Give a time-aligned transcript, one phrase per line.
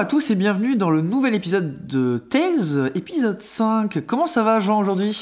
[0.00, 4.02] à tous et bienvenue dans le nouvel épisode de Tales, épisode 5.
[4.06, 5.20] Comment ça va Jean aujourd'hui?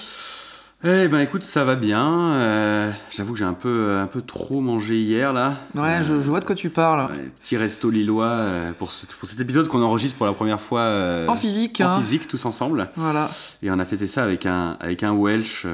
[0.84, 2.34] Eh ben écoute, ça va bien.
[2.34, 5.54] euh, J'avoue que j'ai un peu, un peu trop mangé hier là.
[5.74, 7.10] Ouais, je, je vois de quoi tu parles.
[7.10, 10.60] Ouais, petit resto lillois euh, pour, ce- pour cet épisode qu'on enregistre pour la première
[10.60, 11.98] fois euh, En physique, en hein.
[12.00, 12.88] physique tous ensemble.
[12.94, 13.28] Voilà.
[13.64, 15.66] Et on a fêté ça avec un, avec un Welsh.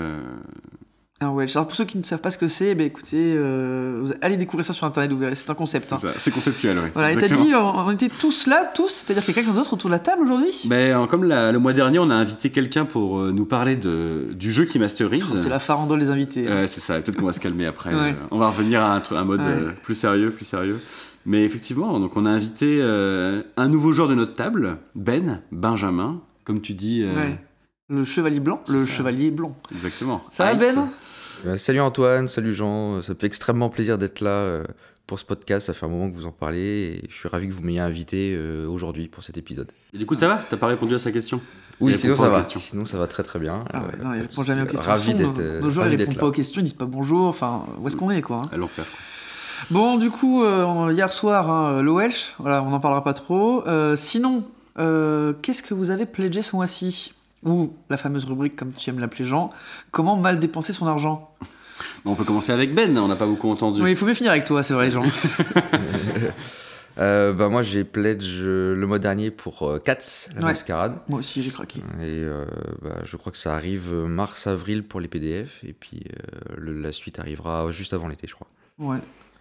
[1.25, 4.65] Alors pour ceux qui ne savent pas ce que c'est, ben écoutez, euh, allez découvrir
[4.67, 5.93] ça sur internet, vous verrez, c'est un concept.
[5.93, 5.99] hein.
[6.17, 6.91] c'est conceptuel, oui.
[6.95, 9.57] Voilà, et t'as dit, on, on était tous là, tous, c'est-à-dire qu'il y a quelqu'un
[9.57, 10.53] d'autre autour de la table aujourd'hui?
[10.67, 14.29] Ben, comme la- le mois dernier, on a invité quelqu'un pour euh, nous parler de,
[14.35, 15.25] du jeu qui masterise.
[15.33, 16.49] Oh, C'est la farandole des invités.
[16.49, 16.67] hein.
[16.67, 17.01] C'est ça.
[17.01, 17.95] Peut-être qu'on va se calmer après.
[17.95, 18.11] Ouais.
[18.11, 19.47] Euh, On va revenir à un, mode Ouais.
[19.49, 20.81] euh, plus sérieux, plus sérieux.
[21.27, 26.61] Mais effectivement, donc on a invité un nouveau joueur de notre table, Ben, Benjamin, comme
[26.61, 27.03] tu dis.
[27.05, 27.39] Ouais.
[27.91, 28.93] Le chevalier blanc Le ça.
[28.95, 29.55] chevalier blond.
[29.71, 30.23] Exactement.
[30.31, 30.55] Ça va.
[30.55, 30.89] Ben?
[31.57, 34.65] Salut Antoine, salut Jean, ça me fait extrêmement plaisir d'être là euh,
[35.07, 37.49] pour ce podcast, ça fait un moment que vous en parlez et je suis ravi
[37.49, 39.71] que vous m'ayez invité euh, aujourd'hui pour cet épisode.
[39.93, 40.43] Et du coup, ça va?
[40.49, 41.41] T'as pas répondu à sa question?
[41.81, 43.65] Oui, sinon ça va, sinon ça va très très bien.
[43.73, 44.91] Ah ouais, Euh, non, il pas de répond jamais aux questions.
[44.91, 47.67] Ravi d'être euh, nos joueurs, ils répondent pas aux questions, ils disent pas bonjour, enfin,
[47.79, 48.51] où est-ce qu'on est quoi hein?
[48.53, 48.85] À l'enfer.
[49.71, 53.67] Bon, du coup, euh, hier soir, hein, le Welsh, voilà, on n'en parlera pas trop.
[53.67, 54.49] Euh, sinon,
[54.79, 57.15] euh, qu'est-ce que vous avez pledgé ce mois-ci?
[57.45, 59.51] Ou la fameuse rubrique, comme tu aimes l'appeler Jean,
[59.91, 61.31] comment mal dépenser son argent
[62.05, 63.83] on peut commencer avec Ben, on n'a pas beaucoup entendu.
[63.83, 65.03] Oui, il faut mieux finir avec toi, c'est vrai, Jean.
[66.97, 70.43] Euh, bah, moi j'ai pledge euh, le mois dernier pour euh, Cats, la Ouais.
[70.45, 70.97] mascarade.
[71.09, 71.81] Moi aussi, j'ai craqué.
[72.01, 72.45] Et euh,
[72.83, 76.81] bah, je crois que ça arrive euh, mars-avril pour les PDF et puis euh, le-
[76.81, 78.47] la suite arrivera juste avant l'été je crois.
[78.79, 78.99] Ouais.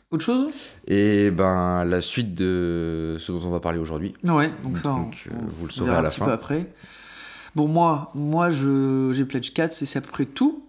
[0.09, 0.51] Autre chose?
[0.87, 4.15] Et ben la suite de ce dont on va parler aujourd'hui.
[4.23, 6.25] Ouais, donc ça, Donc, on, euh, vous le verra saurez à un la petit fin.
[6.25, 6.65] peu après.
[7.55, 10.63] Bon, moi, moi je, j'ai pledge 4, c'est à peu près tout.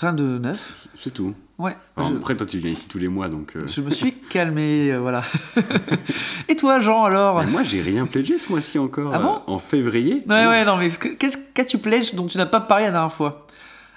[0.00, 0.88] Rien de neuf.
[0.96, 1.34] C'est tout.
[1.58, 1.76] Ouais.
[1.96, 3.54] Alors, je- Après, toi, tu viens ici tous les mois, donc.
[3.54, 5.22] euh, Je me suis calmé, euh, voilà.
[6.48, 7.44] Et toi, Jean, alors?
[7.46, 9.12] Moi, j'ai rien pledgé ce mois-ci encore.
[9.14, 9.34] Ah bon?
[9.36, 10.24] euh, En février.
[10.28, 13.12] Ouais, ouais, non, mais que- qu'est-ce qu'as-tu pledge dont tu n'as pas parlé la dernière
[13.12, 13.46] fois?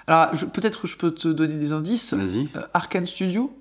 [0.06, 2.12] Alors, je- peut-être que je peux te donner des indices.
[2.14, 2.48] Vas-y.
[2.74, 3.52] Arkane Studio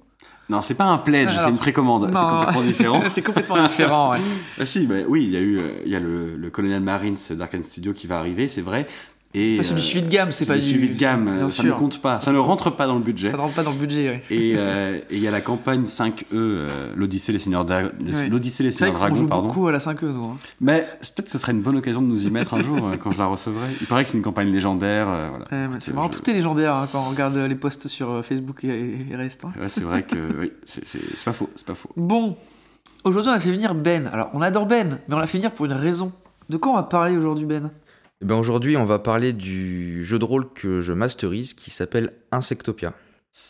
[0.52, 2.12] Non, c'est pas un pledge, Alors, c'est une précommande.
[2.12, 3.04] C'est complètement différent.
[3.10, 4.18] C'est complètement différent, ouais.
[4.60, 6.82] Ah si, bah, oui, il y a eu, euh, il y a le, le Colonial
[6.82, 8.86] Marines d'Arkane Studio qui va arriver, c'est vrai.
[9.34, 11.24] Et, Ça, c'est euh, du suivi de gamme, c'est pas du suivi de gamme.
[11.26, 11.74] Bien euh, ça sûr.
[11.74, 13.30] ne compte pas, ça ne rentre pas dans le budget.
[13.30, 14.24] Ça ne rentre pas dans le budget, ouais.
[14.30, 18.28] Et euh, et il y a la campagne 5E, euh, l'Odyssée les Seigneurs Dra- Ouais.
[18.30, 19.48] l'Odyssée Seigneurs Dragons, joue pardon.
[19.48, 20.26] beaucoup à la 5e, nous.
[20.26, 20.38] hein.
[20.60, 22.98] Mais peut-être que ce serait une bonne occasion de nous y mettre un jour euh,
[22.98, 23.68] quand je la recevrai.
[23.80, 25.08] Il paraît que c'est une campagne légendaire.
[25.08, 25.78] euh, voilà.
[25.80, 28.66] C'est marrant, je- tout est légendaire hein, quand on regarde les posts sur euh, Facebook
[28.66, 29.46] et, et reste.
[29.46, 29.54] hein.
[29.62, 30.84] Ouais, c'est vrai que oui, c'est
[31.24, 31.90] pas faux, c'est pas faux.
[31.96, 32.36] Bon,
[33.06, 34.10] aujourd'hui, on a fait venir Ben.
[34.12, 36.12] Alors, on adore Ben, mais on l'a fait venir pour une raison.
[36.50, 37.70] De quoi on va parler aujourd'hui, Ben?
[38.22, 42.14] Eh ben aujourd'hui, on va parler du jeu de rôle que je masterise qui s'appelle
[42.32, 42.94] Insectopia.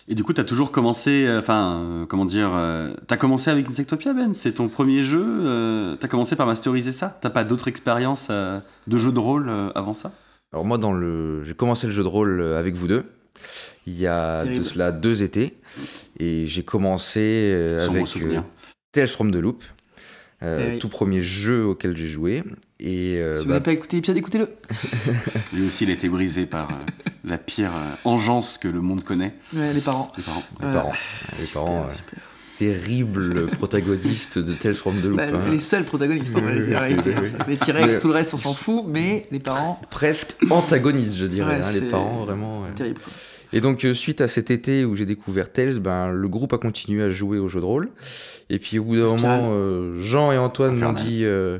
[0.08, 3.68] Et du coup, t'as toujours commencé, euh, enfin, euh, comment dire, euh, t'as commencé avec
[3.68, 4.34] Insectopia, Ben?
[4.34, 7.18] C'est ton premier jeu euh, T'as commencé par masteriser ça?
[7.20, 10.14] T'as pas d'autres expériences de jeu de rôle avant ça?
[10.54, 13.04] Alors moi, dans le, j'ai commencé le jeu de rôle avec vous deux.
[13.88, 15.58] Il y a de cela deux étés,
[16.18, 17.52] et j'ai commencé
[17.82, 18.06] avec
[18.94, 19.64] Tales from the Loop,
[20.44, 20.80] euh, Eh oui.
[20.80, 22.44] tout premier jeu auquel j'ai joué.
[22.80, 24.50] Et euh, Si vous bah, n'avez pas écouté l'épisode, écoutez-le.
[25.54, 26.74] Lui aussi, il a été brisé par euh,
[27.24, 30.12] la pire euh, engeance que le monde connaît, Ouais, les parents.
[30.18, 30.44] les parents.
[30.62, 30.94] les parents,
[31.40, 32.20] les parents, Super,
[32.64, 35.18] euh, protagonistes de Tales from the Loop.
[35.18, 35.50] Bah, hein.
[35.52, 37.14] Les seuls protagonistes, en Oui, réalité.
[37.22, 37.30] oui.
[37.48, 41.58] Les T-Rex, tout le reste, on s'en fout, mais les parents, Presque antagonistes, je dirais,
[41.60, 42.62] Ouais, hein, les parents vraiment.
[42.64, 42.70] ouais.
[42.76, 43.00] terrible.
[43.00, 43.14] quoi.
[43.54, 46.58] Et donc, euh, suite à cet été où j'ai découvert Tales, ben, le groupe a
[46.58, 47.90] continué à jouer au jeu de rôle.
[48.50, 51.58] Et puis, au bout d'un moment, euh, Jean et Antoine m'ont dit euh,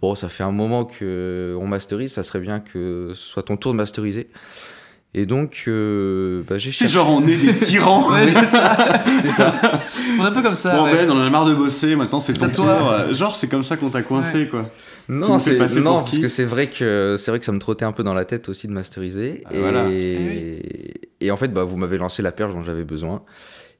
[0.00, 3.72] Bon, ça fait un moment qu'on masterise, ça serait bien que ce soit ton tour
[3.72, 4.28] de masteriser.
[5.14, 6.92] Et donc, euh, bah, j'ai C'est cherché.
[6.94, 9.02] genre, on est des tyrans Ouais, c'est ça.
[9.22, 9.54] C'est ça.
[10.20, 10.76] On est un peu comme ça.
[10.76, 10.92] Bon, ouais.
[10.92, 13.14] Ben, on en a marre de bosser, maintenant c'est ton C'est tour.
[13.14, 14.70] Genre, c'est comme ça qu'on t'a coincé, quoi.
[15.08, 17.92] Non, c'est non parce que c'est vrai que c'est vrai que ça me trottait un
[17.92, 19.42] peu dans la tête aussi de masteriser.
[19.46, 19.84] Ah, et, voilà.
[19.88, 20.60] et
[21.30, 23.22] en fait, bah, vous m'avez lancé la perche dont j'avais besoin.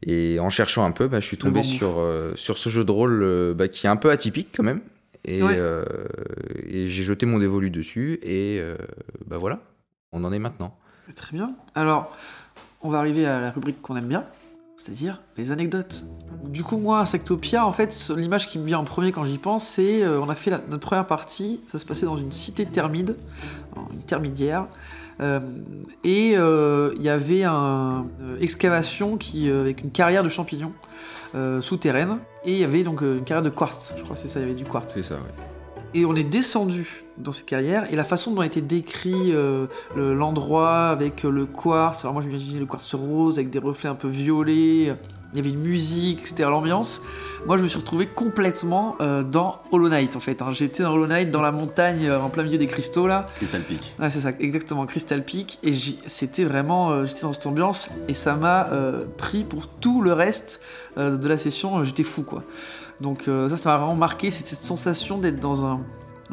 [0.02, 2.84] Et en cherchant un peu, bah, je suis tombé bon sur, euh, sur ce jeu
[2.84, 4.80] de rôle euh, bah, qui est un peu atypique quand même.
[5.24, 5.56] Et, Ouais.
[5.56, 5.84] euh,
[6.68, 8.18] et j'ai jeté mon dévolu dessus.
[8.22, 8.76] Et euh,
[9.26, 9.60] bah voilà,
[10.12, 10.76] on en est maintenant.
[11.14, 11.54] Très bien.
[11.74, 12.12] Alors,
[12.82, 14.24] on va arriver à la rubrique qu'on aime bien,
[14.76, 16.04] c'est-à-dire les anecdotes.
[16.44, 19.66] Du coup, moi, Insectopia, en fait, l'image qui me vient en premier quand j'y pense,
[19.66, 23.16] c'est on a fait la- notre première partie, ça se passait dans une cité thermide,
[23.92, 24.66] une thermidière, euh,
[25.20, 30.72] et euh, il y avait un- une excavation qui, euh, avec une carrière de champignons
[31.34, 34.28] euh, souterraine, et il y avait donc euh, une carrière de quartz, je crois c'est
[34.28, 34.92] ça, il y avait du quartz.
[34.92, 35.16] C'est ça.
[35.94, 39.66] Et on est descendu dans cette carrière, et la façon dont a été décrit euh,
[39.96, 43.58] le- l'endroit avec euh, le quartz, alors moi je m'imaginais le quartz rose avec des
[43.58, 44.94] reflets un peu violets,
[45.32, 47.00] il y avait une musique, c'était l'ambiance.
[47.46, 50.40] Moi, je me suis retrouvé complètement euh, dans Hollow Knight en fait.
[50.42, 50.48] hein.
[50.52, 53.26] J'étais dans Hollow Knight, dans la montagne, euh, en plein milieu des cristaux là.
[53.36, 53.94] Crystal Peak.
[53.98, 55.58] Ouais, c'est ça, exactement, Crystal Peak.
[55.62, 55.72] Et
[56.06, 58.68] c'était vraiment, j'étais dans cette ambiance et ça m'a
[59.16, 60.62] pris pour tout le reste
[60.96, 61.82] de la session.
[61.84, 62.42] j'étais fou quoi.
[63.00, 64.30] Donc euh, ça, ça m'a vraiment marqué.
[64.30, 65.80] C'était cette sensation d'être dans un,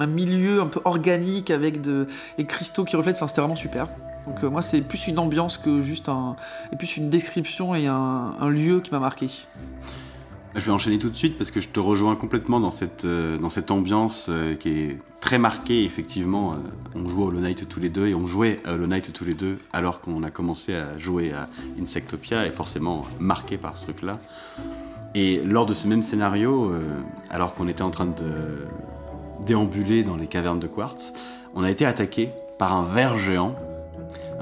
[0.08, 2.08] milieu un peu organique avec de,
[2.38, 3.18] les cristaux qui reflètent.
[3.18, 3.88] Enfin, c'était vraiment super.
[4.28, 6.10] Donc euh, moi, c'est plus une ambiance que juste
[6.72, 9.28] et plus une description et un, lieu qui m'a marqué.
[10.56, 13.40] Je vais enchaîner tout de suite parce que je te rejoins complètement dans cette, euh,
[13.70, 16.56] ambiance qui est très marquée, effectivement.
[16.94, 19.26] On joue à Hollow Knight tous les deux et on jouait à Hollow Knight tous
[19.26, 21.50] les deux alors qu'on a commencé à jouer à
[21.82, 24.20] Insectopia et forcément marqué par ce truc-là.
[25.16, 26.82] Et lors de ce même scénario, euh,
[27.30, 28.68] alors qu'on était en train de
[29.46, 31.14] déambuler dans les cavernes de quartz,
[31.56, 33.56] on a été attaqué par un ver géant.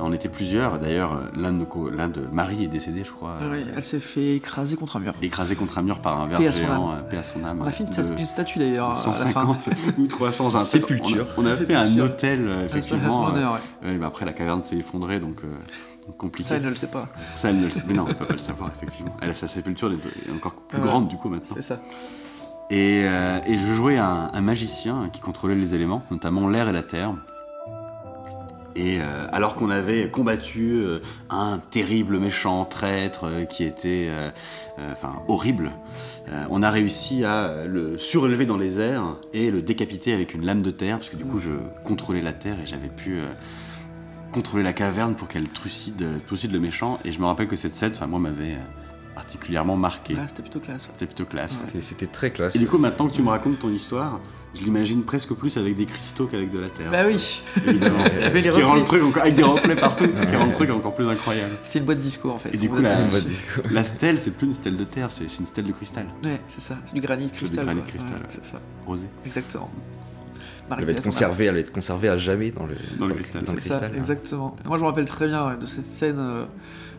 [0.03, 1.65] On était plusieurs, d'ailleurs, l'un de,
[1.95, 3.37] l'un Marie est décédé, je crois.
[3.75, 5.13] Elle s'est fait écraser contre un mur.
[5.21, 7.59] écrasé contre un mur par un ver Paix géant, euh, paix à son âme.
[7.61, 8.87] On a fait une, statue d'ailleurs.
[8.87, 9.13] à la fin.
[9.13, 9.69] 150
[9.99, 11.27] ou 300 un- Sépulture.
[11.37, 13.27] On a, on a fait un hôtel, euh, son effectivement.
[13.27, 13.49] euh, ouais.
[13.83, 15.47] ouais, mais après, la caverne s'est effondrée, donc, euh,
[16.07, 16.49] donc compliqué.
[16.49, 17.09] Ça, elle ne le sait pas.
[17.35, 17.83] Ça, elle ne le sait.
[17.87, 19.15] Mais non, on peut pas le savoir, effectivement.
[19.21, 20.83] Elle, sa sépulture est encore plus Ouais.
[20.85, 21.55] grande, du coup, maintenant.
[21.55, 21.79] C'est ça.
[22.69, 26.71] Et, euh, et je jouais un, un magicien qui contrôlait les éléments, notamment l'air et
[26.73, 27.13] la terre.
[28.73, 34.09] Et euh, alors qu'on avait combattu euh, un terrible méchant traître euh, qui était
[34.93, 35.71] enfin, horrible,
[36.49, 40.61] on a réussi à le surélever dans les airs et le décapiter avec une lame
[40.61, 41.51] de terre, parce que du coup je
[41.83, 43.17] contrôlais la terre et j'avais pu
[44.31, 46.99] contrôler la caverne pour qu'elle trucide, trucide le méchant.
[47.05, 48.57] Et je me rappelle que cette scène, enfin, moi, m'avait euh,
[49.15, 50.15] particulièrement marqué.
[50.17, 50.89] Ah, c'était plutôt classe.
[50.93, 51.53] C'était plutôt classe.
[51.53, 51.59] ouais.
[51.67, 52.55] C'était- C'était très classe.
[52.55, 54.19] Et du coup, maintenant que tu me racontes ton histoire,
[54.53, 56.91] je l'imagine presque plus avec des cristaux qu'avec de la terre.
[56.91, 57.99] Bah oui, évidemment.
[58.17, 60.25] Il y avait ce les qui rend le truc encore, avec des reflets partout, ce
[60.27, 61.55] qui rend le truc encore plus incroyable.
[61.63, 62.53] c'était une boîte disco en fait.
[62.53, 62.79] Et du coup,
[63.71, 66.59] la, stèle, c'est plus une stèle de terre, c'est une stèle de cristal, Ouais, c'est
[66.61, 67.63] ça, c'est du granit cristal.
[67.63, 67.89] granit quoi.
[67.91, 68.39] cristal, Ouais, ouais.
[68.43, 69.07] c'est ça, rosée.
[69.25, 69.69] exactement.
[70.79, 73.43] Elle va être conservée, elle va être conservée à jamais dans le, Dans le cristal.
[73.43, 73.97] dans le C'est ça, cristal, hein.
[73.99, 74.55] exactement.
[74.65, 76.17] Moi, je me rappelle très bien ouais, de cette scène.
[76.19, 76.45] euh,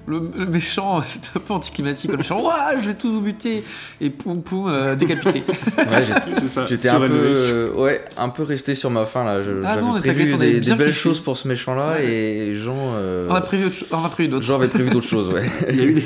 [0.04, 2.10] le, le méchant, c'était un peu anticlimatique.
[2.10, 3.62] Le méchant, Ouah, je vais tout vous buter
[4.00, 5.44] Et poum poum, euh, décapité.
[5.78, 6.66] Ouais, j'ai- C'est ça.
[6.66, 9.38] J'étais un peu, euh, ouais, un peu resté sur ma faim là.
[9.64, 12.04] Ah non, J'avais t'inquiète, prévu des, des belles choses pour ce méchant-là Ouais.
[12.06, 14.44] et Jean, euh, on a prévu, autre cho- on a prévu d'autres.
[14.44, 15.48] Jean avait prévu d'autres choses, ouais.
[15.70, 16.04] Il y a eu des,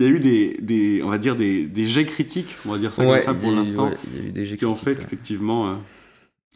[0.00, 2.78] il y a eu des, des- on va dire des, des jets critiques, on va
[2.78, 4.64] dire ça Ouais, comme ça pour l'instant, ouais, il y a eu des jets qui
[4.64, 5.72] ont fait qu'effectivement euh,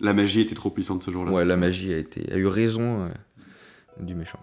[0.01, 1.33] la magie était trop puissante ce jour-là.
[1.33, 3.09] Ouais, la magie a, été, a eu raison euh,
[4.01, 4.41] du méchant.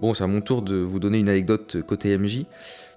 [0.00, 2.44] Bon, c'est à mon tour de vous donner une anecdote côté MJ.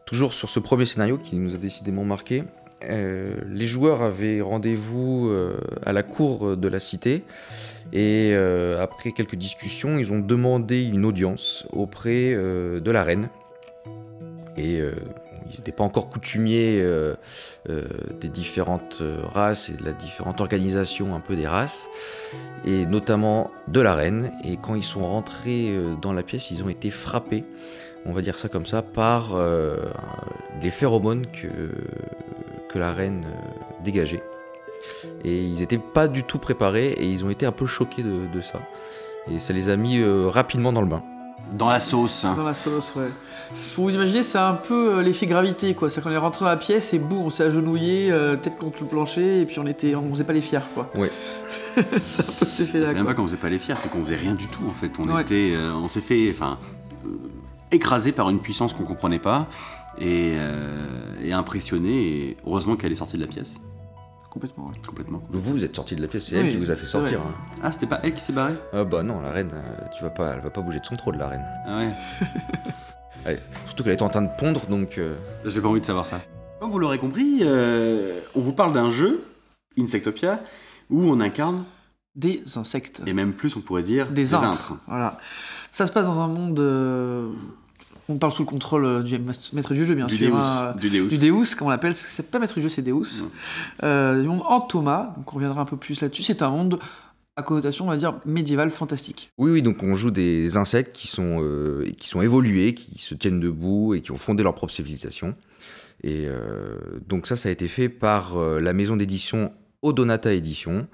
[0.05, 2.43] Toujours sur ce premier scénario qui nous a décidément marqué.
[2.83, 7.23] Euh, les joueurs avaient rendez-vous euh, à la cour de la cité
[7.93, 8.33] et
[8.79, 13.27] après quelques discussions, ils ont demandé une audience auprès de la reine.
[14.55, 14.79] Et
[15.53, 17.15] ils n'étaient pas encore coutumiers euh,
[17.69, 17.85] euh,
[18.19, 21.87] des différentes euh, races et de la différente organisation un peu des races
[22.65, 24.31] et notamment de la reine.
[24.43, 27.43] Et quand ils sont rentrés dans la pièce, ils ont été frappés,
[28.05, 29.77] on va dire ça comme ça, par euh,
[30.61, 31.47] les phéromones que,
[32.69, 33.25] que la reine
[33.83, 34.23] dégageait.
[35.23, 38.27] Et ils n'étaient pas du tout préparés et ils ont été un peu choqués de,
[38.33, 38.59] de ça.
[39.29, 41.03] Et ça les a mis euh, rapidement dans le bain.
[41.53, 42.23] Dans la sauce.
[42.23, 43.09] Dans la sauce, ouais.
[43.75, 45.89] Pour vous imaginer, c'est un peu euh, l'effet gravité, quoi.
[45.89, 48.77] C'est qu'on est rentré dans la pièce et boum, on s'est agenouillé, euh, tête contre
[48.81, 50.89] le plancher, et puis on était, on faisait pas les fiers, quoi.
[50.95, 51.09] Ouais.
[52.05, 54.01] c'est un peu cet effet-là, C'est même pas qu'on faisait pas les fiers, c'est qu'on
[54.03, 54.91] faisait rien du tout en fait.
[54.99, 55.21] On Ouais.
[55.21, 56.59] était, euh, on s'est fait, enfin,
[57.05, 57.09] euh,
[57.71, 59.47] écrasé par une puissance qu'on comprenait pas
[59.99, 60.85] et, euh,
[61.21, 61.89] et impressionné.
[62.07, 63.55] Et heureusement qu'elle est sortie de la pièce
[64.29, 64.75] Complètement, ouais.
[64.87, 65.21] complètement.
[65.29, 67.19] Vous, vous êtes sortis de la pièce, c'est Oui, elle qui vous a fait sortir.
[67.21, 67.33] hein.
[67.61, 68.53] Ah, c'était pas elle qui s'est barrée?
[68.71, 70.95] Ah bah non, la reine, euh, tu vas pas, elle va pas bouger de son
[70.95, 71.45] trône, la reine.
[71.67, 71.91] Ah ouais.
[73.67, 74.97] Surtout qu'elle est en train de pondre, donc...
[74.97, 75.15] euh,
[75.45, 76.21] J'ai pas envie de savoir ça.
[76.59, 79.23] Comme vous l'aurez compris, euh, on vous parle d'un jeu,
[79.79, 80.41] Insectopia,
[80.89, 81.63] où on incarne,
[82.15, 83.01] Des insectes.
[83.07, 84.73] et même plus on pourrait dire, Des intres.
[84.87, 85.17] Voilà.
[85.71, 86.59] Ça se passe dans un monde.
[86.59, 87.29] euh,
[88.09, 89.17] On parle sous le contrôle euh, du
[89.53, 90.31] maître du jeu, bien Du sûr.
[90.35, 90.35] Deus.
[90.43, 91.07] hein, Du Deus.
[91.07, 93.21] du Deus, comme on l'appelle, c'est pas maître du jeu, c'est Deus.
[93.21, 93.31] Non.
[93.83, 96.23] Euh, du monde en Thomas, donc on reviendra un peu plus là-dessus.
[96.23, 96.79] C'est un monde
[97.35, 99.31] à connotation, on va dire, médiévale, fantastique.
[99.37, 103.15] Oui, oui, donc on joue des insectes qui sont, euh, qui sont évolués, qui se
[103.15, 105.35] tiennent debout et qui ont fondé leur propre civilisation.
[106.03, 110.87] Et euh, donc ça, ça a été fait par euh, la maison d'édition Odonata Édition,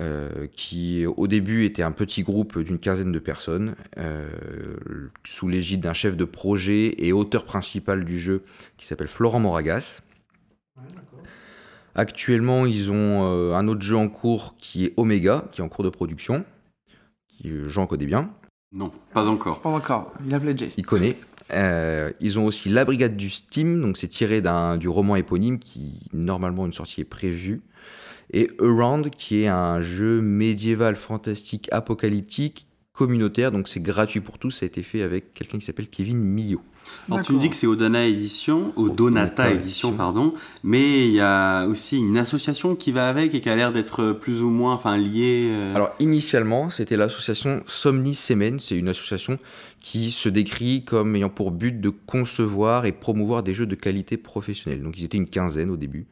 [0.00, 4.28] euh, qui au début était un petit groupe d'une quinzaine de personnes, euh,
[5.24, 8.42] sous l'égide d'un chef de projet et auteur principal du jeu
[8.76, 10.00] qui s'appelle Florent Moragas.
[11.98, 15.68] Actuellement, ils ont euh, un autre jeu en cours qui est Omega, qui est en
[15.68, 16.44] cours de production,
[17.26, 18.30] qui euh, Jean connaît bien.
[18.70, 19.60] Non, pas encore.
[19.60, 20.70] Pas encore, il a pledgé.
[20.76, 21.16] Il connaît.
[21.52, 24.40] Euh, ils ont aussi La Brigade du Steam, donc c'est tiré
[24.78, 27.62] du roman éponyme qui, normalement, une sortie est prévue.
[28.32, 32.67] Et Around, qui est un jeu médiéval, fantastique, apocalyptique,
[32.98, 34.50] communautaire, donc c'est gratuit pour tous.
[34.50, 36.60] Ça a été fait avec quelqu'un qui s'appelle Kevin Millot.
[37.08, 39.92] Alors tu me dis que c'est Odana Édition, Odonata Odonata Édition, Édition.
[39.92, 43.72] pardon, mais il y a aussi une association qui va avec et qui a l'air
[43.72, 45.46] d'être plus ou moins enfin, liée.
[45.48, 48.58] euh, Alors initialement, c'était l'association Somni Semen.
[48.58, 49.38] C'est une association
[49.80, 54.16] qui se décrit comme ayant pour but de concevoir et promouvoir des jeux de qualité
[54.16, 54.82] professionnelle.
[54.82, 56.06] Donc ils étaient une quinzaine au début.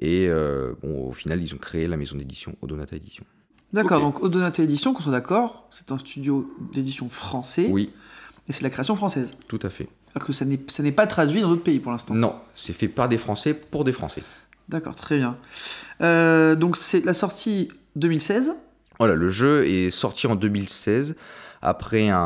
[0.00, 3.24] Et euh, bon, au final, ils ont créé la maison d'édition Odonata Édition.
[3.72, 7.90] D'accord, donc Odonata Édition, qu'on soit d'accord, c'est un studio d'édition français, Oui,
[8.48, 9.32] et c'est la création française.
[9.46, 9.88] tout à fait.
[10.14, 12.14] Alors que ça n'est ça n'est pas traduit dans d'autres pays pour l'instant.
[12.14, 14.22] Non, c'est fait par des Français pour des Français.
[14.70, 15.36] D'accord, très bien.
[16.00, 18.54] Euh, donc c'est la sortie 2016.
[18.98, 21.14] Voilà, le jeu est sorti en 2016
[21.62, 22.18] après un,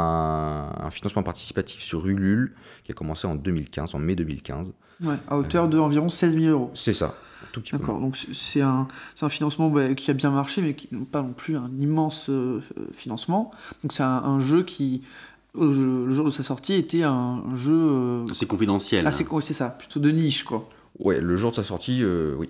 [0.78, 4.72] un financement participatif sur Ulule qui a commencé en 2015, en mai 2015.
[5.02, 6.70] Ouais, à hauteur de environ 16 000 euros.
[6.74, 7.78] C'est ça, un tout petit peu.
[7.78, 11.04] D'accord, donc c'est- un, c'est un financement bah, qui a bien marché, mais qui n'a
[11.10, 12.60] pas non plus un immense euh,
[12.92, 13.50] financement.
[13.82, 15.02] Donc c'est un, un jeu qui,
[15.54, 19.06] au- le jour de sa sortie, était un, un jeu euh, C'est confidentiel.
[19.06, 19.40] assez, hein.
[19.40, 20.68] c'est ça, plutôt de niche, quoi.
[20.98, 22.48] Ouais, le jour de sa sortie, euh, oui.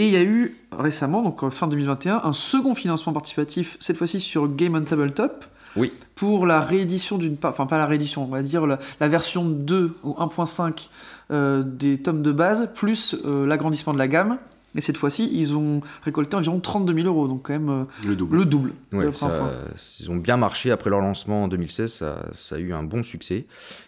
[0.00, 4.18] Et il y a eu récemment, donc fin 2021, un second financement participatif, cette fois-ci
[4.18, 5.44] sur Game on Tabletop,
[5.76, 5.92] Oui.
[6.14, 9.94] pour la réédition d'une enfin pas la réédition, on va dire la, la version 2
[10.02, 10.88] ou 1.5
[11.32, 14.38] euh, des tomes de base, plus euh, l'agrandissement de la gamme.
[14.76, 18.14] Et cette fois-ci, ils ont récolté environ 32 000 euros, donc quand même euh, Le
[18.14, 18.36] double.
[18.36, 18.72] le double.
[18.92, 19.52] de Ouais, la première ça- fois.
[20.00, 23.02] ils ont bien marché après leur lancement en 2016, ça, ça a eu un bon
[23.02, 23.46] succès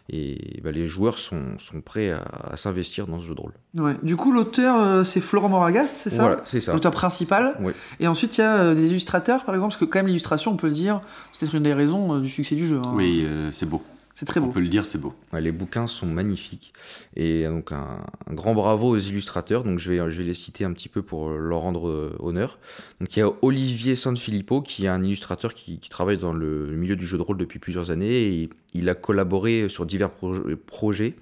[0.08, 3.52] et bah, les joueurs sont, sont prêts à, à s'investir dans ce jeu de rôle.
[3.78, 3.96] Ouais.
[4.02, 6.72] Du coup, l'auteur, euh, c'est Florent Moragas, c'est ça Voilà, c'est ça.
[6.72, 7.56] L'auteur principal.
[7.60, 7.74] Ouais.
[8.00, 10.50] Et ensuite, il y a euh, des illustrateurs, par exemple, parce que quand même l'illustration,
[10.52, 11.00] on peut le dire,
[11.32, 12.78] c'est peut-être une des raisons du succès du jeu.
[12.84, 12.92] hein.
[12.94, 13.82] Oui, euh, c'est beau.
[14.22, 14.52] C'est très On beau.
[14.52, 15.14] peut le dire, c'est beau.
[15.32, 16.70] Ouais, les bouquins sont magnifiques
[17.16, 19.64] et donc un, un grand bravo aux illustrateurs.
[19.64, 22.60] Donc je vais, je vais les citer un petit peu pour leur rendre euh, honneur.
[23.00, 26.68] Donc il y a Olivier Sanfilippo qui est un illustrateur qui, qui travaille dans le
[26.68, 30.38] milieu du jeu de rôle depuis plusieurs années et il a collaboré sur divers pro-
[30.68, 31.16] projets,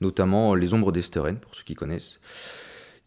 [0.00, 2.20] notamment Les Ombres d'Esteren pour ceux qui connaissent.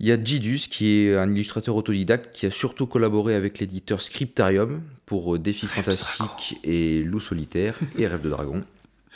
[0.02, 4.02] Il y a Gidus qui est un illustrateur autodidacte qui a surtout collaboré avec l'éditeur
[4.02, 8.62] Scriptarium pour euh, Défis Fantastiques et Loup Solitaire et Rêve de Dragon.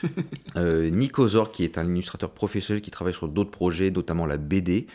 [0.57, 4.37] Euh, Nico Zor, qui est un illustrateur professionnel qui travaille sur d'autres projets, notamment la
[4.37, 4.85] BD,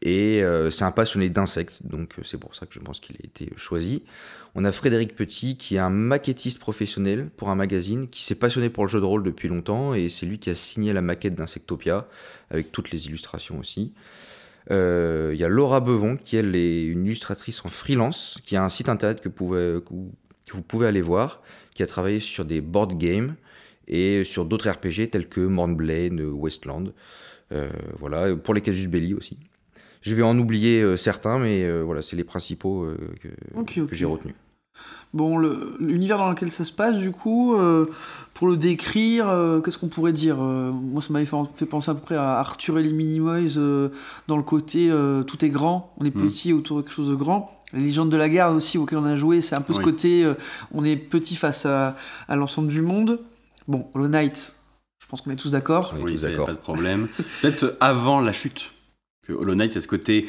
[0.00, 3.16] et euh, c'est un passionné d'insectes, donc euh, c'est pour ça que je pense qu'il
[3.16, 4.04] a été choisi.
[4.54, 8.70] On a Frédéric Petit, qui est un maquettiste professionnel pour un magazine, qui s'est passionné
[8.70, 11.34] pour le jeu de rôle depuis longtemps, et c'est lui qui a signé la maquette
[11.34, 12.08] d'Insectopia,
[12.50, 13.92] avec toutes les illustrations aussi.
[14.70, 18.64] Euh, Il y a Laura Bevon, qui elle est une illustratrice en freelance, qui a
[18.64, 21.42] un site internet que vous pouvez aller voir,
[21.74, 23.36] qui a travaillé sur des board games,
[23.88, 26.92] et sur d'autres RPG tels que Mornblade, Westland.
[27.52, 29.36] Euh, voilà, pour les Casus Belli aussi.
[30.00, 34.04] Je vais en oublier euh, certains, mais euh, voilà, c'est les principaux euh, que, j'ai
[34.04, 34.34] retenus.
[35.12, 37.86] Bon, le- l'univers dans lequel ça se passe, du coup, euh,
[38.32, 41.90] pour le décrire, euh, qu'est-ce qu'on pourrait dire Euh, Moi, ça m'avait fait, fait penser
[41.90, 43.90] à peu près à Arthur et les Minimoys euh,
[44.28, 46.22] dans le côté euh, tout est grand, on est Mhm.
[46.28, 47.60] petit autour de quelque chose de grand.
[47.74, 50.24] Les légendes de la garde aussi, auquel on a joué, c'est un peu ce côté
[50.24, 50.34] euh,
[50.72, 51.96] on est petit face à,
[52.28, 53.20] à l'ensemble du monde.
[53.68, 54.54] Bon, Hollow Knight,
[54.98, 55.94] je pense qu'on est tous d'accord.
[56.00, 56.46] Oui, d'accord.
[56.46, 57.08] pas de problème.
[57.40, 58.72] Peut-être avant la chute.
[59.22, 60.28] Que Hollow Knight, il y a ce côté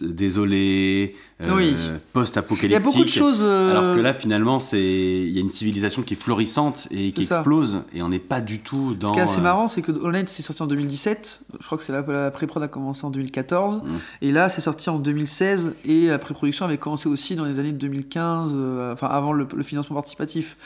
[0.00, 1.74] désolé, euh, Oui.
[2.12, 2.70] post-apocalyptique.
[2.70, 3.40] Il y a beaucoup de choses.
[3.42, 7.12] euh, Alors que là, finalement, c'est il y a une civilisation qui est florissante et
[7.12, 7.36] qui ça.
[7.36, 9.08] explose, et on n'est pas du tout dans.
[9.08, 11.42] Ce qui est assez euh, marrant, c'est que Knight c'est sorti en 2017.
[11.60, 13.78] Je crois que c'est la, la pré-prod a commencé en 2014.
[13.78, 13.82] Mm.
[14.22, 15.74] Et là, c'est sorti en 2016.
[15.84, 19.62] Et la pré-production avait commencé aussi dans les années 2015, euh, enfin avant le, le
[19.62, 20.56] financement participatif.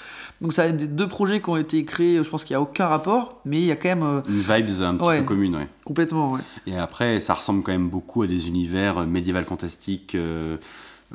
[0.41, 2.23] Donc ça a des deux projets qui ont été créés.
[2.23, 4.83] Je pense qu'il n'y a aucun rapport, mais il y a quand même Une vibes
[4.83, 5.19] un petit Ouais.
[5.21, 5.69] peu commune, ouais.
[5.85, 6.33] complètement.
[6.33, 6.41] ouais.
[6.67, 10.57] Et après, ça ressemble quand même beaucoup à des univers médiéval fantastiques, euh,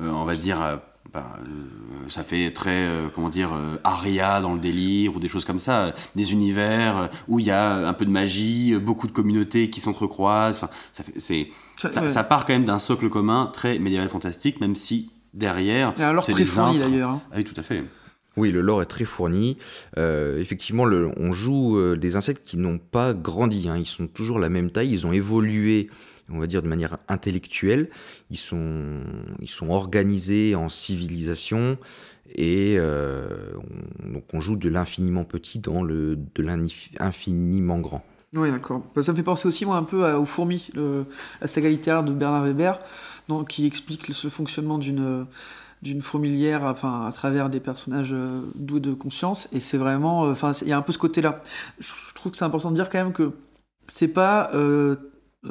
[0.01, 0.62] on va dire.
[0.62, 0.75] euh,
[1.12, 5.27] bah, euh, ça fait très, euh, comment dire, euh, aria dans le délire ou des
[5.27, 5.91] choses comme ça.
[6.15, 9.72] Des univers euh, où il y a un peu de magie, euh, beaucoup de communautés
[9.72, 10.58] qui s'entrecroisent.
[10.58, 11.20] Enfin, ça, fait-
[11.77, 12.10] Ça- ça, ouais.
[12.10, 15.96] ça part quand même d'un socle commun très médiéval fantastique, même si derrière.
[15.98, 17.10] Et alors c'est très fourni d'ailleurs.
[17.10, 17.22] hein.
[17.32, 17.84] Ah oui, tout à fait.
[18.38, 19.58] Oui, le lore est très fourni.
[19.98, 23.68] Euh, effectivement, le- on joue euh, des insectes qui n'ont pas grandi.
[23.68, 23.77] hein.
[23.77, 24.91] Ils sont toujours la même taille.
[24.91, 25.89] Ils ont évolué,
[26.31, 27.89] on va dire, de manière intellectuelle.
[28.29, 29.01] Ils sont,
[29.41, 31.77] ils sont organisés en civilisation.
[32.36, 33.27] Et euh,
[34.05, 38.03] on, donc on joue de l'infiniment petit dans le de l'infiniment grand.
[38.36, 38.83] Oui, d'accord.
[38.95, 41.05] Bah, ça me fait penser aussi, moi, un peu aux fourmis, le-
[41.41, 42.77] la saga littéraire de Bernard Weber,
[43.27, 45.25] donc, qui explique le, le fonctionnement d'une
[45.81, 49.48] d'une fourmilière, enfin à travers des personnages euh, doués de conscience.
[49.53, 51.41] Et c'est vraiment, euh, enfin, il y a un peu ce côté-là.
[51.79, 53.31] Je, je trouve que c'est important de dire quand même que
[53.88, 54.98] c'est pas euh,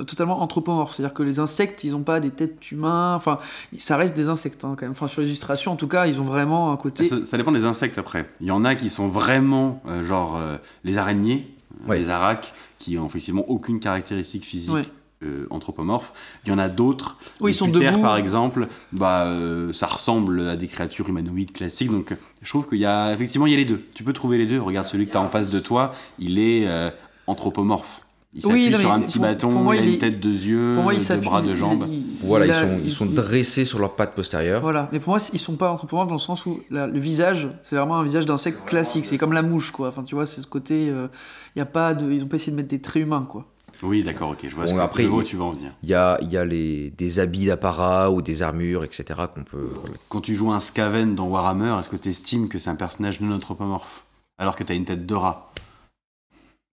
[0.07, 0.95] totalement anthropomorphe.
[0.95, 3.15] C'est-à-dire que les insectes, ils ont pas des têtes humains.
[3.15, 3.39] Enfin,
[3.79, 4.93] ça reste des insectes hein, quand même.
[4.93, 7.05] Enfin, sur les illustrations, en tout cas, ils ont vraiment un côté.
[7.07, 8.29] Ça, ça dépend des insectes après.
[8.41, 11.47] Il y en a qui sont vraiment euh, genre euh, les araignées,
[11.85, 11.99] euh, Ouais.
[11.99, 14.75] les aracs, qui ont effectivement aucune caractéristique physique.
[14.75, 14.83] Ouais.
[15.25, 16.13] euh, anthropomorphe.
[16.45, 17.17] Il y en a d'autres.
[17.41, 18.03] Oui, ils Les sont Putères, debout.
[18.03, 21.91] par exemple, bah, euh, ça ressemble à des créatures humanoïdes classiques.
[21.91, 23.83] Donc, je trouve qu'il y a effectivement il y a les deux.
[23.97, 24.61] Tu peux trouver les deux.
[24.61, 26.91] Regarde celui que tu as en face de toi, il est euh,
[27.27, 28.01] anthropomorphe.
[28.41, 29.95] Il Oui, s'appuie non, sur un petit pour- bâton, pour moi, il a il une
[29.95, 31.87] est- tête, deux yeux, Pour moi, ils deux bras, deux il- jambes.
[31.91, 34.61] il- Voilà, il ils sont, ils il- sont il- dressés sur leurs pattes postérieures.
[34.61, 37.75] Voilà, mais pour moi, ils sont pas anthropomorphes dans le sens où le visage, c'est
[37.75, 39.05] vraiment un visage d'insecte classique.
[39.07, 39.89] C'est comme la mouche, quoi.
[39.89, 40.89] Enfin, tu vois, c'est ce côté.
[40.89, 41.09] euh,
[41.57, 43.45] y a pas de, ils ont pas essayé de mettre des traits humains, quoi.
[43.83, 45.73] Oui, d'accord, ok, je vois Bon, ce que après, il- tu vas en venir.
[45.83, 49.05] Il y a, il y a les, des habits d'apparat ou des armures, etc.
[49.35, 49.71] qu'on peut.
[50.09, 53.21] Quand tu joues un Skaven dans Warhammer, est-ce que tu estimes que c'est un personnage
[53.21, 54.05] non anthropomorphe?
[54.39, 55.51] Alors que tu as une tête de rat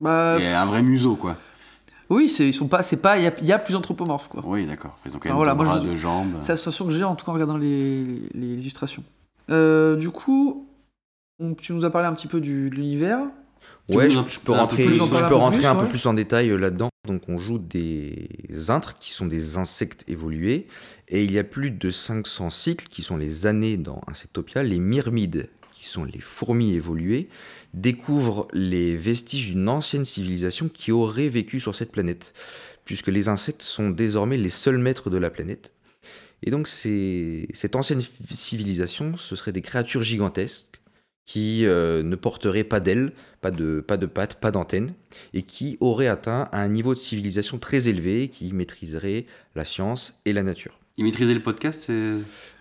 [0.01, 1.35] Bah, et un vrai museau, quoi.
[2.09, 4.43] Oui, c'est, ils sont pas, c'est pas, il y y a plus anthropomorphes, quoi.
[4.45, 4.97] Oui, d'accord.
[5.05, 6.35] Ils ont quand même voilà, moi, bras, je- deux jambes.
[6.39, 9.03] C'est la sensation que j'ai en tout cas en regardant les, les- les illustrations.
[9.49, 10.67] Euh, du coup,
[11.39, 13.19] on- tu nous as parlé un petit peu du, de l'univers.
[13.89, 15.89] Ouais, je, peux rentrer, plus je un peux peu rentrer plus, un peu ouais.
[15.89, 16.89] plus en détail euh, là-dedans.
[17.07, 18.27] Donc, on joue des
[18.69, 20.65] intres qui sont des insectes évolués.
[21.07, 24.63] Et il y a plus de 500 cycles qui sont les années dans Insectopia.
[24.63, 27.29] Les myrmides, qui sont les fourmis évoluées,
[27.75, 32.33] découvrent les vestiges d'une ancienne civilisation qui aurait vécu sur cette planète.
[32.85, 35.71] Puisque les insectes sont désormais les seuls maîtres de la planète.
[36.43, 40.79] Et donc, cette ancienne civilisation, ce seraient des créatures gigantesques
[41.25, 44.93] qui euh, ne porteraient pas d'ailes, pas de, pas de pattes, pas d'antennes,
[45.33, 50.33] et qui auraient atteint un niveau de civilisation très élevé, qui maîtriseraient la science et
[50.33, 50.79] la nature.
[50.97, 51.89] Il maîtrisait le podcast.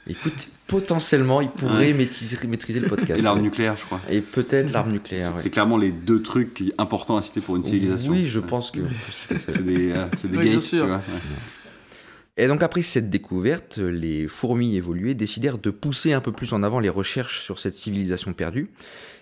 [0.07, 3.19] Écoute, potentiellement, ils pourraient maîtriser, maîtriser le podcast.
[3.19, 3.45] et l'arme ouais.
[3.45, 4.01] nucléaire, je crois.
[4.11, 5.33] Et peut-être l'arme nucléaire.
[5.39, 5.51] C'est ouais.
[5.51, 8.13] clairement les deux trucs qui- importants à citer pour une civilisation.
[8.13, 8.81] Oui, je pense que.
[9.29, 11.01] C'est des, euh, c'est des Oui, gates, tu vois.
[12.37, 16.63] Et donc après cette découverte, les fourmis évoluées décidèrent de pousser un peu plus en
[16.65, 18.71] avant les recherches sur cette civilisation perdue,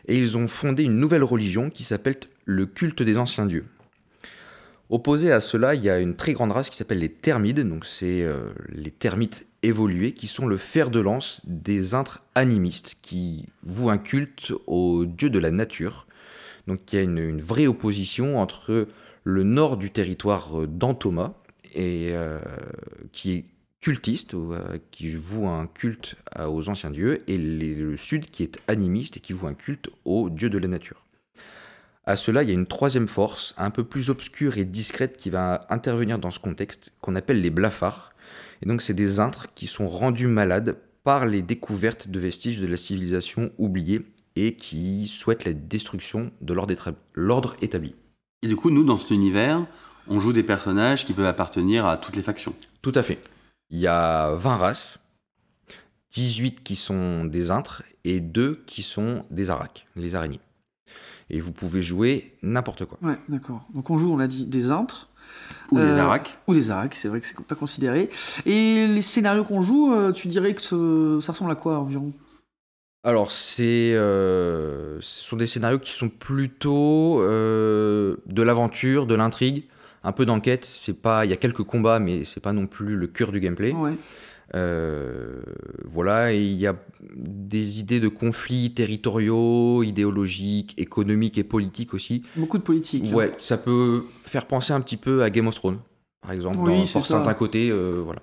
[0.09, 3.67] et ils ont fondé une nouvelle religion qui s'appelle le culte des anciens dieux.
[4.93, 7.87] Opposé à cela, il y a une très grande race qui s'appelle les Thermides, donc
[7.87, 13.49] c'est euh, les termites évolués, qui sont le fer de lance des intres animistes, qui
[13.63, 16.07] vouent un culte aux dieux de la nature.
[16.67, 18.87] Donc il y a une, vraie opposition entre
[19.25, 21.41] le nord du territoire euh, d'Antoma,
[21.79, 22.39] euh,
[23.13, 23.45] qui est
[23.81, 24.37] cultiste,
[24.91, 29.33] qui voue un culte aux anciens dieux, et le sud qui est animiste et qui
[29.33, 31.03] voue un culte aux dieux de la nature.
[32.05, 35.31] À cela, il y a une troisième force, un peu plus obscure et discrète, qui
[35.31, 38.13] va intervenir dans ce contexte, qu'on appelle les blafards.
[38.61, 42.67] Et donc, c'est des intres qui sont rendus malades par les découvertes de vestiges de
[42.67, 44.03] la civilisation oubliée
[44.35, 47.95] et qui souhaitent la destruction de l'ordre établi.
[48.43, 49.67] Et du coup, nous, dans cet univers,
[50.09, 52.55] on joue des personnages qui peuvent appartenir à toutes les factions.
[52.81, 53.19] Tout à fait.
[53.71, 54.99] Il y a 20 races,
[56.11, 60.41] 18 qui sont des intres et 2 qui sont des aracs, les araignées.
[61.33, 62.99] Et vous pouvez jouer n'importe quoi.
[63.03, 63.67] Ouais, d'accord.
[63.75, 65.09] Donc on joue, on l'a dit, des intres.
[65.71, 66.39] Ou des Euh, aracs.
[66.47, 68.11] Ou des aracs, c'est vrai que c'est pas considéré.
[68.45, 72.13] Et les scénarios qu'on joue, euh, tu dirais que ce- ça ressemble à quoi environ?
[73.05, 79.65] Alors, c'est, euh, ce sont des scénarios qui sont plutôt euh, de l'aventure, de l'intrigue,
[80.05, 80.65] un peu d'enquête.
[80.65, 83.41] C'est pas, il y a quelques combats, mais c'est pas non plus le cœur du
[83.41, 83.73] gameplay.
[83.73, 83.97] Ouais.
[84.55, 85.41] Euh,
[85.85, 86.77] voilà, et il y a
[87.17, 92.23] des idées de conflits territoriaux, idéologiques, économiques et politiques aussi.
[92.37, 93.05] Beaucoup de politique.
[93.11, 93.15] hein.
[93.15, 95.79] Ouais, ça peut faire penser un petit peu à Game of Thrones,
[96.21, 97.17] par exemple, Oui, dans pour ça.
[97.17, 98.21] certains côtés, euh, voilà.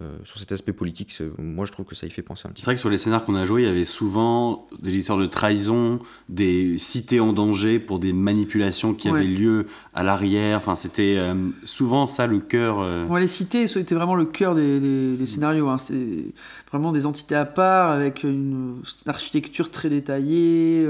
[0.00, 2.62] Euh, sur cet aspect politique, moi je trouve que ça y fait penser un petit
[2.62, 5.18] C'est vrai que sur les scénars qu'on a joués, il y avait souvent des histoires
[5.18, 9.18] de trahison, des cités en danger pour des manipulations qui Ouais.
[9.18, 10.58] avaient lieu à l'arrière.
[10.58, 11.34] Enfin, c'était euh,
[11.64, 12.78] souvent ça le cœur.
[12.78, 15.68] euh, Ouais, les cités, c'était vraiment le cœur des, des- des scénarios.
[15.68, 15.78] hein.
[15.78, 16.26] C'était
[16.70, 20.86] vraiment des entités à part, avec une architecture très détaillée.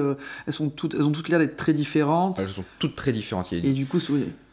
[0.46, 2.38] elles, sont toutes, elles ont toutes l'air d'être très différentes.
[2.40, 3.52] Elles sont toutes très différentes.
[3.54, 3.98] Et du coup.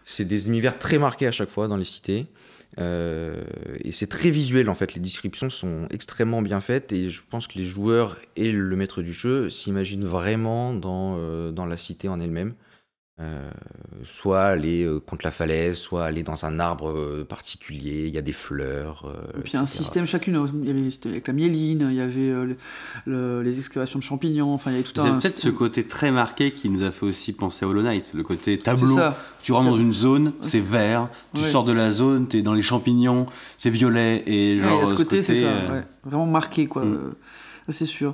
[0.05, 2.27] C'est des univers très marqués à chaque fois dans les cités.
[2.77, 3.41] Euh,
[3.83, 4.93] et c'est très visuel en fait.
[4.93, 9.01] Les descriptions sont extrêmement bien faites et je pense que les joueurs et le maître
[9.01, 12.53] du jeu s'imaginent vraiment dans, euh, dans la cité en elle-même.
[13.21, 13.49] Euh,
[14.03, 18.17] soit aller euh, contre la falaise, soit aller dans un arbre euh, particulier, il y
[18.17, 19.05] a des fleurs.
[19.05, 19.77] euh, Et puis il y a un etc.
[19.77, 20.35] système chacune.
[20.35, 20.47] hein.
[20.53, 22.57] Il y avait avec la myéline, il y avait euh, le-
[23.05, 25.17] le- les excavations de champignons, enfin il y avait tout C'est un.
[25.17, 28.23] peut-être ce côté très marqué qui nous a fait aussi penser à Hollow Knight, le
[28.23, 28.93] côté C'est tableau.
[28.97, 29.17] ça.
[29.43, 31.47] Tu rentres dans une zone, c'est- vert, tu Ouais.
[31.49, 34.91] sors de la zone, t'es dans les champignons, c'est violet, et Ouais, genre a ce
[34.91, 35.83] ce côté, c'est ça, euh, ouais.
[36.03, 36.83] vraiment marqué, quoi.
[36.83, 36.93] Mm.
[36.95, 36.97] euh,
[37.67, 38.13] ça, c'est sûr.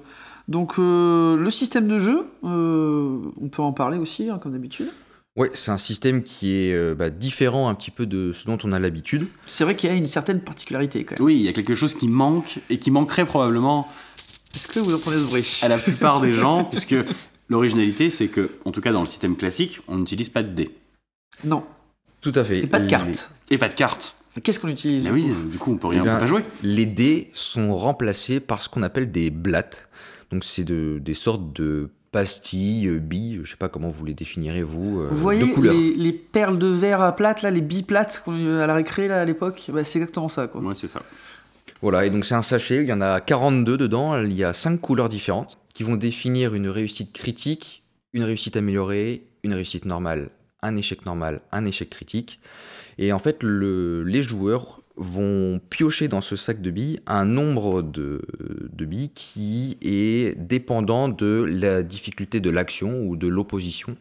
[0.51, 4.89] Donc, euh, le système de jeu, euh, on peut en parler aussi, hein, comme d'habitude.
[5.37, 8.57] Ouais, c'est un système qui est euh, bah, différent un petit peu de ce dont
[8.65, 9.27] on a l'habitude.
[9.47, 11.25] C'est vrai qu'il y a une certaine particularité, quand même.
[11.25, 13.87] Oui, il y a quelque chose qui manque, et qui manquerait probablement
[14.53, 15.59] Est-ce que vous entendez ce bruit?
[15.61, 16.95] à la plupart des gens, puisque
[17.47, 20.75] l'originalité, c'est que, en tout cas dans le système classique, on n'utilise pas de dés.
[21.45, 21.63] Non,
[22.19, 22.59] Tout à fait.
[22.59, 23.31] et pas de cartes.
[23.49, 24.15] Et pas de cartes.
[24.43, 26.27] Qu'est-ce qu'on utilise Mais oui, du coup, on peut rien, Eh bien, on peut pas
[26.27, 26.43] jouer.
[26.61, 29.87] Les dés sont remplacés par ce qu'on appelle des blattes.
[30.31, 34.13] Donc c'est de, des sortes de pastilles, euh, billes, je sais pas comment vous les
[34.13, 37.61] définirez vous, euh, Vous voyez de les, les perles de verre à plates, là, les
[37.61, 40.61] billes plates qu'on a à la récré là, à l'époque bah, C'est exactement ça, quoi.
[40.61, 41.01] Ouais, c'est ça.
[41.81, 44.53] Voilà, et donc c'est un sachet, il y en a 42 dedans, il y a
[44.53, 50.29] 5 couleurs différentes qui vont définir une réussite critique, une réussite améliorée, une réussite normale,
[50.61, 52.39] un échec normal, un échec critique.
[52.97, 57.81] Et en fait, le- les joueurs vont piocher dans ce sac de billes un nombre
[57.81, 58.21] de,
[58.71, 63.95] de billes qui est dépendant de la difficulté de l'action ou de l'opposition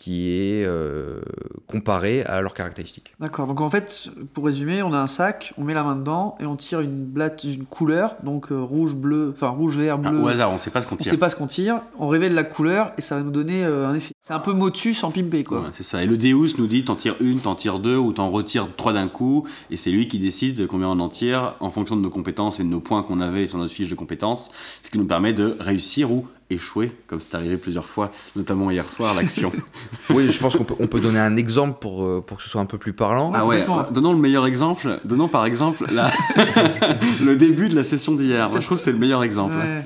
[0.00, 1.20] qui est euh,
[1.66, 3.12] comparée à leurs caractéristiques.
[3.20, 6.38] D'accord, donc en fait, pour résumer, on a un sac, on met la main dedans
[6.40, 10.10] et on tire une blatte d'une couleur, donc euh, rouge, bleu, enfin rouge, vert, Ah,
[10.10, 10.22] bleu.
[10.22, 11.10] au hasard, on sait pas ce qu'on on tire.
[11.12, 13.86] sait pas ce qu'on tire, on révèle la couleur et ça va nous donner euh,
[13.86, 14.14] un effet.
[14.22, 15.60] C'est un peu motus en pimpé, quoi.
[15.60, 16.02] Ouais, c'est ça.
[16.02, 18.94] Et le Deus nous dit t'en tires une, t'en tires deux, ou t'en retires trois
[18.94, 22.10] d'un coup, et c'est lui qui décide combien on en tire en fonction de nos
[22.10, 24.50] compétences et de nos points qu'on avait sur notre fiche de compétences,
[24.82, 28.88] ce qui nous permet de réussir ou échouer, comme c'est arrivé plusieurs fois, notamment hier
[28.88, 29.52] soir, l'action.
[30.10, 32.48] Oui, je pense qu'on peut, on peut donner un exemple pour, euh, pour que ce
[32.48, 33.32] soit un peu plus parlant.
[33.34, 34.98] ah ouais, donnons le meilleur exemple.
[35.04, 36.10] Donnons par exemple la-
[37.24, 38.50] le début de la session d'hier.
[38.50, 39.56] Moi, je trouve que c'est le meilleur exemple.
[39.56, 39.84] Ouais.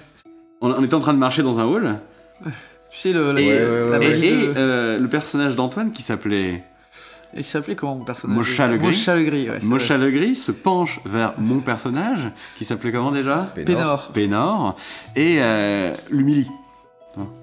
[0.61, 1.99] On, on était en train de marcher dans un hall,
[2.45, 2.51] Tu
[2.93, 5.57] sais, le, la, et, Ouais, ouais, la ouais, et- magie et, de- euh, le personnage
[5.57, 6.65] d'Antoine qui s'appelait
[7.37, 8.87] Il s'appelait comment mon personnage Mocha le Gris.
[8.87, 9.57] Mocha le Gris, ouais.
[9.61, 13.51] c'est Mocha le Gris se penche vers mon personnage, qui s'appelait comment déjà.
[13.55, 14.11] Pénor.
[14.13, 14.77] Pénor,
[15.17, 16.49] et euh, l'humilie.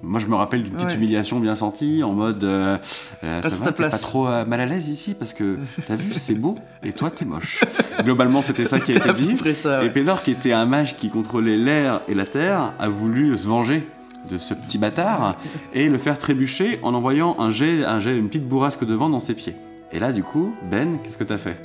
[0.02, 0.94] Moi, je me rappelle d'une petite Ouais.
[0.96, 2.76] humiliation bien sentie, en mode euh,
[3.24, 5.58] euh, Reste ça à va, t'es pas trop euh, mal à l'aise ici parce que
[5.86, 7.64] t'as vu, c'est beau et toi, t'es moche.
[8.04, 9.34] Globalement, c'était ça qui a été dit.
[9.82, 9.88] Et.
[9.90, 13.88] Pénor, qui était un mage qui contrôlait l'air et la terre, a voulu se venger
[14.30, 15.36] de ce petit bâtard
[15.74, 19.08] et le faire trébucher en envoyant un jet, un jet, une petite bourrasque de vent
[19.08, 19.56] dans ses pieds.
[19.92, 21.56] Et là, du coup, Ben, qu'est-ce que t'as fait?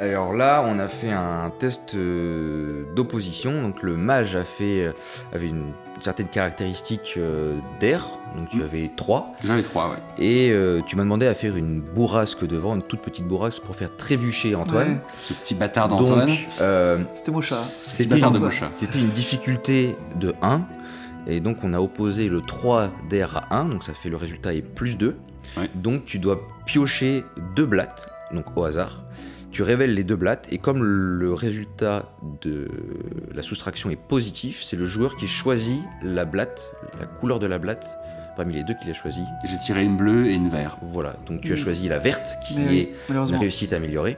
[0.00, 3.62] Alors là, on a fait un test euh, d'opposition.
[3.62, 4.92] Donc le mage a fait, euh,
[5.34, 8.06] avait une certaine caractéristique euh, d'air.
[8.36, 8.62] Donc tu Mm.
[8.62, 9.34] avais 3.
[9.44, 10.24] J'avais trois, ouais.
[10.24, 13.74] Et euh, tu m'as demandé à faire une bourrasque devant, une toute petite bourrasque pour
[13.74, 14.88] faire trébucher Antoine.
[14.88, 14.98] Ouais.
[15.20, 16.30] Ce petit bâtard d'Antoine.
[16.60, 17.56] Euh, C'était Mocha.
[17.56, 18.68] c'était une, de Mocha.
[18.70, 20.60] c'était une difficulté de 1.
[21.26, 23.64] Et donc on a opposé le 3 d'air à 1.
[23.64, 25.16] Donc ça fait le résultat est plus 2.
[25.56, 25.70] Ouais.
[25.74, 27.24] Donc tu dois piocher
[27.56, 29.04] deux blattes, donc au hasard.
[29.50, 32.68] Tu révèles les deux blattes et comme le résultat de
[33.34, 37.58] la soustraction est positif, c'est le joueur qui choisit la blatte, la couleur de la
[37.58, 37.98] blatte
[38.36, 39.20] parmi les deux qu'il a choisi.
[39.44, 40.78] J'ai tiré une bleue et une verte.
[40.82, 44.16] Voilà, donc tu as choisi la verte qui est une réussite améliorée.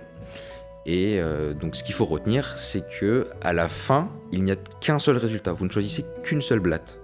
[0.85, 4.57] Et euh, donc ce qu'il faut retenir, c'est que à la fin, il n'y a
[4.81, 5.53] qu'un seul résultat.
[5.53, 7.00] Vous ne choisissez qu'une seule blatte.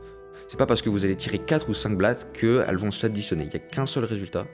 [0.48, 3.44] C'est pas parce que vous allez tirer 4 ou 5 blattes qu'elles vont s'additionner.
[3.44, 4.44] Il n'y a qu'un seul résultat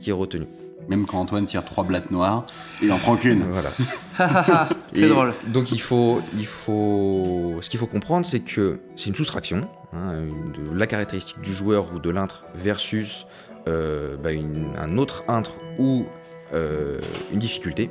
[0.00, 0.46] qui est retenu.
[0.88, 2.44] Même quand Antoine tire trois blattes noires,
[2.82, 3.44] il en prend qu'une.
[3.50, 3.70] Voilà.
[4.92, 5.32] Très drôle.
[5.48, 10.14] Donc il faut, il faut, ce qu'il faut comprendre, c'est que c'est une soustraction hein,
[10.54, 13.26] de la caractéristique du joueur ou de l'intre versus
[13.68, 16.04] euh, bah, une- un autre intre ou
[16.52, 16.98] euh,
[17.32, 17.90] une difficulté.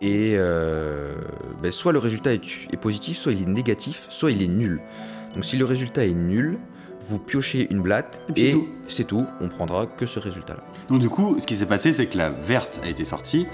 [0.00, 1.14] Et euh,
[1.62, 4.80] bah, soit le résultat est, est positif, soit il est négatif, soit il est nul.
[5.36, 6.56] Donc si le résultat est nul,
[7.02, 8.54] vous piochez une blatte Et
[8.88, 9.26] c'est tout.
[9.42, 10.64] On prendra que ce résultat-là.
[10.88, 13.46] Donc du coup, ce qui s'est passé, c'est que la verte a été sortie,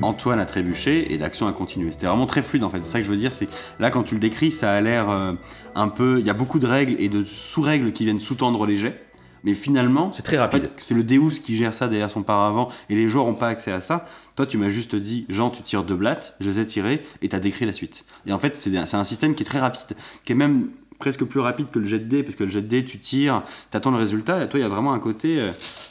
[0.00, 1.90] Antoine a trébuché et l'action a continué.
[1.90, 2.78] C'était vraiment très fluide en fait.
[2.84, 4.80] C'est ça que je veux dire, c'est que là quand tu le décris, ça a
[4.80, 5.32] l'air euh,
[5.74, 6.20] un peu...
[6.20, 9.02] Il y a beaucoup de règles et de sous-règles qui viennent sous-tendre les jets.
[9.42, 10.70] Mais finalement, C'est très rapide.
[10.76, 13.72] c'est le Deus qui gère ça derrière son paravent et les joueurs n'ont pas accès
[13.72, 14.04] à ça.
[14.36, 17.28] Toi, tu m'as juste dit, Jean, tu tires deux blattes, je les ai tirées et
[17.28, 18.04] t'as décrit la suite.
[18.26, 21.24] Et en fait, c'est c'est un système qui est très rapide, qui est même presque
[21.24, 23.96] plus rapide que le jet de parce que le jet de tu tires, t'attends le
[23.98, 24.44] résultat.
[24.44, 25.50] Et toi, il y a vraiment un côté, euh,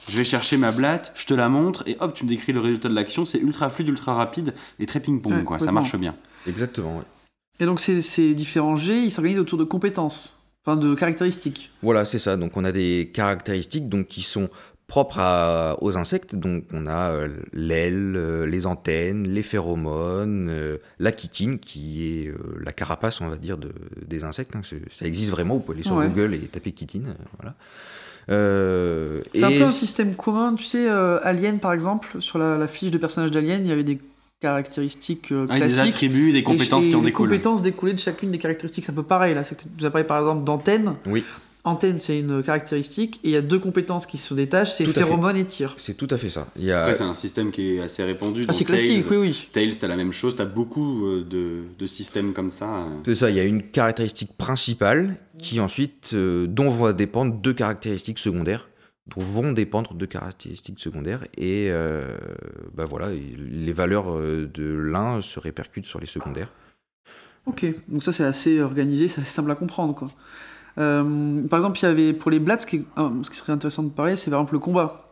[0.10, 2.60] je vais chercher ma blatte, je te la montre et hop, tu me décris le
[2.60, 3.26] résultat de l'action.
[3.26, 5.60] C'est ultra fluide, ultra rapide et très ping-pong, Ouais, quoi.
[5.60, 6.16] Ça marche bien.
[6.48, 6.98] Exactement.
[6.98, 7.04] ouais.
[7.60, 11.72] Et donc ces, ces différents jets, ils s'organisent autour de compétences, enfin de caractéristiques.
[11.82, 12.38] Voilà, c'est ça.
[12.38, 14.50] Donc on a des caractéristiques donc, qui sont
[14.88, 16.36] propres à- aux insectes.
[16.36, 22.28] Donc on a euh, l'aile, euh, les antennes, les phéromones, euh, la chitine qui est
[22.30, 23.74] euh, la carapace, on va dire, de-
[24.06, 24.56] des insectes.
[24.56, 24.62] hein.
[24.90, 26.08] Ça existe vraiment, vous pouvez aller sur Ouais.
[26.08, 27.08] Google et taper chitine.
[27.10, 27.56] euh, voilà.
[28.30, 32.58] Euh, C'est un peu un système commun, tu sais, euh, Alien par exemple, sur la,
[32.58, 34.00] la fiche de personnage d'Alien, il y avait des
[34.42, 35.94] caractéristiques euh, Avec des classiques.
[35.94, 37.30] attributs, des compétences et qui en découlent.
[37.30, 38.86] compétences découlaient de chacune des caractéristiques.
[38.86, 39.44] C'est un peu pareil là.
[39.44, 40.96] Tu as parlé par exemple d'antenne.
[41.06, 41.24] Oui.
[41.68, 44.92] Antenne, c'est une caractéristique, et il y a deux compétences qui se détachent, c'est Tout
[44.92, 45.00] à fait.
[45.02, 45.74] phéromone et tir.
[45.78, 46.48] c'est tout à fait ça.
[46.56, 48.46] Il y a, Après, c'est un système qui est assez répandu.
[48.48, 49.48] Ah, c'est classique, Tales, oui, oui.
[49.52, 52.86] Tales, t'as la même chose, t'as beaucoup euh, de, de systèmes comme ça.
[53.06, 57.54] C'est ça, il y a une caractéristique principale qui ensuite, euh, dont vont dépendre deux
[57.54, 58.70] caractéristiques secondaires,
[59.08, 62.18] dont vont dépendre deux caractéristiques secondaires, et euh,
[62.74, 66.52] bah voilà, les valeurs euh, de l'un se répercutent sur les secondaires.
[67.46, 70.10] Ok, donc ça c'est assez organisé, c'est assez simple à comprendre quoi.
[70.78, 73.38] Euh, par exemple, il y avait pour les blats, ce qui, est- ah, ce qui
[73.38, 75.10] serait intéressant de parler, c'est par exemple le combat.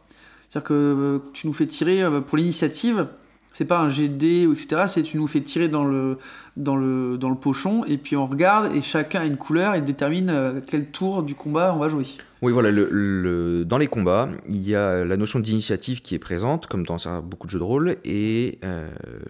[0.49, 3.08] C'est-à-dire que euh, tu nous fais tirer euh, pour l'initiative,
[3.51, 4.84] c'est pas un GD ou etc.
[4.88, 6.17] C'est tu nous fais tirer dans le,
[6.58, 9.82] dans, le, dans le pochon et puis on regarde et chacun a une couleur et
[9.82, 12.06] détermine quel tour du combat on va jouer.
[12.41, 16.86] Oui, voilà, dans les combats, il y a la notion d'initiative qui est présente, comme
[16.86, 18.60] dans beaucoup de jeux de rôle, et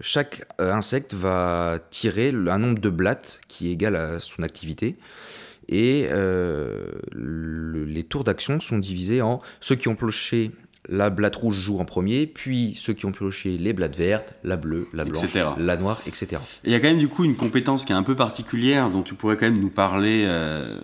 [0.00, 4.96] chaque insecte va tirer un nombre de blattes qui est égal à son activité.
[5.68, 10.50] Et euh, le- les tours d'action sont divisés en ceux qui ont pioché
[10.88, 14.56] la blatte rouge jouent en premier, puis ceux qui ont pioché les blattes vertes, la
[14.56, 15.44] bleue, la blanche, Etc.
[15.58, 16.40] la noire, etc.
[16.62, 18.88] Et il y a quand même du coup une compétence qui est un peu particulière
[18.90, 20.78] dont tu pourrais quand même nous parler euh,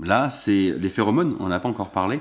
[0.00, 2.20] là, c'est les phéromones, on n'a pas encore parlé,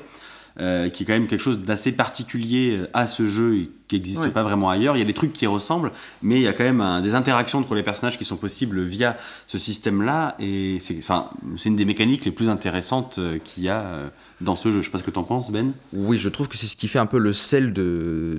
[0.59, 3.95] euh, qui est quand même quelque chose d'assez particulier euh, à ce jeu et qui
[3.95, 4.29] n'existe Ouais.
[4.29, 4.95] pas vraiment ailleurs.
[4.95, 5.91] Il y a des trucs qui ressemblent,
[6.23, 8.81] mais il y a quand même un- des interactions entre les personnages qui sont possibles
[8.81, 9.15] via
[9.47, 11.29] ce système-là, et c'est enfin,
[11.65, 14.81] une des mécaniques les plus intéressantes euh, qu'il y a dans ce jeu.
[14.81, 15.73] Je sais pas ce que tu en penses, Ben.
[15.93, 17.73] Oui, je trouve que c'est ce qui fait un peu le sel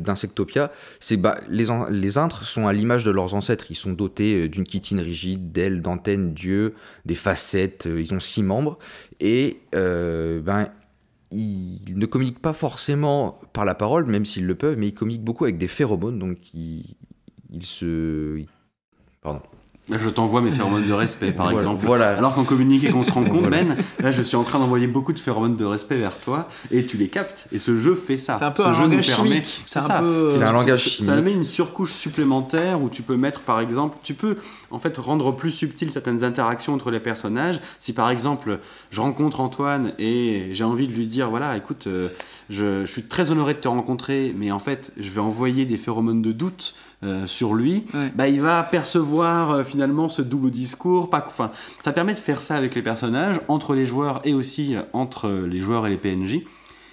[0.00, 0.72] d'Insectopia.
[1.00, 3.66] C'est bah, les, les intres sont à l'image de leurs ancêtres.
[3.70, 6.74] Ils sont dotés d'une chitine rigide, d'ailes, d'antennes, d'yeux,
[7.04, 7.86] des facettes.
[7.90, 8.78] Ils ont six membres.
[9.20, 10.68] Et euh, ben,
[11.30, 15.24] ils ne communiquent pas forcément par la parole, même s'ils le peuvent, mais ils communiquent
[15.24, 16.18] beaucoup avec des phéromones.
[16.18, 16.96] Donc ils,
[17.62, 18.42] se.
[19.20, 19.40] Pardon.
[19.88, 21.86] Là, je t'envoie mes phéromones de respect, par Voilà, exemple.
[21.86, 22.08] Voilà.
[22.18, 23.62] Alors qu'on communique et qu'on se rend compte, Voilà.
[23.62, 26.86] Ben, là je suis en train d'envoyer beaucoup de phéromones de respect vers toi et
[26.86, 27.46] tu les captes.
[27.52, 28.34] Et ce jeu fait ça.
[28.36, 29.60] C'est un peu Ce un jeu langage permet- chimique.
[29.64, 29.98] C'est un ça.
[30.00, 30.28] peu.
[30.30, 31.10] C'est un euh, langage Ça- chimique.
[31.14, 34.36] Ça met une surcouche supplémentaire où tu peux mettre, par exemple, tu peux
[34.72, 37.60] en fait rendre plus subtil certaines interactions entre les personnages.
[37.78, 38.58] Si par exemple,
[38.90, 42.08] je rencontre Antoine et j'ai envie de lui dire, voilà, écoute, euh,
[42.50, 45.76] je, je suis très honoré de te rencontrer, mais en fait, je vais envoyer des
[45.76, 47.84] phéromones de doute euh, sur lui.
[47.94, 48.10] Ouais.
[48.14, 51.10] Bah, il va percevoir euh, finalement ce double discours.
[51.10, 51.50] Pas, enfin,
[51.82, 55.28] ça permet de faire ça avec les personnages, entre les joueurs et aussi euh, entre
[55.30, 56.40] les joueurs et les PNJ.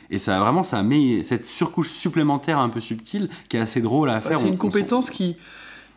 [0.10, 4.10] Et ça vraiment, ça met cette surcouche supplémentaire un peu subtile qui est assez drôle
[4.10, 4.38] à Ouais, faire.
[4.40, 5.38] c'est une on compétence qui,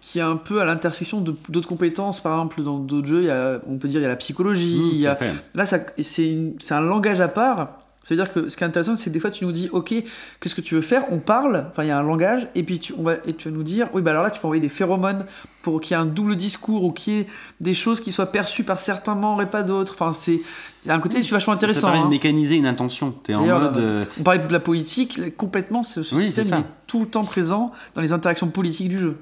[0.01, 2.21] qui est un peu à l'intersection d'autres compétences.
[2.23, 4.17] Par exemple, dans d'autres jeux, il y a- on peut dire il y a la
[4.17, 4.79] psychologie.
[4.79, 5.19] Mmh, il y a...
[5.55, 6.39] Là, c'est
[6.71, 7.79] un langage à part.
[8.09, 9.93] C'est-à-dire que ce qui est intéressant, c'est que des fois, tu nous dis, OK,
[10.41, 11.03] qu'est-ce que tu veux faire?
[11.11, 13.49] On parle, enfin, il y a un langage, et puis tu, on va, et tu
[13.49, 15.27] vas nous dire, oui, bah alors là, tu peux envoyer des phéromones
[15.63, 17.27] pour qu'il y ait un double discours ou qu'il y ait
[17.61, 19.95] des choses qui soient perçues par certains membres et pas d'autres.
[19.95, 20.35] Enfin, c'est
[20.85, 21.89] il y a un côté vachement Ça intéressant.
[21.89, 22.11] permet de hein.
[22.11, 23.11] mécaniser une intention.
[23.25, 23.79] T'es en mode.
[23.79, 26.59] euh, On parlait de la politique, complètement, ce, ce Oui, système c'est ça.
[26.61, 29.17] est tout le temps présent dans les interactions politiques du jeu.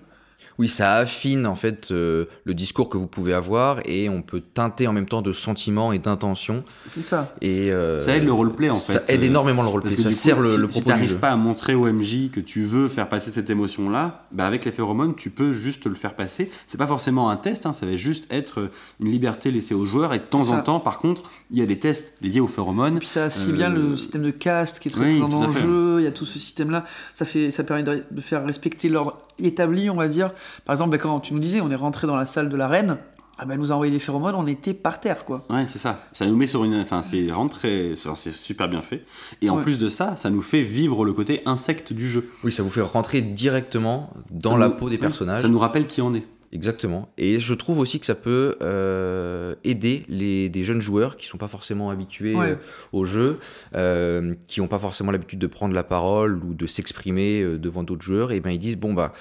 [0.59, 4.41] Oui, ça affine en fait euh, le discours que vous pouvez avoir et on peut
[4.41, 6.63] teinter en même temps de sentiments et d'intentions.
[6.89, 7.33] C'est ça.
[7.41, 9.97] Et euh, Ça aide le roleplay, en Ça fait, aide euh, énormément le roleplay.
[9.97, 12.31] Ça coup, sert le, si, le si propos du t'arrives pas à montrer au MJ
[12.31, 15.95] que tu veux faire passer cette émotion-là, bah avec les phéromones, tu peux juste le
[15.95, 16.51] faire passer.
[16.67, 20.15] C'est pas forcément un test, hein, ça va juste être une liberté laissée aux joueurs.
[20.15, 20.63] Et de temps en ça.
[20.63, 22.99] temps, par contre, il y a des tests liés aux Et phéromones.
[22.99, 25.47] puis ça assied Euh, bien le système de caste qui est très oui, présent dans
[25.47, 25.61] le fait.
[25.61, 25.97] jeu.
[26.01, 26.85] Il y a tout ce système-là.
[27.15, 30.33] Ça, fait, ça permet de, de faire respecter l'ordre établi, on va dire.
[30.65, 32.69] Par exemple, bah, quand tu nous disais, on est rentré dans la salle de la
[32.69, 32.99] reine,
[33.39, 35.45] ah bah, elle nous a envoyé des phéromones, on était par terre, quoi.
[35.51, 35.99] Ouais, c'est ça.
[36.13, 36.75] Ça nous met sur une.
[36.81, 39.05] Enfin, c'est enfin, c'est super bien fait.
[39.43, 39.63] Et en Ouais.
[39.63, 42.31] plus de ça, ça nous fait vivre le côté insecte du jeu.
[42.45, 45.43] Oui, ça vous fait rentrer directement dans Ça la nous- peau des ouais, personnages.
[45.43, 46.23] Ça nous rappelle qui on est.
[46.55, 47.09] Exactement.
[47.19, 51.37] Et je trouve aussi que ça peut euh, aider les, des jeunes joueurs qui sont
[51.37, 52.51] pas forcément habitués Ouais.
[52.53, 52.57] euh,
[52.93, 53.39] au jeu,
[53.75, 58.03] euh, qui n'ont pas forcément l'habitude de prendre la parole ou de s'exprimer devant d'autres
[58.03, 58.33] joueurs.
[58.33, 59.13] Et ben ils disent bon bah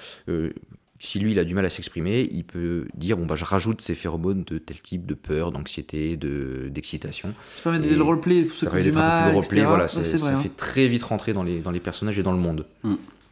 [1.00, 3.80] si lui il a du mal à s'exprimer, il peut dire bon bah je rajoute
[3.80, 7.34] ces phéromones de tel type de peur, d'anxiété, de d'excitation.
[7.54, 9.64] Ça permet d'aider Et le roleplay pour ceux Ça qui ont du mal, le roleplay.
[9.64, 10.40] Voilà, ça, hein.
[10.40, 12.66] fait très vite rentrer dans les dans les personnages et dans le monde.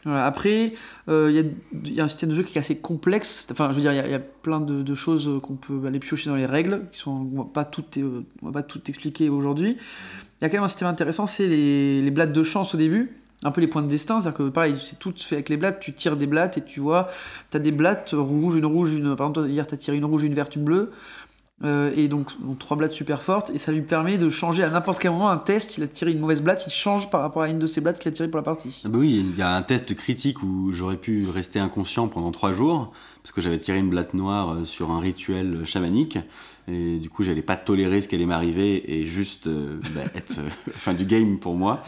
[0.05, 0.73] Après,
[1.09, 1.31] euh,
[1.85, 3.47] il y, a, un système de jeu qui est assez complexe.
[3.53, 6.37] Enfin, je veux dire, il y a- plein de, choses qu'on peut aller piocher dans
[6.37, 8.23] les règles, qui sont, on va pas tout, euh,
[8.89, 9.77] expliquer aujourd'hui.
[10.41, 12.79] Il y a quand même un système intéressant, c'est les, les blattes de chance au
[12.79, 13.13] début.
[13.45, 15.79] un peu les points de destin, c'est-à-dire que pareil, c'est tout fait avec les blattes,
[15.79, 17.09] tu tires des blattes et tu vois,
[17.51, 19.15] tu as des blattes rouges, une rouge, une.
[19.15, 20.91] Par exemple, hier, tu as tiré une rouge, une verte, une bleue.
[21.65, 24.71] Euh, et donc, donc, trois blattes super fortes, et ça lui permet de changer à
[24.71, 25.79] n'importe quel moment un test.
[25.79, 27.99] Il a tiré une mauvaise blatte, il change par rapport à une de ses blattes
[27.99, 28.83] qu'il a tiré pour la partie.
[28.85, 32.33] Ah bah oui, il y a un test critique où j'aurais pu rester inconscient pendant
[32.33, 36.19] trois jours, parce que j'avais tiré une blatte noire euh, sur un rituel chamanique,
[36.69, 40.39] et du coup, j'allais pas tolérer ce qui allait m'arriver et juste euh, bah, être
[40.39, 41.83] euh, fin du game pour moi.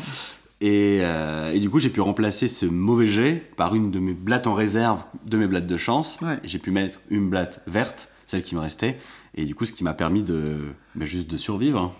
[0.60, 4.14] Et, euh, et, du coup, j'ai pu remplacer ce mauvais jet par une de mes
[4.14, 6.18] blattes en réserve de mes blattes de chance.
[6.22, 6.38] Ouais.
[6.44, 8.98] J'ai pu mettre une blatte verte, celle qui me restait.
[9.36, 10.58] Et du coup, ce qui m'a permis de
[10.94, 11.94] bah, juste de survivre.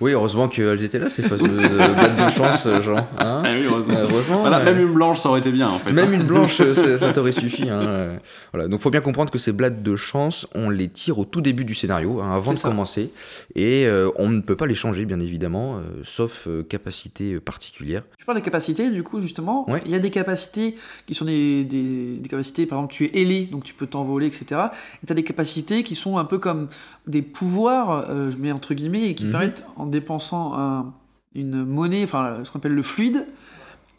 [0.00, 2.96] Oui, heureusement qu'elles étaient là, ces fameuses blattes de chance, Jean.
[3.18, 3.98] Hein ah oui, heureusement.
[4.00, 5.92] heureusement voilà, euh, Même une blanche, ça aurait été bien, en fait.
[5.92, 7.68] Même une blanche, ça, t'aurait suffi.
[7.68, 8.18] Hein.
[8.52, 8.68] Voilà.
[8.68, 11.64] Donc, faut bien comprendre que ces blattes de chance, on les tire au tout début
[11.64, 12.68] du scénario, hein, avant de ça.
[12.68, 13.10] commencer.
[13.54, 18.02] Et euh, on ne peut pas les changer, bien évidemment, euh, sauf euh, capacité particulière.
[18.18, 19.68] Tu parles des capacités, du coup, justement.
[19.70, 19.82] Ouais.
[19.84, 23.20] Il y a des capacités qui sont des, des, des capacités, par exemple, tu es
[23.20, 24.60] ailé, donc tu peux t'envoler, etc.
[25.02, 26.68] Et tu as des capacités qui sont un peu comme
[27.10, 29.30] des pouvoirs, euh, je mets entre guillemets, et qui Mhm.
[29.32, 30.92] permettent, en dépensant un-
[31.34, 33.26] une monnaie, enfin, ce qu'on appelle le fluide,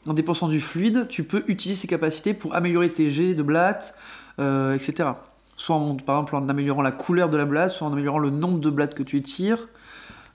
[0.07, 3.95] en dépensant du fluide, tu peux utiliser ces capacités pour améliorer tes jets de blattes,
[4.39, 5.09] euh, etc.
[5.57, 8.31] Soit, en- par exemple, en améliorant la couleur de la blatte, soit en améliorant le
[8.31, 9.67] nombre de blattes que tu tires.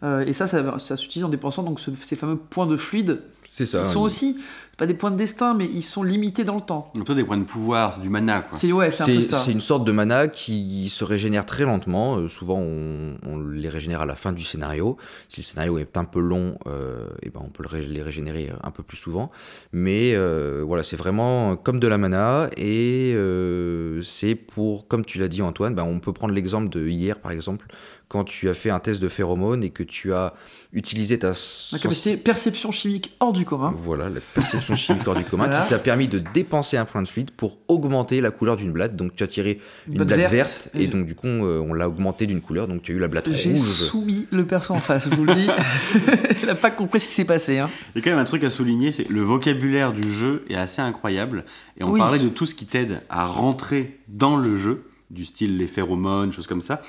[0.03, 3.21] Euh, et ça, ça, ça s'utilise en dépensant donc ce- ces fameux points de fluide
[3.49, 3.81] C'est ça.
[3.81, 4.39] ils sont aussi,
[4.77, 6.93] pas des points de destin, mais ils sont limités dans le temps.
[6.99, 8.59] Un peu des points de pouvoir, c'est du mana, quoi.
[8.59, 9.39] C'est ouais, c'est un peu ça.
[9.39, 12.17] c'est une sorte de mana qui se régénère très lentement.
[12.19, 14.99] Euh, souvent, on, on les régénère à la fin du scénario.
[15.31, 18.71] Si le scénario est un peu long, euh, eh ben on peut les régénérer un
[18.71, 19.31] peu plus souvent.
[19.73, 22.51] Mais euh, voilà, c'est vraiment comme de la mana.
[22.59, 26.87] Et euh, c'est pour, comme tu l'as dit Antoine, ben, on peut prendre l'exemple de
[26.87, 27.67] hier par exemple,
[28.09, 30.33] quand tu as fait un test de phéromone et que tu as
[30.73, 31.33] utilisé ta...
[31.73, 33.75] La capacité perception chimique hors du commun.
[33.81, 35.63] Voilà, la perception chimique hors du commun Voilà.
[35.63, 38.95] qui t'a permis de dépenser un point de fluide pour augmenter la couleur d'une blatte.
[38.95, 41.61] Donc tu as tiré une Blatte blatte verte, verte, et et- donc du coup euh,
[41.67, 43.59] on l'a augmenté d'une couleur, donc tu as eu la blatte J'ai rouge.
[43.61, 45.49] soumis le perso en face, je vous le dis.
[46.43, 47.59] Il n'a pas compris ce qui s'est passé.
[47.59, 47.69] Hein.
[47.95, 50.55] Il y a quand même un truc à souligner, c'est le vocabulaire du jeu est
[50.55, 51.45] assez incroyable.
[51.81, 51.99] Et on Oui.
[51.99, 56.33] parlait de tout ce qui t'aide à rentrer dans le jeu, du style les phéromones,
[56.33, 56.83] choses comme ça.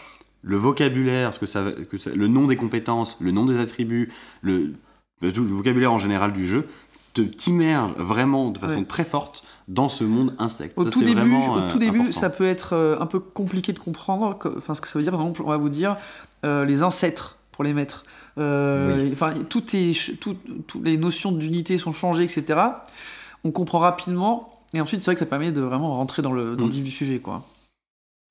[0.47, 4.11] Le vocabulaire, ce que ça, que ça- le nom des compétences, le nom des attributs,
[4.41, 4.73] le,
[5.21, 6.67] vocabulaire en général du jeu,
[7.13, 8.85] te t'immerge vraiment de façon Ouais.
[8.85, 10.77] très forte dans ce monde insecte.
[10.77, 12.19] Au Ça, tout début, au euh, tout début, important.
[12.19, 14.37] ça peut être euh, un peu compliqué de comprendre.
[14.57, 15.97] Enfin, ce que ça veut dire, par exemple, on va vous dire
[16.45, 18.03] euh, les ancêtres pour les mettre.
[18.37, 22.59] Euh, Enfin, tout est, tout- toutes les notions d'unité sont changées, etc.
[23.43, 24.53] On comprend rapidement.
[24.75, 26.73] Et ensuite, c'est vrai que ça permet de vraiment rentrer dans le, dans le Mm.
[26.73, 27.43] vif du sujet, quoi.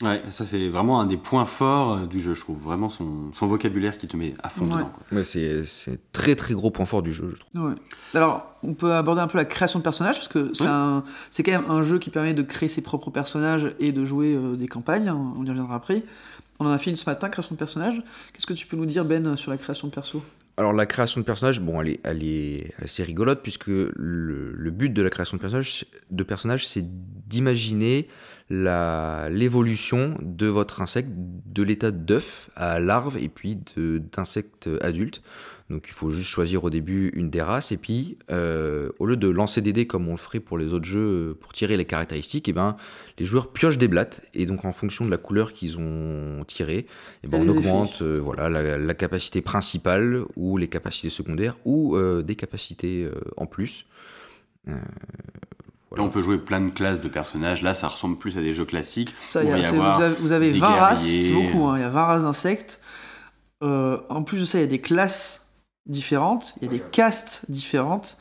[0.03, 2.59] Ouais, ça c'est vraiment un des points forts euh, du jeu, je trouve.
[2.63, 4.73] Vraiment son, son vocabulaire qui te met à fond Ouais.
[4.77, 4.91] dedans.
[5.09, 5.19] quoi.
[5.19, 7.69] Ouais, c'est c'est très très gros point fort du jeu, je trouve.
[7.71, 7.75] Ouais.
[8.13, 10.69] Alors, on peut aborder un peu la création de personnages, parce que c'est Ouais.
[10.71, 14.05] un- c'est quand même un jeu qui permet de créer ses propres personnages et de
[14.05, 16.03] jouer euh, des campagnes, hein, on y reviendra après.
[16.61, 18.03] On en a fait une ce matin, création de personnages.
[18.35, 20.23] Qu'est-ce que tu peux nous dire, Ben, sur la création de perso?
[20.59, 24.71] Alors la création de personnage, bon, elle est, elle est assez rigolote puisque le, le
[24.71, 26.85] but de la création de personnage, de personnage, c'est
[27.29, 28.09] d'imaginer
[28.49, 35.23] l'évolution de votre insecte de l'état d'œuf à larve et puis d'insecte adulte.
[35.69, 39.17] Donc il faut juste choisir au début une des races et puis euh, au lieu
[39.17, 41.85] de lancer des dés comme on le ferait pour les autres jeux pour tirer les
[41.85, 42.77] caractéristiques, et ben
[43.19, 46.87] les joueurs piochent des blattes et donc en fonction de la couleur qu'ils ont tirée,
[47.25, 51.97] et ben on augmente euh, voilà la, la capacité principale ou les capacités secondaires ou
[51.97, 53.87] euh, des capacités en plus.
[55.99, 57.63] On peut jouer plein de classes de personnages.
[57.63, 59.15] Là, ça ressemble plus à des jeux classiques.
[59.29, 61.75] Ça, a- va y avoir vous avez, vous avez des 20 races, c'est beaucoup, hein,
[61.77, 62.81] il y a 20 races d'insectes.
[63.63, 65.47] Euh, en plus de ça, il y a des classes
[65.87, 68.17] différentes, il y a des castes différentes,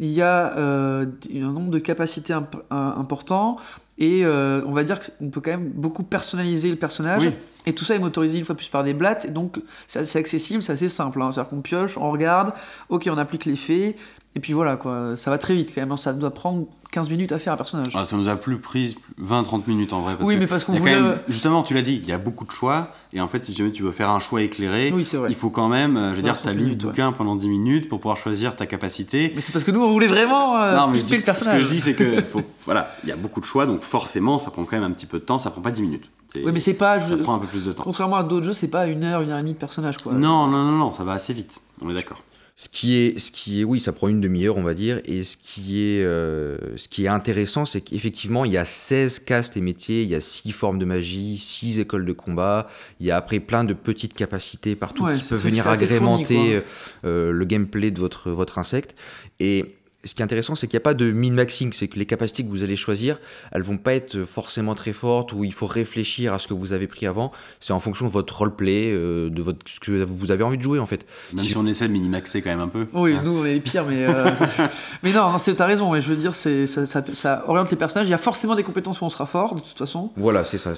[0.00, 3.56] il y a euh, un nombre de capacités imp- euh, important,
[3.98, 7.32] et euh, on va dire qu'on peut quand même beaucoup personnaliser le personnage, Oui.
[7.66, 10.62] et tout ça est motorisé une fois plus par des blattes, et donc c'est accessible,
[10.62, 11.20] c'est assez simple.
[11.20, 11.32] hein.
[11.32, 12.52] C'est-à-dire qu'on pioche, on regarde,
[12.88, 13.96] ok, on applique l'effet,
[14.38, 15.16] et puis voilà, quoi.
[15.16, 15.96] ça va très vite quand même, hein.
[15.96, 17.92] ça doit prendre 15 minutes à faire un personnage.
[17.94, 20.14] Ah, ça nous a plus pris 20-30 minutes en vrai.
[20.16, 20.98] Parce oui, que mais parce qu'on voulait...
[20.98, 22.92] même- justement, tu l'as dit, il y a beaucoup de choix.
[23.12, 25.68] Et en fait, si jamais tu veux faire un choix éclairé, Oui, il faut quand
[25.68, 26.76] même, euh, je veux dire, 30 tu as lu le ouais.
[26.76, 29.32] bouquin pendant 10 minutes pour pouvoir choisir ta capacité.
[29.34, 31.62] Mais c'est parce que nous, on voulait vraiment euh, non, mais dis- le personnage.
[31.62, 33.82] ce que je dis, c'est que faut- voilà, il y a beaucoup de choix, donc
[33.82, 35.36] forcément, ça prend quand même un petit peu de temps.
[35.38, 36.08] Ça prend pas 10 minutes.
[36.36, 37.00] Oui, mais c'est pas.
[37.00, 37.82] ça je- prend un peu plus de temps.
[37.82, 40.12] Contrairement à d'autres jeux, c'est pas une heure, une heure et demie de personnage, quoi.
[40.12, 41.60] Non, non, non, non, ça va assez vite.
[41.82, 42.22] On est d'accord.
[42.60, 45.00] Ce qui est, ce qui est, oui, ça prend une demi-heure, on va dire.
[45.04, 49.20] Et ce qui est, euh, ce qui est intéressant, c'est qu'effectivement, il y a 16
[49.20, 52.66] castes et métiers, il y a 6 formes de magie, 6 écoles de combat,
[52.98, 56.62] il y a après plein de petites capacités partout Ouais, qui peuvent venir fourni, agrémenter
[57.04, 58.96] euh, le gameplay de votre, votre insecte.
[59.38, 62.06] Et ce qui est intéressant, c'est qu'il n'y a pas de min-maxing, c'est que les
[62.06, 63.18] capacités que vous allez choisir,
[63.50, 66.72] elles vont pas être forcément très fortes ou il faut réfléchir à ce que vous
[66.72, 67.32] avez pris avant.
[67.58, 70.62] C'est en fonction de votre roleplay, euh, de votre, ce que vous avez envie de
[70.62, 71.04] jouer en fait.
[71.34, 72.86] Même Si- si on essaie de minimaxer quand même un peu.
[72.92, 73.22] Oui, Hein.
[73.24, 74.06] nous on est les pires, mais.
[74.06, 74.24] euh,
[75.02, 77.76] mais non, c'est- t'as raison, mais je veux dire, c'est, ça, ça- ça oriente les
[77.76, 78.06] personnages.
[78.06, 80.12] Il y a forcément des compétences où on sera fort, de toute façon.
[80.16, 80.72] Voilà, c'est ça.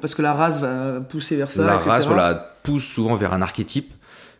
[0.00, 1.64] Parce que la race va pousser vers ça.
[1.64, 1.90] la etc.
[1.90, 3.92] race, voilà, pousse souvent vers un archétype.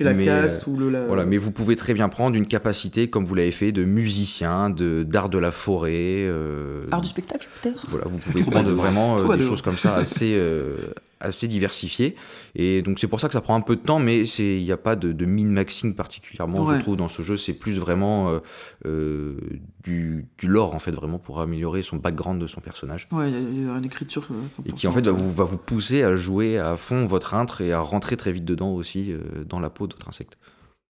[0.03, 0.91] Et la mais, caste ou le.
[0.91, 3.85] la- Voilà, mais vous pouvez très bien prendre une capacité, comme vous l'avez fait, de
[3.85, 5.93] musicien, de d'art de la forêt.
[6.27, 7.87] euh, Art du spectacle, peut-être?
[7.89, 10.77] Voilà, vous pouvez prendre vraiment euh, des choses comme ça assez, euh,
[11.23, 12.17] assez diversifiées.
[12.55, 14.63] Et donc c'est pour ça que ça prend un peu de temps, mais c'est- il
[14.65, 16.77] n'y a pas de, de min-maxing particulièrement, Ouais.
[16.77, 17.37] je trouve, dans ce jeu.
[17.37, 18.41] C'est plus vraiment euh,
[18.87, 19.37] euh,
[19.83, 23.09] du, du lore, en fait, vraiment pour améliorer son background de son personnage.
[23.13, 24.27] Ouais, il y a- il y, a une écriture.
[24.31, 27.35] euh, Et qui, en fait, va vous, va vous pousser à jouer à fond votre
[27.35, 29.19] intre et à rentrer très vite dedans aussi, euh,
[29.49, 30.37] dans la peau d'autres insectes.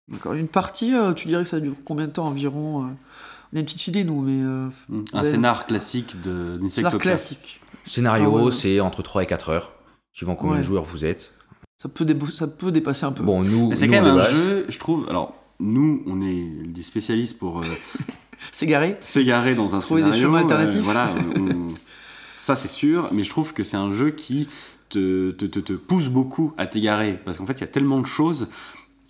[0.09, 0.33] D'accord.
[0.35, 2.91] Une partie, euh, tu dirais que ça dure combien de temps environ
[3.55, 4.43] On a une petite idée, nous, mais.
[4.43, 5.05] euh, Mm.
[5.13, 5.31] Un Ouais.
[5.31, 6.99] scénar classique l'art d'Insectopia.
[6.99, 7.61] classique.
[7.85, 8.53] Scénario, Ah ouais, ouais.
[8.53, 9.73] c'est entre 3 et 4 heures,
[10.13, 10.61] suivant combien Ouais.
[10.61, 11.33] de joueurs vous êtes.
[11.83, 13.25] Ça peut, ça peut dépasser un peu.
[13.25, 15.07] Bon, nous, Mais c'est nous, quand on même un jeu, je trouve.
[15.09, 17.65] Alors, nous, on est des spécialistes pour euh,
[18.63, 18.97] garé.
[19.01, 20.27] s'égarer dans un Trouver des scénario.
[20.29, 20.79] chemins alternatifs.
[20.79, 21.69] euh, voilà, on-
[22.37, 24.49] ça c'est sûr, mais je trouve que c'est un jeu qui
[24.91, 27.19] te, te, te, te pousse beaucoup à t'égarer.
[27.25, 28.49] Parce qu'en fait, il y a tellement de choses,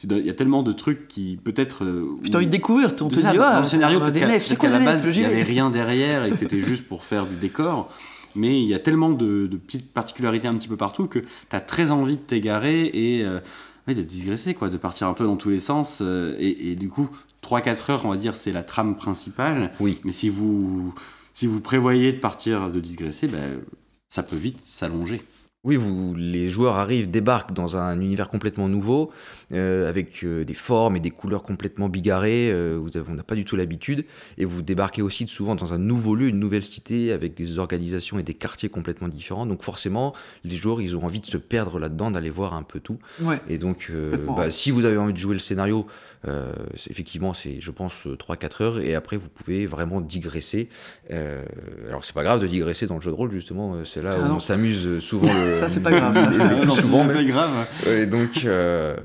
[0.04, 1.84] il y a tellement de trucs qui peut-être.
[1.84, 4.20] euh, Puis t'as envie de découvrir, on te dit, dans ah, le scénario, des peut-être
[4.20, 6.36] qu'à- nefs, c'est peut-être quoi qu'à la base, il n'y avait rien derrière et que
[6.36, 7.88] c'était juste pour faire du décor.
[8.34, 11.26] Mais il y a tellement de, de petites particularités un petit peu partout que tu
[11.56, 13.40] as très envie de t'égarer et euh,
[13.88, 15.98] ouais, de digresser, quoi, de partir un peu dans tous les sens.
[16.00, 17.08] euh, et, et du coup,
[17.42, 19.72] 3-4 heures, on va dire, c'est la trame principale.
[19.80, 19.98] Oui.
[20.04, 20.94] Mais si vous,
[21.34, 23.60] si vous prévoyez de partir, de digresser, ben,
[24.08, 25.22] ça peut vite s'allonger.
[25.64, 29.12] Oui, vous, les joueurs arrivent, débarquent dans un univers complètement nouveau,
[29.52, 32.50] euh, avec euh, des formes et des couleurs complètement bigarrées.
[32.50, 34.04] euh, vous avez- on n'a pas du tout l'habitude.
[34.38, 38.18] Et vous débarquez aussi souvent dans un nouveau lieu, une nouvelle cité, avec des organisations
[38.18, 39.46] et des quartiers complètement différents.
[39.46, 42.80] Donc forcément, les joueurs, ils ont envie de se perdre là-dedans, d'aller voir un peu
[42.80, 42.98] tout.
[43.20, 43.40] Ouais.
[43.46, 45.86] Et donc, euh, bah, si vous avez envie de jouer le scénario,
[46.28, 46.52] euh,
[46.88, 48.78] effectivement, c'est, je pense, 3-4 heures.
[48.80, 50.68] Et après, vous pouvez vraiment digresser.
[51.10, 51.42] Euh,
[51.88, 53.74] alors, c'est pas grave de digresser dans le jeu de rôle, justement.
[53.74, 54.34] euh, C'est là Ah où non.
[54.36, 57.50] on s'amuse euh, souvent le, Ça, c'est pas grave, le- Non, souvent, c'est grave.
[57.88, 58.96] Et donc, euh,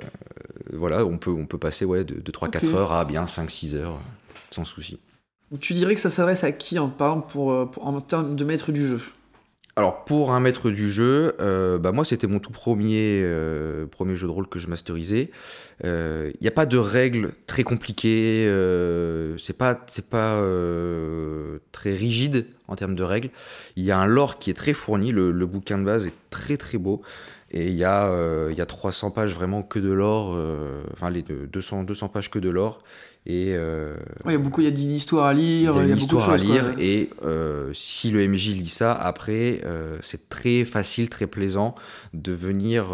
[0.74, 2.74] voilà, on peut, on peut passer ouais, de, de 3-4 Ok.
[2.74, 4.00] heures à bien 5-6 heures,
[4.52, 5.00] sans souci.
[5.62, 8.36] Tu dirais que ça s'adresse à qui, en, par exemple, pour, euh, pour- en termes
[8.36, 9.02] de maître du jeu?
[9.78, 14.16] Alors, pour un maître du jeu, euh, bah, moi, c'était mon tout premier, euh, premier
[14.16, 15.30] jeu de rôle que je masterisais.
[15.84, 19.78] Il n'y a pas de règles très compliquées, euh, c'est pas,
[20.16, 23.30] euh, très rigide en termes de règles.
[23.76, 26.58] Il y a un lore qui est très fourni, le, bouquin de base est très
[26.58, 27.04] très beau.
[27.52, 31.10] Et il y, a, euh, y a 300 pages vraiment que de lore, euh, enfin
[31.10, 32.80] les deux- 200, 200 pages que de lore.
[33.30, 35.60] Et euh, Ouais, Il y a beaucoup, il y a une histoire à il y
[35.60, 36.48] lire, a beaucoup de histoire à choses.
[36.48, 36.82] lire quoi.
[36.82, 41.76] et euh, si le MJ lit ça, après, euh, c'est très facile, très plaisant
[42.14, 42.88] de venir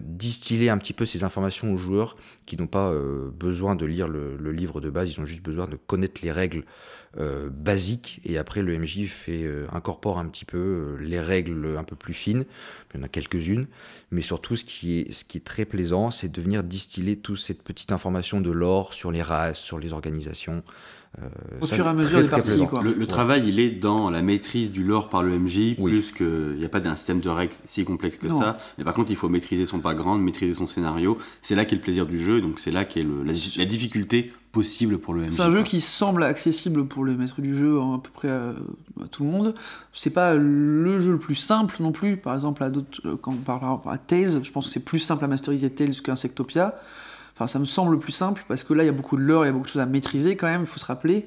[0.00, 2.14] distiller un petit peu ces informations aux joueurs
[2.46, 2.92] qui n'ont pas
[3.38, 6.32] besoin de lire le, le livre de base, ils ont juste besoin de connaître les
[6.32, 6.64] règles
[7.18, 11.76] euh, basiques et après le MJ fait euh, incorpore un petit peu euh, les règles
[11.78, 12.44] un peu plus fines,
[12.94, 13.66] il y en a quelques-unes,
[14.10, 17.38] mais surtout ce qui est, ce qui est très plaisant, c'est de venir distiller toute
[17.38, 20.62] cette petite information de l'or sur les races, sur les organisations.
[21.22, 21.28] Euh,
[21.62, 22.82] Au ça, fur et à mesure très, des parties, quoi.
[22.82, 25.92] Le, le travail, il est dans la maîtrise du lore par le MJ, Oui.
[25.92, 28.38] plus qu'il n'y a pas d'un système de règles si complexe que Non.
[28.38, 28.58] ça.
[28.76, 31.16] Mais par contre, il faut maîtriser son background, maîtriser son scénario.
[31.40, 33.06] C'est là qu'est le plaisir du jeu, donc c'est là qu'est
[33.56, 35.30] la difficulté possible pour le MJ.
[35.32, 38.50] C'est un jeu qui semble accessible pour les maîtres du jeu à peu près à,
[39.04, 39.54] à tout le monde.
[39.92, 42.16] C'est pas le jeu le plus simple non plus.
[42.16, 44.98] Par exemple, à d'autres, euh, quand on parlera à Tales, je pense que c'est plus
[44.98, 46.74] simple à masteriser Tales qu'Insectopia.
[47.34, 49.22] Enfin, ça me semble le plus simple parce que là, il y a beaucoup de
[49.22, 51.26] lore, il y a beaucoup de choses à maîtriser quand même, il faut se rappeler.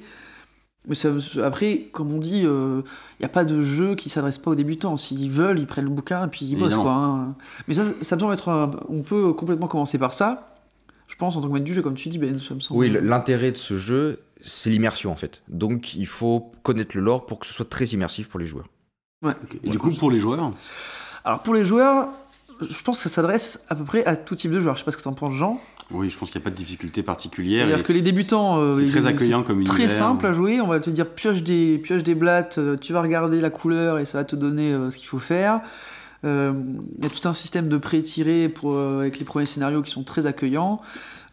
[0.88, 1.10] Mais ça-
[1.44, 2.80] après, comme on dit, euh,
[3.18, 4.96] il n'y a pas de jeu qui s'adresse pas aux débutants.
[4.96, 6.74] S'ils veulent, ils prennent le bouquin et puis ils bossent.
[6.82, 7.34] Quoi, hein.
[7.68, 8.48] Mais ça, ça me semble être.
[8.48, 10.46] un- On peut complètement commencer par ça.
[11.20, 12.80] Je pense, en tant que maître du jeu, comme tu dis, Ben, ça me semble.
[12.80, 15.42] Oui, l'intérêt de ce jeu, c'est l'immersion en fait.
[15.48, 18.64] Donc il faut connaître le lore pour que ce soit très immersif pour les joueurs.
[19.22, 19.34] Ouais.
[19.62, 20.50] Et du coup, pour les joueurs,
[21.26, 22.08] Alors pour les joueurs,
[22.62, 24.76] je pense que ça s'adresse à peu près à tout type de joueurs.
[24.76, 25.60] Je sais pas ce que t'en penses, Jean.
[25.90, 27.66] oui, je pense qu'il n'y a pas de difficulté particulière.
[27.66, 29.94] C'est-à-dire que les débutants, euh, C'est très accueillant comme Très univers.
[29.94, 30.62] simple à jouer.
[30.62, 32.56] On va te dire pioche des pioche des blattes.
[32.56, 35.18] euh, tu vas regarder la couleur et ça va te donner euh, ce qu'il faut
[35.18, 35.60] faire.
[36.24, 36.52] Euh,
[36.98, 39.90] Il y a tout un système de pré-tiré pour euh, avec les premiers scénarios qui
[39.90, 40.80] sont très accueillants.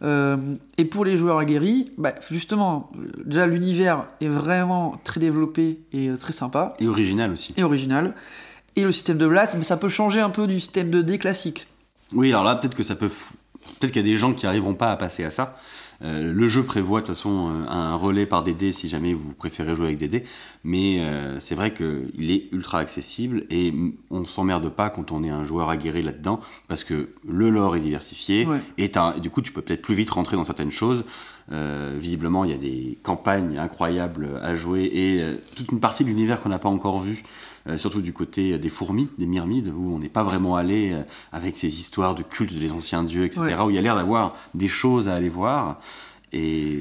[0.03, 0.37] Euh,
[0.77, 6.09] et pour les joueurs aguerris, bah, justement, euh, déjà l'univers est vraiment très développé et
[6.09, 7.53] euh, très sympa Et original aussi.
[7.57, 8.13] et original.
[8.75, 11.17] Et le système de blattes, mais ça peut changer un peu du système de dé
[11.17, 11.67] classique.
[12.13, 13.09] Oui, alors là, peut-être que ça peut.
[13.79, 15.57] Peut-être qu'il y a des gens qui n'arriveront pas à passer à ça.
[16.03, 19.13] Euh, le jeu prévoit de toute façon euh, un relais par des dés si jamais
[19.13, 20.23] vous préférez jouer avec des dés,
[20.67, 23.73] mais euh, c'est vrai qu'il est ultra accessible et
[24.11, 27.79] on s'emmerde pas quand on est un joueur aguerri là-dedans parce que le lore est
[27.79, 28.59] diversifié Ouais.
[28.77, 28.91] et,
[29.21, 31.05] du coup tu peux peut-être plus vite rentrer dans certaines choses.
[31.53, 36.03] Euh, visiblement, il y a des campagnes incroyables à jouer et euh, toute une partie
[36.03, 37.23] de l'univers qu'on n'a pas encore vu.
[37.77, 40.93] surtout du côté des fourmis, des myrmides, où on n'est pas vraiment allé
[41.31, 43.59] avec ces histoires de culte des anciens dieux, etc., Ouais.
[43.65, 45.79] où il y a l'air d'avoir des choses à aller voir.
[46.33, 46.77] Et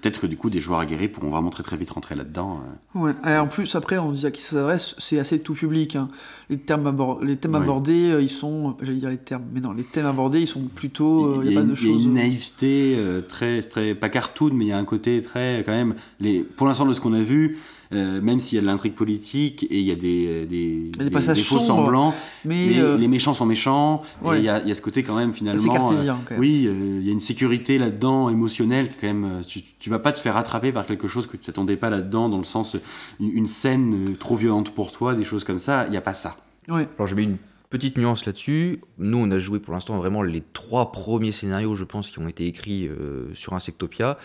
[0.00, 2.60] peut-être que du coup, des joueurs aguerris pourront vraiment très très vite rentrer là-dedans.
[2.96, 2.98] euh.
[3.00, 3.12] Ouais.
[3.26, 5.96] Et en plus, après, on dit à qui ça s'adresse, c'est assez tout public.
[5.96, 6.08] hein.
[6.50, 8.76] Les, thèmes abordés, euh, ils sont.
[8.82, 11.42] J'allais dire les termes, mais non, les thèmes abordés, ils sont plutôt.
[11.42, 12.04] Il n'y a, pas de il y a choses.
[12.04, 15.72] une naïveté euh, très, très, pas cartoon, mais il y a un côté très, quand
[15.72, 17.58] même, les, pour l'instant de ce qu'on a vu,
[17.92, 21.10] euh, même s'il y a de l'intrigue politique et il y a des, des, des
[21.10, 22.14] passages faux sombres, semblants,
[22.44, 24.36] mais mais euh, les méchants sont méchants, ouais.
[24.36, 25.60] et il y a, il y a ce côté quand même finalement.
[25.62, 26.40] c'est euh, cartésien quand même.
[26.40, 29.24] oui, euh, il y a une sécurité là-dedans, émotionnelle, quand même.
[29.24, 31.90] euh, Tu, tu vas pas te faire attraper par quelque chose que tu t'attendais pas
[31.90, 32.80] là-dedans, dans le sens, euh,
[33.18, 36.00] une, une scène euh, trop violente pour toi, des choses comme ça, il n'y a
[36.02, 36.36] pas ça.
[36.68, 36.86] Ouais.
[36.98, 37.38] Alors je mets une
[37.70, 38.80] petite nuance là-dessus.
[38.98, 42.28] Nous, on a joué pour l'instant vraiment les trois premiers scénarios, je pense, qui ont
[42.28, 44.18] été écrits euh, sur Insectopia.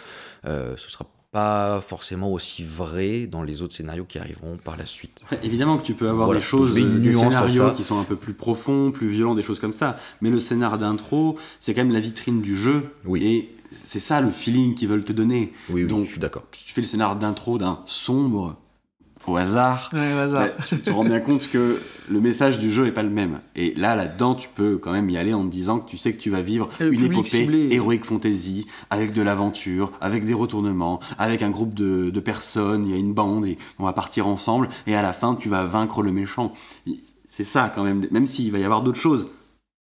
[0.46, 1.06] Euh, ce sera
[1.36, 5.20] pas forcément aussi vrai dans les autres scénarios qui arriveront par la suite.
[5.44, 8.16] Évidemment que tu peux avoir Voilà, des choses, une des scénarios qui sont un peu
[8.16, 9.98] plus profonds, plus violents, des choses comme ça.
[10.22, 12.84] Mais le scénar d'intro, c'est quand même la vitrine du jeu.
[13.04, 13.22] Oui.
[13.26, 15.52] Et c'est ça le feeling qu'ils veulent te donner.
[15.70, 16.44] Oui, oui, Donc- je suis d'accord.
[16.54, 18.56] Tu fais le scénar d'intro d'un sombre
[19.28, 19.90] au hasard.
[19.94, 20.46] Ouais, au hasard.
[20.58, 23.40] bah, tu te rends bien compte que le message du jeu est pas le même.
[23.56, 26.14] Et là, là-dedans, tu peux quand même y aller en te disant que tu sais
[26.14, 27.68] que tu vas vivre une épopée ciblé.
[27.72, 32.92] héroïque fantasy, avec de l'aventure, avec des retournements, avec un groupe de, de personnes, il
[32.92, 34.70] y a une bande et on va partir ensemble.
[34.88, 36.54] Et à la fin, tu vas vaincre le méchant.
[37.28, 39.28] C'est ça quand même, même s'il va y avoir d'autres choses.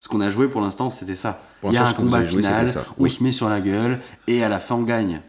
[0.00, 1.40] Ce qu'on a joué pour l'instant, c'était ça.
[1.64, 3.10] Il y a un combat joué, final, on Oui.
[3.10, 5.20] se met sur la gueule et à la fin, on gagne.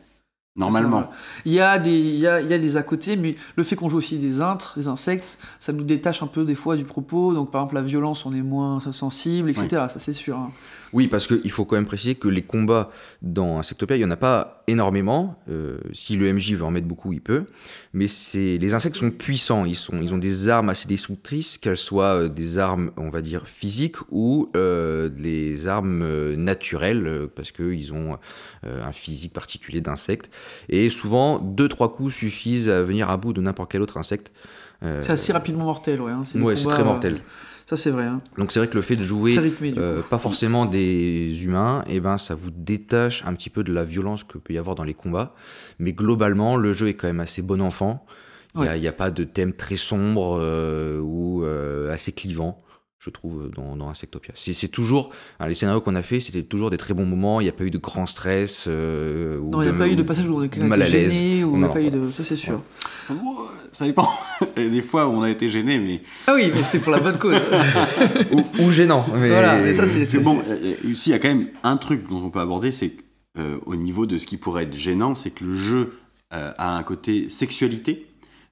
[0.58, 1.10] Normalement.
[1.46, 3.64] Il y a des, il y a, il y a des à côté, mais le
[3.64, 6.76] fait qu'on joue aussi des intres, des insectes, ça nous détache un peu des fois
[6.76, 7.34] du propos.
[7.34, 9.68] Donc par exemple la violence, on est moins sensible, etc.
[9.90, 10.36] Ça c'est sûr.
[10.38, 10.52] hein.
[10.94, 14.12] Oui, parce qu'il faut quand même préciser que les combats dans Insectopia, il n'y en
[14.12, 15.40] a pas énormément.
[15.50, 17.46] Euh, si le MJ veut en mettre beaucoup, il peut.
[17.94, 19.66] Mais les insectes sont puissants.
[19.66, 23.22] Ils, sont, ils ont des armes assez destructrices, qu'elles soient euh, des armes, on va
[23.22, 28.18] dire, physiques ou euh, des armes naturelles, parce qu'ils ont
[28.66, 30.30] euh, un physique particulier d'insectes.
[30.70, 34.32] Et souvent, deux, trois coups suffisent à venir à bout de n'importe quel autre insecte.
[34.82, 36.12] C'est assez rapidement mortel, ouais.
[36.12, 36.22] hein.
[36.36, 37.22] ouais, c'est très mortel.
[37.70, 38.06] Ça c'est vrai.
[38.06, 38.22] hein.
[38.38, 39.74] Donc c'est vrai que le fait de jouer rythmé.
[39.78, 43.84] Euh, pas forcément des humains, et ben ça vous détache un petit peu de la
[43.84, 45.36] violence que peut y avoir dans les combats.
[45.78, 48.06] Mais globalement, le jeu est quand même assez bon enfant.
[48.56, 48.88] Il n'y Ouais.
[48.88, 52.64] a pas de thème très sombre euh, ou euh, assez clivant,
[53.00, 54.34] je trouve, dans, dans Insectopia.
[54.36, 57.40] C'est c'est toujours, hein, les scénarios qu'on a fait, c'était toujours des très bons moments.
[57.40, 58.66] Il n'y a pas eu de grand stress.
[58.68, 60.82] euh, ou Non, il n'y a pas eu de passage où on ou était mal
[60.82, 61.12] à l'aise.
[61.12, 62.10] gêné, ou il n'y a Non, pas eu de.
[62.10, 62.62] Ça c'est sûr.
[63.72, 64.10] Ça dépend.
[64.58, 66.80] Il y a des fois où on a été gêné, mais Ah oui, mais c'était
[66.80, 67.36] pour la bonne cause.
[68.32, 69.06] ou, ou gênant.
[69.14, 70.42] Mais, Voilà, mais ça, c'est- C'est bon.
[70.84, 72.94] Ici, il y a quand même un truc dont on peut aborder, c'est
[73.38, 75.94] euh, au niveau de ce qui pourrait être gênant, c'est que le jeu
[76.34, 78.07] euh, a un côté sexualité.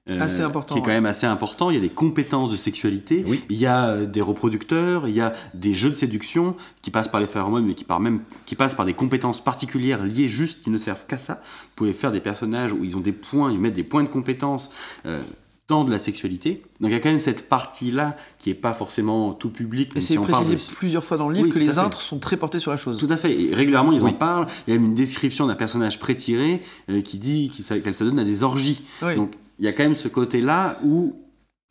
[0.08, 0.94] Euh, Assez important, Qui est quand ouais.
[0.94, 1.70] même assez important.
[1.70, 3.24] Il y a des compétences de sexualité.
[3.26, 3.42] Oui.
[3.50, 5.08] Il y a euh, des reproducteurs.
[5.08, 7.98] Il y a des jeux de séduction qui passent par les phéromones, mais qui, par
[8.00, 11.34] même, qui passent par des compétences particulières liées juste, qui ne servent qu'à ça.
[11.42, 14.08] Vous pouvez faire des personnages où ils ont des points, ils mettent des points de
[14.08, 14.70] compétences.
[15.06, 15.20] euh,
[15.68, 16.62] dans de la sexualité.
[16.80, 20.00] Donc il y a quand même cette partie-là qui est pas forcément tout public, même
[20.00, 21.78] c'est si on parle précisé de plusieurs fois dans le livre Oui, que les fait.
[21.78, 22.98] intres sont très portés sur la chose.
[22.98, 23.32] tout à fait.
[23.36, 24.10] Et régulièrement, ils Oui.
[24.10, 24.46] en parlent.
[24.68, 27.50] Il y a même une description d'un personnage prétiré euh, qui dit
[27.82, 28.84] qu'elle s'adonne à des orgies.
[29.02, 29.16] Oui.
[29.16, 31.14] Donc, il y a quand même ce côté-là où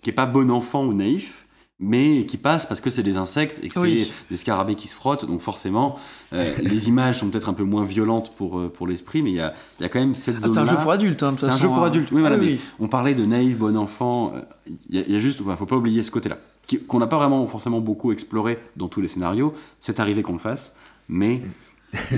[0.02, 1.42] qui est pas bon enfant ou naïf,
[1.80, 4.06] mais qui passe parce que c'est des insectes et que Oui.
[4.06, 5.26] c'est des scarabées qui se frottent.
[5.26, 5.96] Donc forcément,
[6.34, 9.36] euh, les images sont peut-être un peu moins violentes pour, euh, pour l'esprit, mais il
[9.36, 11.22] y a, il y a quand même cette Ah, c'est un jeu pour adultes.
[11.24, 11.88] hein, de toute C'est un jeu pour hein.
[11.88, 14.32] adultes, oui, voilà, Ah mais on parlait de naïf, bon enfant.
[14.36, 14.42] euh,
[14.90, 16.38] Il y, a- il y a juste, il faut pas oublier ce côté-là,
[16.88, 19.54] qu'on n'a pas vraiment forcément beaucoup exploré dans tous les scénarios.
[19.82, 20.76] C'est arrivé qu'on le fasse,
[21.10, 21.42] mais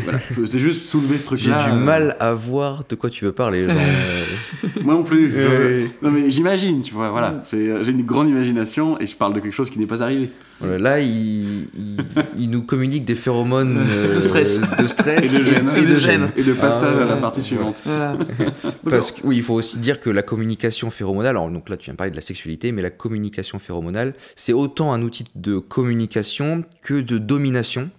[0.04, 0.20] voilà,
[0.58, 1.66] juste soulever ce J'ai truc-là.
[1.66, 3.68] du euh, mal à voir de quoi tu veux parler.
[3.68, 5.32] genre, euh, Moi non plus.
[5.34, 5.88] je-.
[6.06, 7.42] Non mais j'imagine, tu vois, voilà.
[7.54, 10.30] Euh, j'ai une grande imagination et je parle de quelque chose qui n'est pas arrivé.
[10.60, 11.98] Voilà, là, il, il-
[12.40, 14.60] il nous communique des phéromones euh, De stress.
[14.80, 15.72] de stress Et de gêne.
[15.76, 16.30] et de gêne.
[16.36, 17.22] Et de passage Ah, à la ouais.
[17.22, 17.84] partie suivante.
[17.86, 18.18] Voilà.
[18.90, 21.86] Parce que, oui, il faut aussi dire que la communication phéromonale, alors donc là tu
[21.86, 25.60] viens de parler de la sexualité, mais la communication phéromonale, c'est autant un outil de
[25.60, 27.90] communication que de domination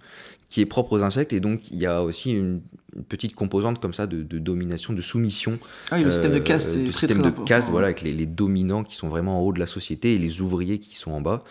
[0.49, 2.61] qui est propre aux insectes, et donc il y a aussi une
[2.95, 5.59] une petite composante comme ça de, de domination, de soumission.
[5.91, 7.45] Ah oui, le système de euh, caste très, système très de important.
[7.45, 10.17] caste, voilà, avec les, les dominants qui sont vraiment en haut de la société et
[10.17, 11.43] les ouvriers qui sont en bas.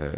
[0.00, 0.10] Euh,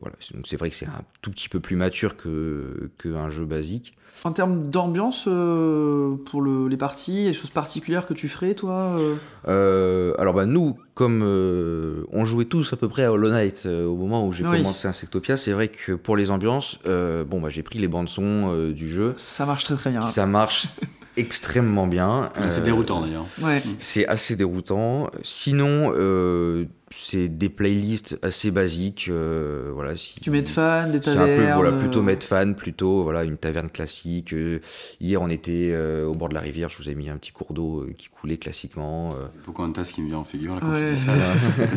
[0.00, 3.46] voilà, donc c'est vrai que c'est un tout petit peu plus mature que qu'un jeu
[3.46, 3.94] basique.
[4.24, 8.74] En termes d'ambiance euh, pour le- les parties, des choses particulières que tu ferais, toi
[8.98, 9.14] euh
[9.46, 13.62] Euh, alors bah nous, comme euh, on jouait tous à peu près à Hollow Knight
[13.66, 14.58] euh, au moment où j'ai Oui.
[14.58, 18.08] commencé Insectopia, c'est vrai que pour les ambiances, euh, bon bah j'ai pris les bandes
[18.08, 20.02] son euh, du jeu, Ça marche très très bien.
[20.02, 20.68] ça marche
[21.16, 22.30] extrêmement bien.
[22.50, 23.26] C'est Euh, déroutant d'ailleurs.
[23.42, 23.62] Ouais.
[23.78, 25.10] C'est assez déroutant.
[25.22, 29.06] Sinon, euh, c'est des playlists assez basiques.
[29.10, 31.36] euh, voilà, si, Tu mets de fans, des C'est un tavernes.
[31.36, 34.32] peu voilà, euh, plutôt mettre fan, plutôt voilà, une taverne classique.
[34.32, 34.60] Euh,
[35.00, 37.30] hier, on était euh, au bord de la rivière, je vous ai mis un petit
[37.32, 39.10] cours d'eau euh, qui coulait classiquement.
[39.10, 39.26] euh.
[39.44, 40.86] Pocahontas qui me vient en figure là, quand Ouais.
[40.86, 41.14] tu dis ça.
[41.14, 41.34] là.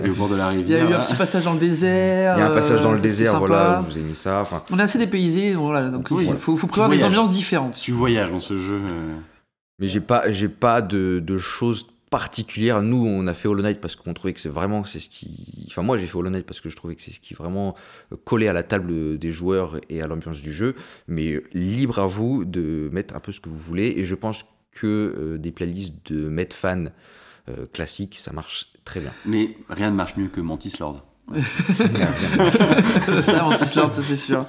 [0.10, 0.90] Au bord de la Il y a rivière.
[0.90, 2.36] eu un petit passage dans le désert.
[2.38, 3.46] Il y a un passage dans euh, le désert, sympa.
[3.48, 4.40] voilà, je vous ai mis ça.
[4.42, 6.28] Enfin, On est assez dépaysé, voilà, donc Oui.
[6.30, 7.18] il faut, faut prévoir des voyages.
[7.18, 7.74] ambiances différentes.
[7.82, 8.80] Tu voyages dans ce jeu.
[8.82, 9.16] euh,
[9.80, 12.84] mais j'ai pas, j'ai pas de, de choses particulières.
[12.84, 15.66] Nous, on a fait Hollow Knight parce qu'on trouvait que c'est vraiment c'est ce qui.
[15.68, 17.76] Enfin, moi, j'ai fait Hollow Knight parce que je trouvais que c'est ce qui vraiment
[18.12, 20.76] euh, collait à la table des joueurs et à l'ambiance du jeu.
[21.08, 23.96] Mais euh, libre à vous de mettre un peu ce que vous voulez.
[23.98, 26.92] Et je pense que euh, des playlists de mettre fan
[27.50, 29.12] euh, classiques, ça marche très bien.
[29.26, 31.06] Mais rien ne marche mieux que Mantis Lord.
[33.22, 34.46] ça, Mantis Lord, ça c'est sûr.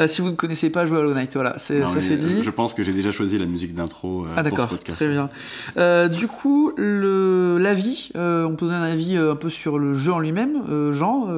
[0.00, 2.36] Euh, si vous ne connaissez pas, jouez à Hollow Knight, voilà, c'est- ça c'est dit.
[2.38, 4.68] euh, Je pense que j'ai déjà choisi la musique d'intro euh, Ah pour ce d'accord,
[4.68, 4.96] podcast.
[4.98, 5.30] très bien.
[5.76, 10.12] Euh, du coup, le l'avis, on peut donner un avis un peu sur le jeu
[10.12, 10.62] en lui-même.
[10.92, 11.28] Jean,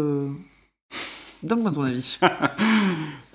[1.42, 2.18] donne-moi ton avis.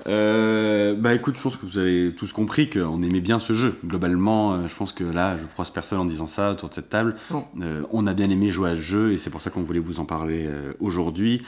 [0.07, 3.75] Euh, bah écoute, je pense que vous avez tous compris qu'on aimait bien ce jeu.
[3.83, 6.89] Globalement, euh, je pense que là, je croise personne en disant ça autour de cette
[6.89, 7.15] table.
[7.31, 7.43] Bon.
[7.61, 9.79] Euh, on a bien aimé jouer à ce jeu et c'est pour ça qu'on voulait
[9.79, 11.41] vous en parler euh, aujourd'hui.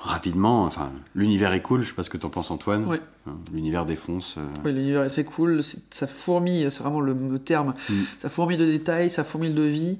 [0.00, 1.80] Rapidement, enfin, l'univers est cool.
[1.82, 2.84] Je sais pas ce que t'en penses, Antoine.
[2.86, 3.00] Ouais.
[3.26, 4.38] Hein, L'univers défonce.
[4.66, 7.94] Oui, l'univers est très cool, ça fourmille, c'est vraiment le, le terme, Mm.
[8.18, 9.98] ça fourmille de détails, ça fourmille de vie,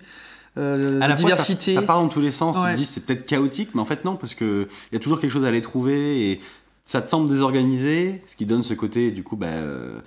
[0.59, 1.75] euh, à la fois, ça- diversité.
[1.75, 2.57] ça, part dans tous les sens.
[2.57, 5.01] Tu te dis c'est peut-être chaotique, mais en fait non, parce que il y a
[5.01, 6.41] toujours quelque chose à aller trouver et
[6.85, 9.99] ça te semble désorganisé, ce qui donne ce côté du coup bah, euh,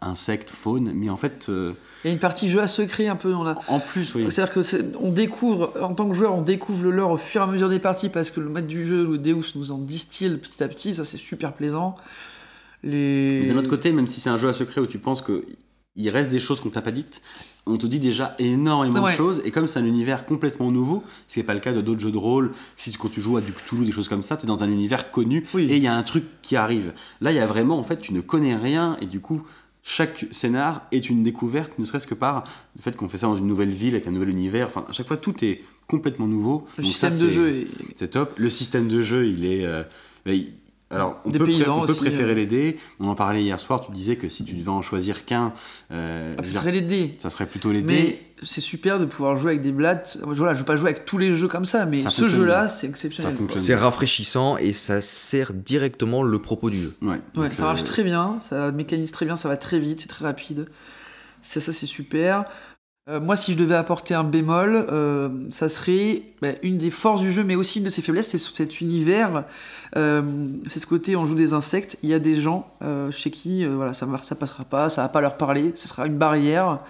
[0.00, 1.72] insecte, faune, mais en fait euh,
[2.04, 4.24] Il y a une partie jeu à secret un peu dans la, en plus oui.
[4.30, 4.60] C'est-à-dire que
[5.00, 7.68] on découvre, en tant que joueur, on découvre le lore au fur et à mesure
[7.68, 10.68] des parties parce que le maître du jeu, le Deus, nous en distille petit à
[10.68, 11.96] petit, ça c'est super plaisant.
[12.84, 13.40] Les...
[13.42, 15.44] Mais d'un autre côté, même si c'est un jeu à secret où tu penses que
[15.96, 17.20] il reste des choses qu'on t'a pas dites,
[17.68, 19.12] on te dit déjà énormément Ouais.
[19.12, 19.42] de choses.
[19.44, 22.00] Et comme c'est un univers complètement nouveau, ce qui n'est pas le cas de d'autres
[22.00, 24.36] jeux de rôle, si tu, quand tu joues à du Cthulhu, des choses comme ça,
[24.36, 25.66] tu es dans un univers connu Oui.
[25.70, 26.92] et il y a un truc qui arrive.
[27.20, 29.42] Là, il y a vraiment, en fait, tu ne connais rien et du coup,
[29.84, 32.44] chaque scénar est une découverte, ne serait-ce que par
[32.76, 34.66] le fait qu'on fait ça dans une nouvelle ville avec un nouvel univers.
[34.66, 36.66] Enfin, à chaque fois, tout est complètement nouveau.
[36.76, 37.66] le Donc système ça, de c'est- jeu est...
[37.96, 38.34] c'est top.
[38.36, 39.64] Le système de jeu, il est.
[39.64, 39.82] euh,
[40.26, 40.52] il-
[40.90, 42.34] alors, on Des peut, paysans on peut aussi, préférer euh.
[42.34, 42.78] les dés.
[42.98, 43.80] On en parlait hier soir.
[43.82, 45.52] Tu disais que si tu devais en choisir qu'un,
[45.92, 47.14] euh, Ah, serait les dés.
[47.18, 47.94] ça serait plutôt les dés.
[47.94, 50.16] Mais c'est super de pouvoir jouer avec des blattes.
[50.22, 52.70] Voilà, je veux pas jouer avec tous les jeux comme ça, mais Ça ce jeu-là,
[52.70, 53.36] c'est exceptionnel.
[53.50, 53.58] Ça.
[53.58, 56.94] C'est rafraîchissant et ça sert directement le propos du jeu.
[57.02, 57.20] Ouais.
[57.36, 60.08] Ouais, ça marche euh, très bien, ça mécanise très bien, ça va très vite, c'est
[60.08, 60.68] très rapide.
[61.42, 62.44] Ça, ça c'est super.
[63.08, 67.22] Euh, moi, si je devais apporter un bémol, euh, ça serait bah, une des forces
[67.22, 69.44] du jeu, mais aussi une de ses faiblesses, c'est cet univers.
[69.96, 70.22] Euh,
[70.68, 71.96] c'est ce côté, on joue des insectes.
[72.02, 72.68] Il y a des gens
[73.10, 76.18] chez qui, voilà, ça ne passera pas, ça va pas leur parler, ce sera une
[76.18, 76.80] barrière.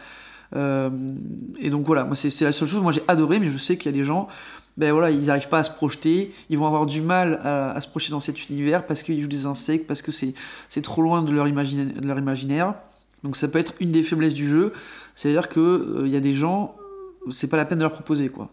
[0.54, 2.82] Et donc voilà, moi c'est la seule chose.
[2.82, 4.28] Moi j'ai adoré, mais je sais qu'il y a des gens,
[4.76, 7.88] ben voilà, ils n'arrivent pas à se projeter, ils vont avoir du mal à, se
[7.88, 11.32] projeter dans cet univers parce qu'ils jouent des insectes, parce que c'est trop loin de
[11.32, 12.74] leur imaginaire.
[13.24, 14.72] Donc ça peut être une des faiblesses du jeu.
[15.18, 16.76] C'est-à-dire que euh, y a des gens,
[17.32, 18.50] c'est pas la peine de leur proposer quoi.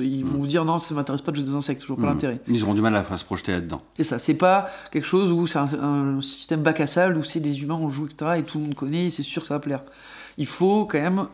[0.00, 2.14] Ils vont vous dire non, ça m'intéresse pas de jouer des insectes, toujours pas hmm.
[2.14, 2.40] l'intérêt.
[2.48, 3.80] Ils auront du mal à, à se projeter là-dedans.
[3.98, 7.22] Et ça, c'est pas quelque chose où c'est un, un système bac à sable où
[7.22, 8.32] c'est des humains, on joue, etc.
[8.38, 9.84] et tout le monde connaît, et c'est sûr que ça va plaire.
[10.38, 11.28] Il faut quand même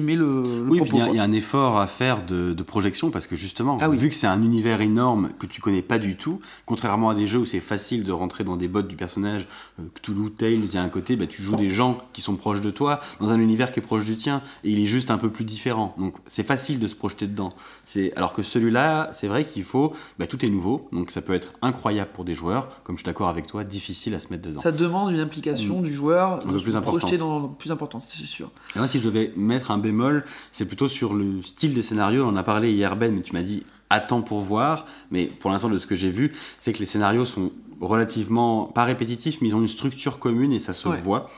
[0.00, 0.96] le, le Oui, propos.
[0.96, 3.88] il y a- y, un effort à faire de, de projection parce que justement, Ah
[3.88, 3.96] oui.
[3.96, 7.26] vu que c'est un univers énorme que tu connais pas du tout, contrairement à des
[7.26, 9.46] jeux où c'est facile de rentrer dans des bottes du personnage,
[9.78, 12.34] euh, Cthulhu, Tales, il y a un côté, bah, tu joues des gens qui sont
[12.36, 15.10] proches de toi dans un univers qui est proche du tien et il est juste
[15.10, 15.94] un peu plus différent.
[15.98, 17.50] Donc c'est facile de se projeter dedans.
[17.84, 21.34] C'est alors que celui-là, c'est vrai qu'il faut, bah, tout est nouveau, donc ça peut
[21.34, 24.48] être incroyable pour des joueurs, comme je suis d'accord avec toi, difficile à se mettre
[24.48, 24.60] dedans.
[24.60, 27.18] Ça demande une implication du joueur peu de plus projeter importante.
[27.18, 28.50] dans plus importante, c'est sûr.
[28.74, 32.24] Et moi, si je devais mettre un bémol, c'est plutôt sur le style des scénarios.
[32.24, 34.86] On en a parlé hier, Ben, mais tu m'as dit attends pour voir.
[35.12, 38.84] Mais pour l'instant, de ce que j'ai vu, c'est que les scénarios sont relativement, pas
[38.84, 40.96] répétitifs, mais ils ont une structure commune et ça se Ouais.
[41.00, 41.30] voit.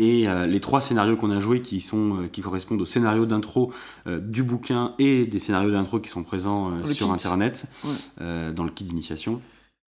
[0.00, 3.26] Et euh, les trois scénarios qu'on a joués, qui, sont, euh, qui correspondent aux scénarios
[3.26, 3.72] d'intro
[4.06, 7.12] euh, du bouquin et des scénarios d'intro qui sont présents sur kit.
[7.12, 8.52] Internet, Ouais.
[8.54, 9.40] dans le kit d'initiation,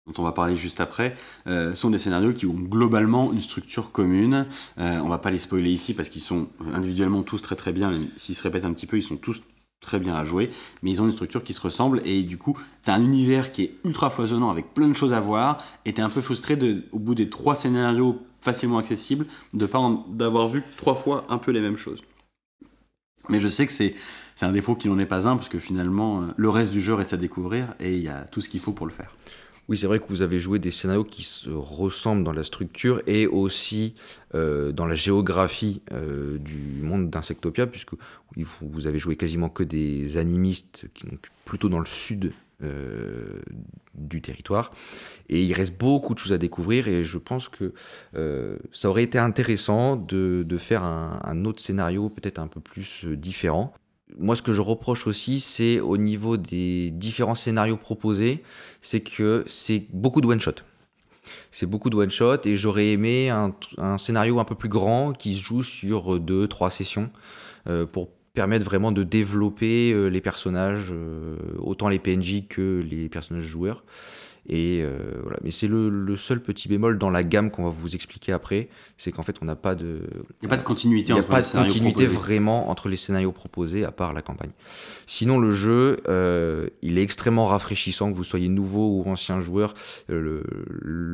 [0.09, 1.15] dont on va parler juste après,
[1.47, 4.47] euh, sont des scénarios qui ont globalement une structure commune.
[4.79, 7.91] Euh, on va pas les spoiler ici parce qu'ils sont individuellement tous très très bien.
[8.17, 9.41] S'ils se répètent un petit peu, ils sont tous
[9.81, 10.49] très bien à jouer,
[10.81, 13.53] mais ils ont une structure qui se ressemble et du coup, tu as un univers
[13.53, 16.19] qui est ultra foisonnant avec plein de choses à voir et tu es un peu
[16.21, 16.57] frustré
[16.91, 19.79] au bout des trois scénarios facilement accessibles de pas
[20.09, 22.01] d'avoir vu trois fois un peu les mêmes choses.
[23.29, 23.95] Mais je sais que c'est
[24.39, 26.79] c'est un défaut qui n'en est pas un parce que finalement, euh, le reste du
[26.79, 29.13] jeu reste à découvrir et il y a tout ce qu'il faut pour le faire.
[29.69, 33.03] Oui, c'est vrai que vous avez joué des scénarios qui se ressemblent dans la structure
[33.05, 33.93] et aussi
[34.33, 37.91] euh, dans la géographie euh, du monde d'Insectopia, puisque
[38.35, 43.41] vous, avez joué quasiment que des animistes, qui, donc plutôt dans le sud euh,
[43.93, 44.71] du territoire.
[45.29, 47.71] Et il reste beaucoup de choses à découvrir et je pense que
[48.71, 53.71] ça aurait été intéressant de, faire un, autre scénario peut-être un peu plus différent.
[54.17, 58.43] Moi, ce que je reproche aussi, c'est au niveau des différents scénarios proposés,
[58.81, 60.63] c'est que c'est beaucoup de one-shot.
[61.51, 65.43] C'est beaucoup de one-shot et j'aurais aimé un, scénario un peu plus grand qui se
[65.43, 67.11] joue sur deux, trois sessions
[67.67, 73.09] euh, pour permettre vraiment de développer euh, les personnages, euh, autant les PNJ que les
[73.09, 73.83] personnages joueurs.
[74.49, 75.37] Et euh, voilà.
[75.43, 78.67] Mais c'est le, le seul petit bémol dans la gamme qu'on va vous expliquer après,
[78.97, 80.01] c'est qu'en fait on n'a pas de,
[80.41, 82.19] Il n'y a pas de continuité il n'y a entre pas de continuité proposés.
[82.19, 84.51] vraiment entre les scénarios proposés à part la campagne.
[85.05, 89.73] Sinon, le jeu, euh, il est extrêmement rafraîchissant, que vous soyez nouveau ou ancien joueur.
[90.11, 90.43] Euh, Le,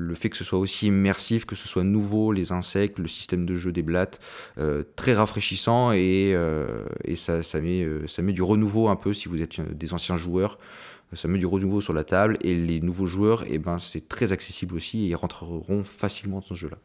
[0.08, 3.46] le fait que ce soit aussi immersif, que ce soit nouveau, les insectes, le système
[3.46, 4.20] de jeu des blattes,
[4.58, 8.96] euh, très rafraîchissant et, euh, et ça, ça, met, euh, ça met du renouveau un
[8.96, 10.58] peu si vous êtes des anciens joueurs.
[11.14, 14.32] Ça met du renouveau sur la table et les nouveaux joueurs, eh ben, c'est très
[14.34, 16.78] accessible aussi et ils rentreront facilement dans ce jeu-là.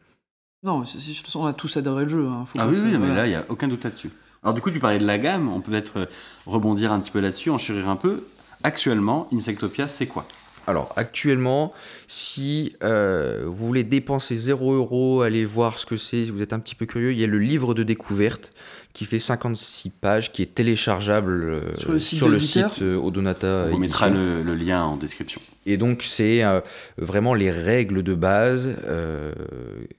[0.63, 2.27] Non, c'est- c'est- de toute façon, on a tous adoré le jeu.
[2.27, 3.15] hein, faut Ah oui, mais voilà.
[3.15, 4.11] là, il n'y a aucun doute là-dessus.
[4.43, 6.05] Alors du coup, tu parlais de la gamme, on peut peut-être euh,
[6.45, 8.23] rebondir un petit peu là-dessus, enchérir un peu.
[8.63, 10.25] Actuellement, Insectopia, c'est quoi?
[10.67, 11.73] Alors actuellement,
[12.07, 16.53] si euh, vous voulez dépenser 0 euros, aller voir ce que c'est, si vous êtes
[16.53, 18.53] un petit peu curieux, il y a le livre de découverte
[18.93, 22.73] qui fait 56 pages, qui est téléchargeable euh, Sur le site sur de le l'éditeur
[22.73, 25.41] site euh, Odonata On mettra le, le lien en description.
[25.65, 26.61] Et donc c'est euh,
[26.97, 29.33] vraiment les règles de base euh,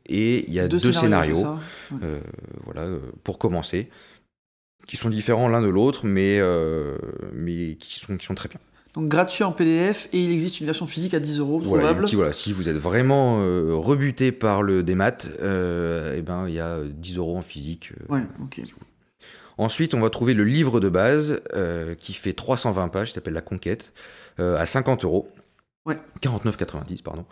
[0.06, 1.44] et il y a deux, scénarios,
[2.02, 2.20] euh,
[2.64, 2.86] voilà,
[3.24, 3.88] pour commencer,
[4.86, 6.96] qui sont différents l'un de l'autre, mais, euh,
[7.32, 8.60] mais qui, sont, qui sont très bien.
[8.94, 12.32] Donc gratuit en PDF et il existe une version physique à 10 euros Voilà, voilà,
[12.34, 16.80] si vous êtes vraiment euh, rebuté par le démat, euh, eh ben il y a
[16.84, 17.92] 10 euros en physique.
[18.10, 18.14] euh.
[18.14, 18.22] Ouais.
[19.58, 23.34] Ensuite, on va trouver le livre de base euh, qui fait 320 pages, qui s'appelle
[23.34, 23.92] La Conquête,
[24.40, 25.28] euh, à 50 euros.
[25.86, 25.98] Ouais.
[26.22, 27.24] 49,90 pardon.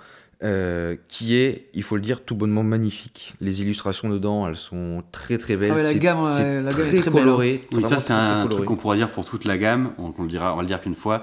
[0.43, 3.35] Euh, qui est, il faut le dire, tout bonnement magnifique.
[3.41, 5.73] Les illustrations dedans, elles sont très très belles.
[5.73, 7.37] Ah ouais, la gamme, ouais, la gamme est très très belle, hein.
[7.39, 8.49] Oui, ça c'est un coloré.
[8.55, 9.93] truc qu'on pourra dire pour toute la gamme.
[9.99, 11.23] On, on le dira, on va le dire qu'une fois.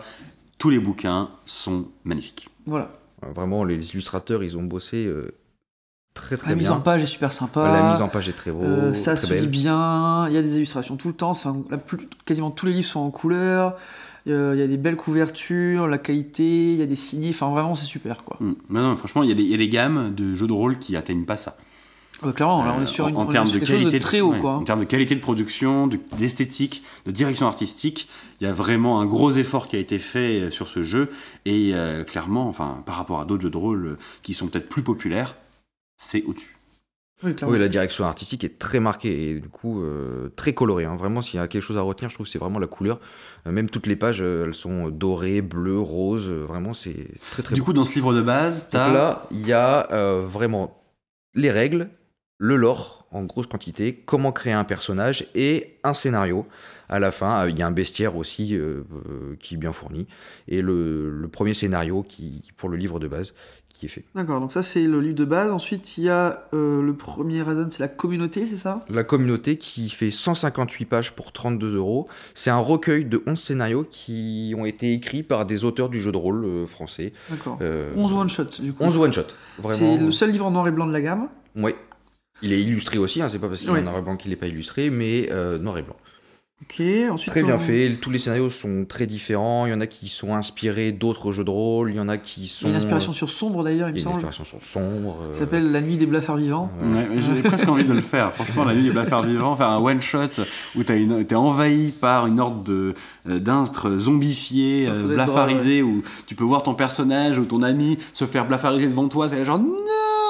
[0.59, 2.49] Tous les bouquins sont magnifiques.
[2.65, 2.91] Voilà.
[3.24, 5.32] Euh, Vraiment, les illustrateurs, ils ont bossé euh,
[6.15, 6.78] très très La mise bien.
[6.78, 7.72] en page est super sympa.
[7.72, 10.38] La mise en page est très beau, Euh, ça très se lit bien, il y
[10.38, 12.99] a des illustrations tout le temps, c'est un- la plus- quasiment tous les livres sont
[13.01, 13.76] en couleur,
[14.28, 17.49] euh, il y a des belles couvertures, la qualité, il y a des signés, enfin
[17.49, 18.38] vraiment c'est super quoi.
[18.39, 18.53] Mm.
[18.69, 20.53] Non, non, franchement, il y, a des- il y a des gammes de jeux de
[20.53, 21.57] rôle qui atteignent pas ça.
[22.23, 23.99] Euh, clairement, là on Euh, est sur, en- une, en est termes sur de qualité
[23.99, 24.55] de très haut ouais, quoi.
[24.55, 28.09] En termes de qualité de production, de- d'esthétique, de, direction artistique,
[28.41, 31.11] il y a vraiment un gros effort qui a été fait euh, sur ce jeu
[31.45, 34.67] et euh, clairement, enfin, par rapport à d'autres jeux de rôle euh, qui sont peut-être
[34.67, 35.36] plus populaires,
[35.99, 36.57] c'est au-dessus.
[37.24, 40.86] Oui, la direction artistique est très marquée et du coup euh, très colorée.
[40.86, 40.95] hein.
[40.97, 42.99] Vraiment, s'il y a quelque chose à retenir, je trouve que c'est vraiment la couleur.
[43.47, 46.30] Euh, même toutes les pages, euh, elles sont dorées, bleues, roses.
[46.30, 47.65] Vraiment, c'est très très Du beau.
[47.65, 49.88] coup, dans ce livre de base, Donc t'as là, il y a
[50.28, 50.80] vraiment
[51.34, 51.89] les règles,
[52.38, 56.45] le lore en grosse quantité, comment créer un personnage et un scénario.
[56.89, 58.57] À la fin, il y a un bestiaire aussi
[59.39, 60.07] qui est bien fourni
[60.47, 63.34] et le, le premier scénario qui, pour le livre de base
[63.78, 64.03] qui est fait.
[64.15, 65.51] D'accord, donc ça c'est le livre de base.
[65.51, 68.84] Ensuite il y a euh, le premier add-on, c'est la communauté, c'est ça?
[68.89, 72.07] La communauté qui fait 158 pages pour 32 euros.
[72.34, 76.11] C'est un recueil de 11 scénarios qui ont été écrits par des auteurs du jeu
[76.11, 77.13] de rôle euh, français.
[77.30, 77.59] D'accord.
[77.61, 78.84] Euh, 11 one-shot du coup.
[78.84, 79.21] 11 one-shot.
[79.55, 79.97] C'est Vraiment.
[80.05, 81.28] le seul livre en noir et blanc de la gamme?
[81.55, 81.75] Ouais.
[82.43, 83.80] Il est illustré aussi, hein, c'est pas parce qu'il est Oui.
[83.80, 85.95] en noir et blanc qu'il n'est pas illustré, mais euh, noir et blanc.
[86.64, 86.82] Ok,
[87.12, 87.32] ensuite.
[87.32, 87.97] Très bien on- fait.
[88.01, 89.68] Tous les scénarios sont très différents.
[89.68, 91.91] Il y en a qui sont inspirés d'autres jeux de rôle.
[91.91, 92.66] Il y en a qui Il y sont.
[92.66, 94.26] a une inspiration sur sombre d'ailleurs, il me Il y a une semble.
[94.28, 95.18] inspiration sur sombre.
[95.22, 96.72] euh, Ça s'appelle La nuit des blafards vivants.
[96.82, 96.88] ouais.
[96.97, 98.34] Ouais, mais J'ai presque envie de le faire.
[98.34, 100.41] Franchement, la nuit des blafards vivants, faire un one shot
[100.76, 102.95] où t'as une- t'es envahi par une horde de
[103.30, 108.26] euh, d'instres zombifiés, euh, blafarisés, où tu peux voir ton personnage ou ton ami se
[108.26, 109.30] faire blafariser devant toi.
[109.30, 109.76] C'est genre non,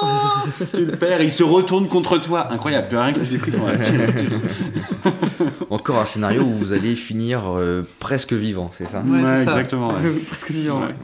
[0.74, 2.52] tu le perds, il se retourne contre toi.
[2.52, 2.86] Incroyable.
[2.88, 3.66] Puis rien que j'ai frissons.
[3.66, 3.74] là.
[5.70, 9.02] Encore un scénario où vous allez finir euh, presque vivant, c'est ça?
[9.06, 9.42] Ouais, ça.
[9.42, 9.88] exactement.
[9.88, 10.10] ouais.
[10.28, 10.80] Presque vivant.
[10.80, 10.86] Ouais.
[10.86, 10.94] ouais.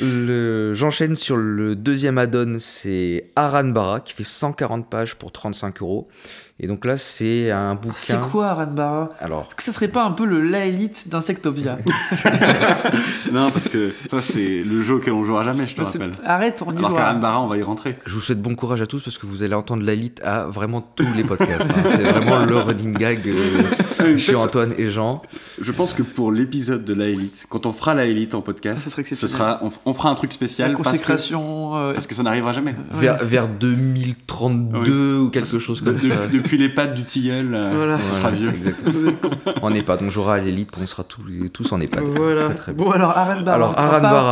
[0.00, 6.08] Le- J'enchaîne sur le deuxième add-on, c'est Aranbara, qui fait 140 pages pour 35 euros.
[6.60, 7.92] Et donc là, c'est un bouquin.
[7.96, 11.78] C'est quoi Aranbara Alors, Est-ce que ça serait pas un peu le la élite d'Insectopia
[13.32, 16.12] Non, parce que ça, c'est le jeu auquel on jouera jamais, je te C'est- rappelle.
[16.24, 16.90] Arrête, on y Alors.
[17.20, 17.94] Barra, on va y rentrer.
[18.06, 20.80] je vous souhaite bon courage à tous parce que vous allez entendre l'élite à vraiment
[20.80, 21.70] tous les podcasts.
[21.70, 21.82] hein.
[21.90, 23.20] C'est vraiment le running gag
[24.00, 25.22] euh, chez Antoine et Jean.
[25.60, 28.78] Je pense que pour l'épisode de la élite, quand on fera la élite en podcast,
[28.82, 31.76] Ça serait ce sera, on, on fera un truc spécial La parce que, consécration.
[31.76, 32.74] euh, parce que ça n'arrivera jamais.
[32.92, 36.26] Vers, vers 2032 ou quelque chose comme ça.
[36.32, 37.98] depuis les pattes du tilleul, euh, Voilà.
[38.00, 38.48] ça sera vieux.
[38.50, 39.34] Exactement.
[39.60, 41.22] en EHPAD, on jouera à l'élite quand on sera tous,
[41.52, 42.04] tous en EHPAD.
[42.04, 42.44] Voilà.
[42.46, 42.84] Très, très bien.
[42.84, 43.54] Bon, alors Aranbara.
[43.54, 43.70] Alors,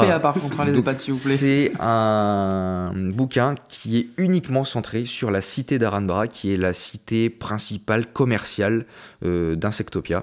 [0.04, 0.06] On.
[0.08, 1.36] PA, par contre, hein, les EHPAD, s'il vous plaît.
[1.36, 7.28] C'est un bouquin qui est uniquement centré sur la cité d'Aranbara, qui est la cité
[7.28, 8.86] principale commerciale
[9.24, 10.22] euh, d'Insectopia.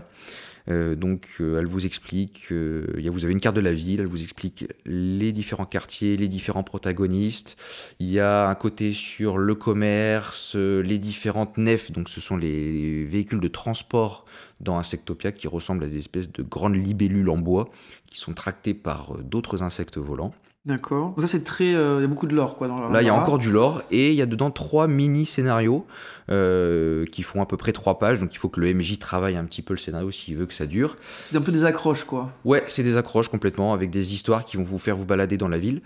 [0.70, 4.08] Euh, donc, euh, elle vous explique, euh, vous avez une carte de la ville, elle
[4.08, 7.58] vous explique les différents quartiers, les différents protagonistes.
[8.00, 12.38] Il y a un côté sur le commerce, euh, les différentes nefs, donc ce sont
[12.38, 14.26] les véhicules de transport
[14.62, 17.70] dans Insectopia qui ressemblent à des espèces de grandes libellules en bois
[18.06, 20.34] qui sont tractées par euh, d'autres insectes volants.
[20.66, 21.10] D'accord.
[21.10, 21.74] Donc ça, c'est très.
[21.74, 23.52] euh, Il y a beaucoup de lore, quoi, dans Là, il y a encore du
[23.52, 25.86] lore et il y a dedans trois mini-scénarios
[26.32, 28.20] euh, qui font à peu près trois pages.
[28.20, 30.54] Donc il faut que le MJ travaille un petit peu le scénario s'il veut que
[30.54, 30.96] ça dure.
[31.26, 32.32] C'est un peu des accroches, quoi.
[32.46, 35.50] Ouais, c'est des accroches complètement avec des histoires qui vont vous faire vous balader dans
[35.50, 35.82] la ville.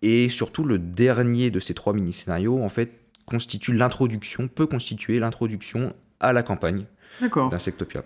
[0.00, 2.92] Et surtout, le dernier de ces trois mini-scénarios, en fait,
[3.26, 6.86] constitue l'introduction, peut constituer l'introduction à la campagne
[7.20, 7.50] D'accord.
[7.50, 8.02] d'Insectopia.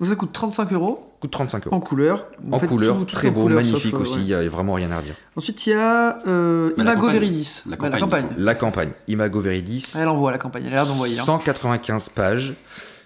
[0.00, 1.76] Donc ça coûte 35 euros Coûte 35 euros.
[1.76, 2.26] en couleur.
[2.50, 4.20] En fait, couleur, tout- tout très en beau, couleur, magnifique sauf, euh, aussi, ouais.
[4.22, 5.14] il n'y a vraiment rien à redire.
[5.36, 7.20] Ensuite, il y a euh, Bah, la Imago campagne.
[7.20, 7.62] Veridis.
[7.70, 8.44] La Bah, la campagne, campagne.
[8.44, 11.18] La campagne, Imago Veridis, Elle envoie la campagne, elle a l'air d'envoyer.
[11.20, 11.24] hein.
[11.24, 12.54] 195 pages,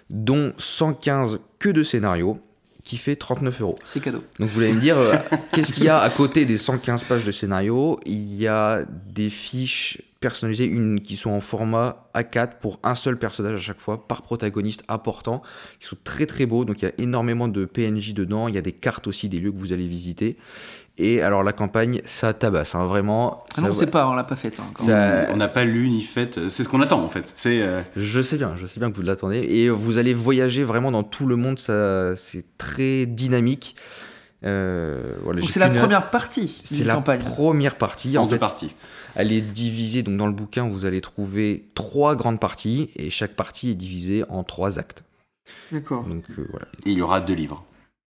[0.09, 2.39] dont 115 que de scénarios,
[2.83, 3.75] qui fait 39 euros.
[3.85, 4.23] C'est cadeau.
[4.39, 5.13] Donc vous allez me dire, euh,
[5.51, 9.29] qu'est-ce qu'il y a à côté des 115 pages de scénario Il y a des
[9.29, 14.07] fiches personnalisées, une qui sont en format A4 pour un seul personnage à chaque fois,
[14.07, 15.41] par protagoniste important,
[15.79, 16.65] qui sont très très beaux.
[16.65, 19.39] Donc il y a énormément de PNJ dedans, il y a des cartes aussi des
[19.39, 20.37] lieux que vous allez visiter.
[20.99, 23.43] Et alors la campagne, ça tabasse, hein, vraiment.
[23.55, 24.59] Ah non, ça on va- sait pas, on l'a pas faite.
[24.59, 24.71] hein.
[24.79, 26.47] Ça- On n'a pas lu ni fait.
[26.49, 27.31] C'est ce qu'on attend en fait.
[27.35, 29.37] C'est euh, Je sais bien, je sais bien que vous l'attendez.
[29.37, 33.75] Et vous allez voyager vraiment dans tout le monde, ça, c'est très dynamique.
[34.43, 37.21] Euh, voilà, c'est la première partie C'est la campagne.
[37.21, 38.17] première partie.
[38.17, 38.75] en En deux fait, parties.
[39.17, 40.03] Elle est divisée.
[40.03, 44.23] Donc dans le bouquin, vous allez trouver trois grandes parties et chaque partie est divisée
[44.29, 45.03] en trois actes.
[45.71, 46.67] D'accord, Donc euh, voilà.
[46.85, 47.65] Et il y aura deux livres.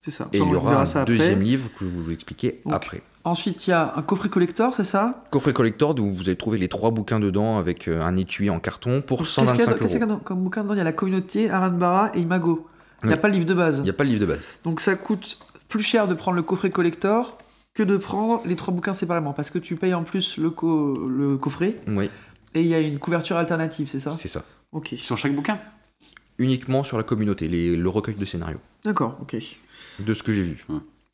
[0.00, 0.28] c'est ça.
[0.32, 1.16] Et Ça, il on y aura verra un ça après.
[1.16, 3.02] deuxième livre que je vais vous expliquer après.
[3.24, 5.22] Ensuite, il y a un coffret collector, c'est ça?
[5.30, 8.58] Coffret collector où vous allez trouver les trois bouquins dedans avec euh, un étui en
[8.60, 10.20] carton pour Qu'est-ce qu'il y a- 125 Qu'est-ce qu'il y euros.
[10.20, 10.74] a comme bouquin dedans?
[10.74, 12.66] Il y a la communauté, Aranbara et Imago.
[13.02, 13.20] Il n'y a Oui.
[13.20, 13.78] pas le livre de base.
[13.78, 14.40] Il n'y a pas le livre de base.
[14.64, 15.38] Donc ça coûte
[15.68, 17.36] plus cher de prendre le coffret collector
[17.78, 19.32] que de prendre les trois bouquins séparément.
[19.32, 22.10] Parce que tu payes en plus le, co- le coffret Oui,
[22.54, 24.16] et il y a une couverture alternative, c'est ça?
[24.18, 24.44] C'est ça.
[24.72, 24.94] Ok.
[24.98, 25.58] Sur chaque bouquin?
[26.38, 28.58] Uniquement sur la communauté, les- le recueil de scénarios.
[28.84, 29.36] D'accord, ok.
[30.00, 30.66] De ce que j'ai vu.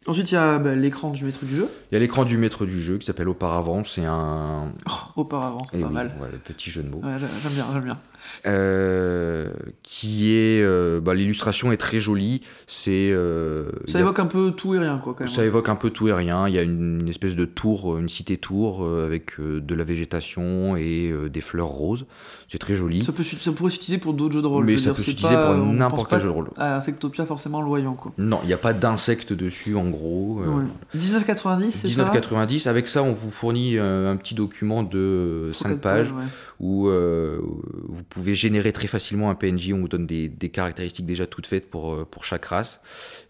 [0.07, 1.69] Ensuite, il y a bah, l'écran du maître du jeu.
[1.91, 3.85] Il y a l'écran du maître du jeu qui s'appelle Auparavant.
[3.85, 4.73] C'est un.
[4.89, 6.15] Oh, auparavant, Eh pas oui, mal.
[6.19, 7.01] voilà, petit jeu de mots.
[7.03, 7.99] Ouais, j'aime bien, j'aime bien.
[8.47, 9.49] Euh,
[9.83, 10.63] qui est.
[10.63, 12.43] euh, bah, L'illustration est très jolie.
[12.67, 13.11] C'est.
[13.13, 15.33] euh, Ça a- évoque un peu tout et rien, quoi, quand même.
[15.33, 16.47] ça évoque un peu tout et rien.
[16.49, 19.85] Il y a une, une espèce de tour, une cité tour euh, avec de la
[19.85, 22.07] végétation et des fleurs roses.
[22.49, 23.03] C'est très joli.
[23.05, 24.65] Ça, peut, ça pourrait s'utiliser pour d'autres jeux de rôle.
[24.65, 26.51] Mais ça dire, peut s'utiliser pour n'importe quel jeu de rôle.
[26.57, 28.13] À Insectopia, forcément, le voyant, quoi.
[28.19, 30.41] Non, il n'y a pas d'insectes dessus en gros.
[30.41, 30.99] Ouais.
[30.99, 32.05] 19,90, c'est ça?
[32.05, 32.69] 19,90.
[32.69, 36.25] Avec ça, on vous fournit un petit document de Trois, 5 quatre pages ouais.
[36.61, 37.41] Où euh,
[37.89, 39.73] vous pouvez générer très facilement un PNJ.
[39.73, 42.81] On vous donne des, des caractéristiques déjà toutes faites pour, euh, pour chaque race.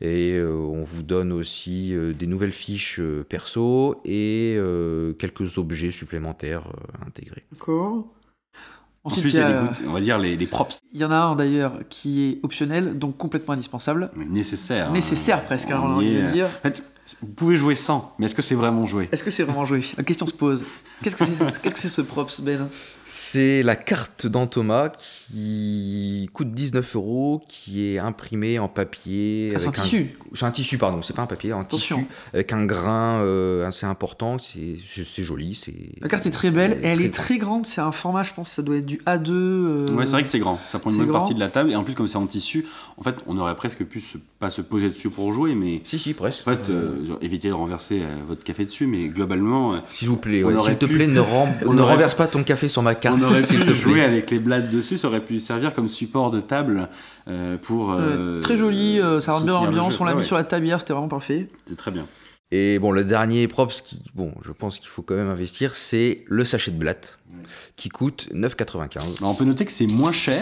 [0.00, 5.58] Et euh, on vous donne aussi euh, des nouvelles fiches euh, perso et euh, quelques
[5.58, 7.44] objets supplémentaires euh, intégrés.
[7.52, 8.06] D'accord.
[9.06, 10.78] Ensuite, Ensuite, il il y, a les on va dire les, les props.
[10.94, 14.10] il y en a un d'ailleurs qui est optionnel, donc complètement indispensable.
[14.16, 14.90] Mais Nécessaire.
[14.92, 16.32] Nécessaire presque, hein, On on a envie y de est.
[16.32, 16.46] dire.
[16.46, 16.82] En fait,
[17.20, 19.10] vous pouvez jouer sans, mais est-ce que c'est vraiment joué?
[19.12, 19.80] Est-ce que c'est vraiment joué?
[19.98, 20.64] La question se pose.
[21.02, 22.66] Qu'est-ce que c'est qu'est-ce que c'est ce props, Ben?
[23.06, 29.52] C'est la carte d'Antoma qui coûte 19 euros, qui est imprimée en papier.
[29.54, 30.16] Ah, C'est un tissu.
[30.34, 31.96] C'est un tissu, pardon, c'est pas un papier, un Attention.
[31.98, 34.38] tissu avec un grain euh, assez important.
[34.38, 35.60] C'est joli.
[36.00, 37.66] La carte est très belle et elle est très grande.
[37.66, 39.30] C'est un format, je pense, ça doit être du A2.
[39.30, 40.58] euh, Ouais, c'est vrai que c'est grand.
[40.68, 41.18] Ça prend une bonne grand.
[41.20, 41.70] partie de la table.
[41.72, 44.50] Et en plus, comme c'est en tissu, en fait, on aurait presque pu se- pas
[44.50, 46.46] se poser dessus pour jouer, mais Si, si, presque.
[46.48, 48.86] en fait, euh, genre, éviter de renverser euh, votre café dessus.
[48.86, 51.20] Mais globalement, euh, S'il vous plaît, ouais, s'il te pu- plaît, ne,
[51.66, 54.04] on ne aurait- renverse pas ton café sur ma carte, on aurait pu jouer plaît.
[54.04, 54.98] avec les blattes dessus.
[54.98, 56.88] Ça aurait pu servir comme support de table
[57.28, 57.92] euh, pour.
[57.92, 59.98] euh, euh, très joli, euh, ça rentre bien l'ambiance.
[60.00, 61.48] On l'a Ouais, mis ouais, sur la table hier, c'était vraiment parfait.
[61.66, 62.06] C'est très bien.
[62.50, 66.24] Et bon, le dernier props, qui, bon, je pense qu'il faut quand même investir, c'est
[66.28, 67.18] le sachet de blatt,
[67.74, 69.18] qui coûte 9,95.
[69.18, 70.38] Alors, on peut noter que c'est moins cher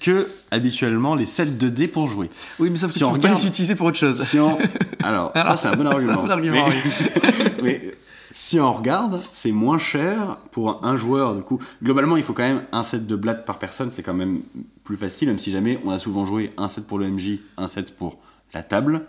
[0.00, 2.28] que habituellement les sets 2D pour jouer.
[2.58, 4.20] Oui, mais sauf que Si tu on peux pas regarde- les utiliser pour autre chose.
[4.22, 4.56] Si on...
[5.02, 6.22] Alors, ça Alors, c'est un bon ça, c'est un argument.
[6.22, 7.52] bon argument, mais...
[7.62, 7.94] mais
[8.38, 11.34] si on regarde, c'est moins cher pour un joueur.
[11.34, 13.90] Du coup, globalement, il faut quand même un set de blattes par personne.
[13.90, 14.40] C'est quand même
[14.84, 17.66] plus facile, même si jamais on a souvent joué un set pour le MJ, un
[17.66, 18.18] set pour
[18.52, 19.02] la table.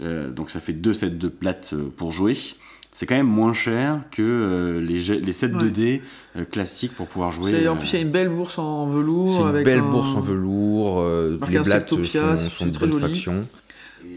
[0.00, 2.36] Euh, donc ça fait deux sets de blattes euh, pour jouer.
[2.94, 5.02] C'est quand même moins cher que euh, les,
[5.34, 5.64] sets Ouais.
[5.64, 6.00] 2D
[6.36, 7.68] euh, classiques pour pouvoir jouer.
[7.68, 9.28] En plus, il y a une belle bourse en velours.
[9.30, 12.70] C'est une avec belle un- bourse en velours, euh, les blattes sont, c'est- sont de
[12.70, 13.12] très bonne joli.
[13.14, 13.40] faction.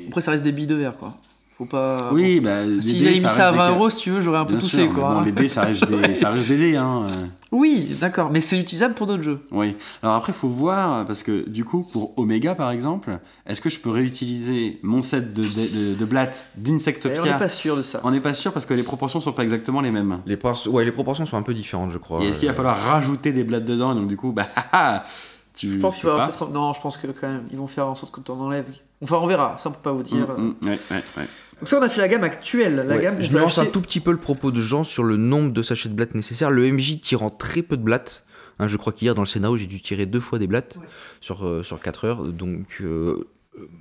[0.07, 1.17] Après, ça reste des billes de verre, quoi.
[1.61, 2.09] Faut pas.
[2.11, 4.19] Oui, bah, S'ils dés, avaient mis ça à reste 20 des- euros, si tu veux,
[4.19, 5.13] j'aurais un peu Bien poussé, sûr, quoi.
[5.13, 6.75] bon, les dés, ça reste des, ça reste des dés.
[6.75, 7.03] Hein.
[7.03, 7.25] euh.
[7.51, 9.41] Oui, d'accord, mais c'est utilisable pour d'autres jeux.
[9.51, 9.75] Oui.
[10.01, 13.69] Alors après, il faut voir, parce que du coup, pour Omega par exemple, est-ce que
[13.69, 17.49] je peux réutiliser mon set de, de, de, de blattes Et on d'Insectopia n'est pas
[17.49, 17.99] sûr de ça.
[18.05, 20.21] On n'est pas sûr parce que les proportions sont pas exactement les mêmes.
[20.25, 22.23] Les, por- ouais, les proportions sont un peu différentes, je crois.
[22.23, 24.47] Et est-ce qu'il va Euh, falloir rajouter des blattes dedans Et donc du coup, bah,
[24.55, 25.03] ah, ah,
[25.53, 26.37] tu Je pense qu'il va y avoir pas.
[26.37, 26.51] peut-être.
[26.53, 28.69] Non, je pense que quand même, ils vont faire en sorte que tu en enlèves.
[29.03, 30.25] Enfin, on verra, ça on peut pas vous dire.
[30.37, 31.27] Mm, mm, ouais, ouais, ouais.
[31.61, 32.75] Donc, ça, on a fait la gamme actuelle.
[32.87, 35.03] La ouais, gamme je nuance un acheter- tout petit peu le propos de Jean sur
[35.03, 36.49] le nombre de sachets de blattes nécessaires.
[36.51, 38.25] Le MJ tirant très peu de blattes.
[38.59, 40.87] Hein, je crois qu'hier dans le scénario, j'ai dû tirer deux fois des blattes Ouais.
[41.19, 42.23] sur, euh, sur 4 heures.
[42.25, 43.27] Donc, euh,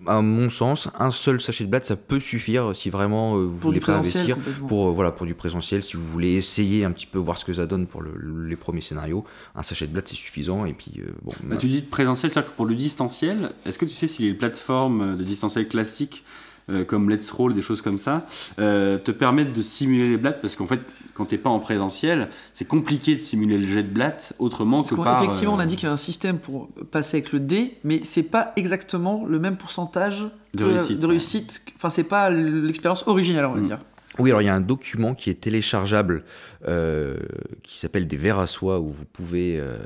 [0.06, 3.50] à mon sens, un seul sachet de blattes, ça peut suffire si vraiment euh, vous
[3.52, 4.36] pour voulez pas investir.
[4.68, 7.44] Pour, euh, voilà, pour du présentiel, si vous voulez essayer un petit peu voir ce
[7.44, 9.24] que ça donne pour le- le- les premiers scénarios,
[9.54, 10.64] un sachet de blattes c'est suffisant.
[10.66, 13.78] Et puis, euh, bon, Bah, tu dis de présentiel, c'est-à-dire que pour le distanciel, est-ce
[13.78, 16.24] que tu sais si les plateformes de distanciel classiques
[16.70, 18.26] euh, comme Let's Roll, des choses comme ça,
[18.58, 20.80] euh, te permettent de simuler les blattes Parce qu'en fait,
[21.14, 24.94] quand t'es pas en présentiel, c'est compliqué de simuler le jet de blattes autrement que
[24.94, 25.22] par.
[25.22, 27.78] effectivement, on a euh, dit qu'il y avait un système pour passer avec le dé,
[27.84, 31.10] mais c'est pas exactement le même pourcentage De réussite, de ouais.
[31.12, 31.62] réussite.
[31.76, 33.66] Enfin, c'est pas l'expérience originale, on va Mm.
[33.66, 33.78] dire.
[34.18, 36.24] Oui, alors il y a un document qui est téléchargeable
[36.66, 37.16] euh,
[37.62, 39.78] qui s'appelle des verres à soie où vous pouvez, euh,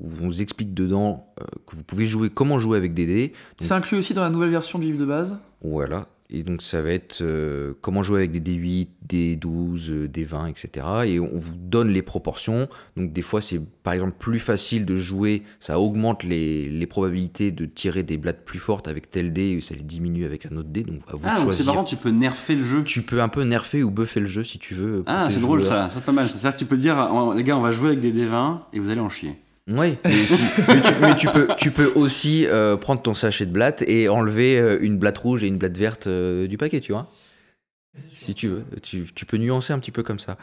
[0.00, 3.32] où on vous explique dedans euh, que vous pouvez jouer, comment jouer avec des dés.
[3.60, 5.36] C'est inclus aussi dans la nouvelle version du livre de base.
[5.62, 6.08] Voilà.
[6.34, 10.24] Et donc ça va être euh, comment jouer avec des D8, des 12, euh, des
[10.24, 10.86] 20, etc.
[11.04, 12.68] Et on vous donne les proportions.
[12.96, 17.50] Donc des fois c'est par exemple plus facile de jouer, ça augmente les, les probabilités
[17.50, 20.56] de tirer des blattes plus fortes avec tel dé, et ça les diminue avec un
[20.56, 20.84] autre dé.
[20.84, 21.66] Donc à vous Ah, de donc c'est choisir.
[21.74, 22.82] marrant, tu peux nerfer le jeu.
[22.82, 25.02] Tu peux un peu nerfer ou buffer le jeu si tu veux.
[25.06, 26.26] Ah, c'est drôle ça, c'est pas mal.
[26.26, 26.96] C'est-à-dire que tu peux dire,
[27.36, 29.34] les gars, on va jouer avec des D20 et vous allez en chier.
[29.70, 30.42] Oui, mais, si-
[31.18, 34.98] tu, peux, tu peux aussi euh, prendre ton sachet de blattes et enlever euh, une
[34.98, 37.08] blatte rouge et une blatte verte euh, du paquet, tu vois.
[38.14, 40.36] Si tu veux, tu, tu peux nuancer un petit peu comme ça.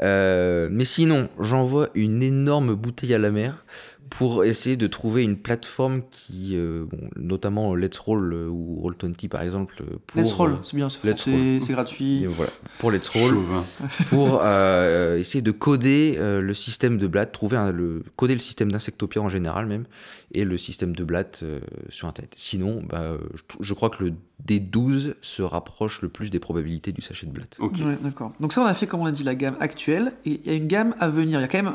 [0.00, 3.64] Mais sinon, j'envoie une énorme bouteille à la mer
[4.10, 9.28] pour essayer de trouver une plateforme qui, euh, bon, notamment Let's Roll euh, ou Roll20
[9.28, 12.22] par exemple, euh, pour, Let's Roll, c'est bien, c'est gratuit.
[12.22, 13.64] et voilà, pour Let's Roll Chauvin.
[14.08, 18.40] pour euh, essayer de coder euh, le système de blattes, trouver un- le, coder le
[18.40, 19.84] système d'insectopia en général même,
[20.32, 22.32] et le système de blattes euh, sur Internet.
[22.36, 23.18] Sinon, bah, euh,
[23.60, 24.12] je, crois que le
[24.46, 27.56] D12 se rapproche le plus des probabilités du sachet de blattes.
[27.58, 27.76] Ok.
[27.84, 28.32] Ouais, d'accord.
[28.40, 30.12] Donc ça, on a fait, comme on a dit, la gamme actuelle.
[30.24, 31.38] Et il y a une gamme à venir.
[31.38, 31.74] Il y a quand même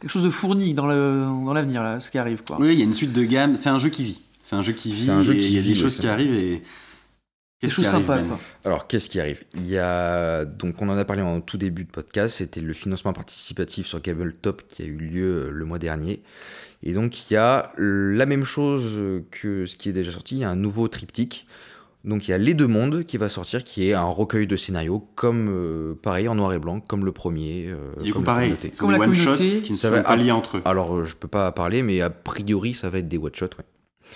[0.00, 2.58] quelque chose de fourni dans le- dans l'avenir, là, ce qui arrive, quoi.
[2.60, 3.56] Oui, il y a une suite de gammes.
[3.56, 4.20] C'est un jeu qui vit.
[4.42, 5.04] C'est un jeu qui vit.
[5.06, 6.62] C'est un jeu et qui Il y a des choses qui arrivent et.
[7.62, 8.38] Des Qu'est-ce choses qui arrive, sympas, quoi.
[8.64, 9.42] Alors, qu'est-ce qui arrive?
[9.54, 12.72] Il y a donc on en a parlé en tout début de podcast, c'était le
[12.74, 16.22] financement participatif sur Gabletop qui a eu lieu euh, le mois dernier.
[16.82, 20.40] Et donc il y a la même chose que ce qui est déjà sorti, il
[20.40, 21.46] y a un nouveau triptyque.
[22.04, 24.54] Donc il y a Les Deux Mondes qui va sortir, qui est un recueil de
[24.56, 27.68] scénarios comme euh, pareil en noir et blanc, comme le premier.
[27.68, 28.48] euh, Du coup, comme la pareil.
[28.50, 28.70] communauté.
[28.78, 30.62] Comme la one-shots communauté, qui ne ça sont va- pas liés entre eux.
[30.66, 33.46] Alors euh, je peux pas parler, mais a priori ça va être des one shots.
[33.58, 33.64] Ouais.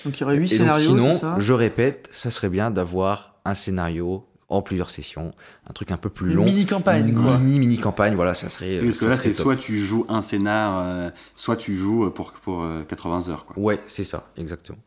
[0.04, 1.36] Donc il y aurait 8 Et donc, scénarios, sinon, ça?
[1.40, 5.32] je répète, ça serait bien d'avoir un scénario en plusieurs sessions,
[5.68, 6.44] un truc un peu plus Une long.
[6.44, 7.38] mini-campagne, Une quoi.
[7.38, 8.80] Mini mini campagne, voilà, ça serait.
[8.80, 12.32] Oui, parce que là, c'est soit tu joues un scénar, euh, soit tu joues pour,
[12.32, 13.44] pour euh, 80 heures.
[13.46, 13.56] Quoi.
[13.62, 14.78] Ouais, c'est ça, exactement.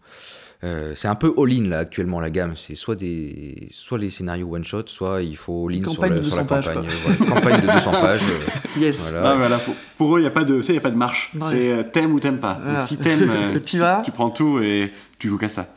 [0.66, 2.56] Euh, c'est un peu all-in là actuellement la gamme.
[2.56, 6.14] C'est soit des, soit les scénarios one shot, soit il faut all-in Une sur, campagne
[6.14, 6.86] le- de sur la 200 pages, campagne.
[6.90, 8.22] euh, voilà, campagne de 200 pages.
[8.24, 9.12] euh, Yes.
[9.12, 9.30] voilà.
[9.32, 10.92] Ah, voilà, pour, pour eux, il n'y a, pas de- tu sais, y a pas
[10.92, 11.32] de marche.
[11.36, 11.48] Ouais.
[11.50, 12.60] C'est euh, t'aimes ou t'aimes pas.
[12.64, 12.80] Voilà.
[12.80, 15.68] Donc si t'aimes, euh, Tu vas tu prends tout et tu joues qu'à ça.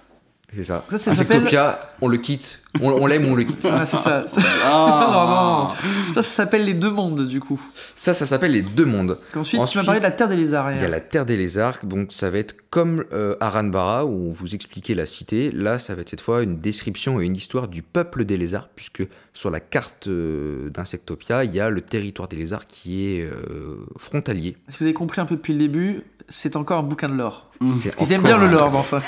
[0.57, 0.85] C'est ça.
[0.89, 3.61] Ça, ça s'appelle- Insectopia, on le quitte, on, on l'aime ou on le quitte.
[3.63, 4.27] Voilà, c'est ça.
[4.27, 5.75] Ça, Ah
[6.15, 7.61] ça, ça s'appelle les deux mondes, du coup.
[7.95, 9.19] Ça, ça s'appelle les deux mondes.
[9.35, 10.73] Ensuite, tu m'as Ensuite, parlé de la Terre des lézards.
[10.73, 14.29] Il y a la Terre des lézards, donc ça va être comme euh, Aranbara, où
[14.29, 15.51] on vous expliquait la cité.
[15.51, 18.69] Là, ça va être cette fois une description et une histoire du peuple des lézards,
[18.75, 19.03] puisque
[19.35, 23.77] sur la carte euh, d'Insectopia, il y a le territoire des lézards qui est euh,
[23.97, 24.57] frontalier.
[24.71, 27.51] Si vous avez compris un peu depuis le début, c'est encore un bouquin de lore.
[27.61, 27.69] Mmh.
[27.69, 29.01] C'est Ils aiment bien le lore dans ça.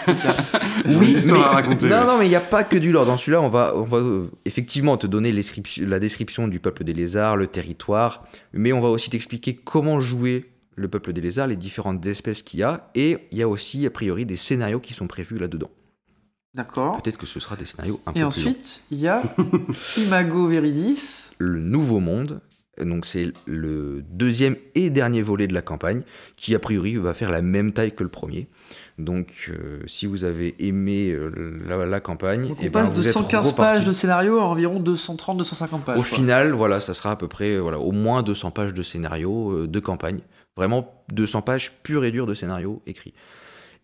[0.86, 1.88] Oui, à raconter.
[1.88, 2.06] Non, ouais.
[2.06, 3.06] non, mais il n'y a pas que du lore.
[3.06, 5.32] Dans celui-là, on va, on va euh, effectivement te donner
[5.78, 10.50] la description du peuple des lézards, le territoire, mais on va aussi t'expliquer comment jouer
[10.76, 13.84] le peuple des lézards, les différentes espèces qu'il y a, et il y a aussi,
[13.86, 15.70] a priori, des scénarios qui sont prévus là-dedans.
[16.54, 17.02] D'accord.
[17.02, 18.26] Peut-être que ce sera des scénarios un Et peu plus longs.
[18.28, 19.22] ensuite, il y a
[19.98, 21.30] Imago Veridis.
[21.38, 22.40] Le Nouveau Monde,
[22.84, 26.02] donc c'est le deuxième et dernier volet de la campagne,
[26.36, 28.48] qui a priori va faire la même taille que le premier.
[28.98, 32.92] Donc, euh, si vous avez aimé euh, la, la campagne, Donc eh on ben, passe
[32.92, 33.54] de vous êtes 115 reparti.
[33.78, 35.98] pages de scénario à environ 230-250 pages.
[35.98, 36.02] Au quoi.
[36.02, 39.66] final, voilà, ça sera à peu près voilà, au moins 200 pages de scénario euh,
[39.68, 40.20] de campagne.
[40.56, 43.14] Vraiment 200 pages pures et dures de scénario écrit.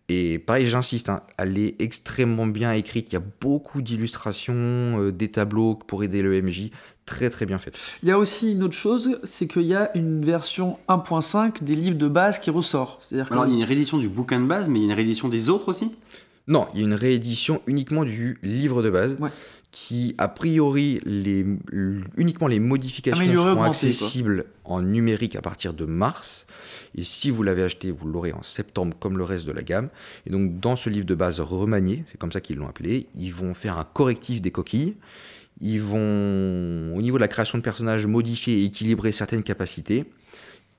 [0.07, 3.11] Et pareil, j'insiste, hein, elle est extrêmement bien écrite.
[3.11, 4.53] Il y a beaucoup d'illustrations,
[5.01, 6.69] euh, des tableaux pour aider le MJ.
[7.05, 7.77] Très très bien fait.
[8.01, 11.75] Il y a aussi une autre chose, c'est qu'il y a une version 1.5 des
[11.75, 12.97] livres de base qui ressort.
[12.99, 14.85] C'est-à-dire que Alors, il y a une réédition du bouquin de base, mais il y
[14.85, 15.91] a une réédition des autres aussi?
[16.47, 19.17] Non, il y a une réédition uniquement du livre de base.
[19.19, 19.29] Ouais.
[19.71, 21.45] Qui, a priori, les,
[22.15, 23.89] uniquement les modifications Amélioré, seront augmenté, quoi.
[23.89, 26.45] accessibles en numérique à partir de mars.
[26.97, 29.89] Et si vous l'avez acheté, vous l'aurez en septembre comme le reste de la gamme.
[30.25, 33.33] Et donc, dans ce livre de base remanié, c'est comme ça qu'ils l'ont appelé, ils
[33.33, 34.95] vont faire un correctif des coquilles.
[35.61, 40.05] Ils vont, au niveau de la création de personnages, modifier et équilibrer certaines capacités.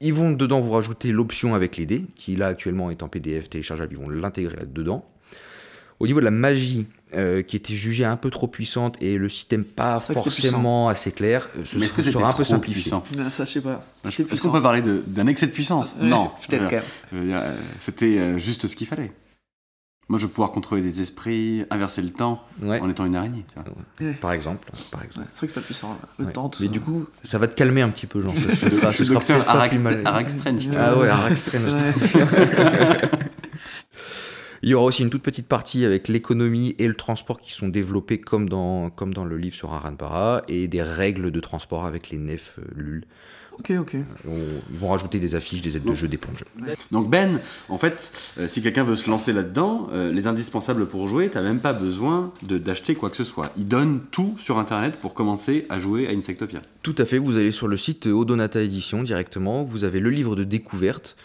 [0.00, 3.48] Ils vont dedans vous rajouter l'option avec les dés, qui là actuellement est en PDF
[3.48, 5.08] téléchargeable, ils vont l'intégrer là-dedans.
[5.98, 9.30] Au niveau de la magie, euh, qui était jugée un peu trop puissante et le
[9.30, 12.44] système pas forcément assez clair, euh, ce Mais est-ce sera- que c'était sera un peu
[12.44, 12.82] simplifié.
[12.82, 13.82] puissant Ah, Ça, je sais pas.
[14.04, 16.30] Est-ce qu'on peut parler d'un excès de puissance Ouais, Non.
[16.46, 16.82] Peut-être dire,
[17.14, 19.10] euh, C'était euh, juste ce qu'il fallait.
[20.08, 23.44] Moi, je vais pouvoir contrôler des esprits, inverser le temps Ouais, en étant une araignée.
[23.52, 23.54] tu
[24.04, 24.12] vois.
[24.20, 24.70] par exemple.
[24.92, 25.26] Par Ouais, exemple.
[25.32, 25.88] c'est vrai que c'est pas puissant.
[26.00, 26.08] là.
[26.20, 26.32] Le Ouais.
[26.32, 26.72] temps, tout Mais ça.
[26.72, 28.32] du coup, ça va te calmer un petit peu, Jean.
[28.36, 30.02] Ce, ce sera, ce sera peut-être pas Arax, plus mal.
[30.04, 30.68] Arax Strange.
[30.78, 31.72] Ah ouais, Arax Strange.
[31.74, 33.00] Ouais.
[34.62, 37.68] Il y aura aussi une toute petite partie avec l'économie et le transport qui sont
[37.68, 42.10] développés comme dans, comme dans le livre sur Aranbara et des règles de transport avec
[42.10, 43.04] les nefs euh, LUL.
[43.58, 43.96] Ok, ok.
[44.28, 44.34] On-
[44.70, 46.44] ils vont rajouter des affiches, des aides de jeu, des plans de jeu.
[46.92, 51.08] Donc Ben, en fait, euh, si quelqu'un veut se lancer là-dedans, euh, les indispensables pour
[51.08, 53.50] jouer, t'as même pas besoin de- d'acheter quoi que ce soit.
[53.56, 56.60] Ils donnent tout sur Internet pour commencer à jouer à Insectopia.
[56.82, 60.36] Tout à fait, vous allez sur le site Odonata Edition directement, vous avez le livre
[60.36, 61.16] de découverte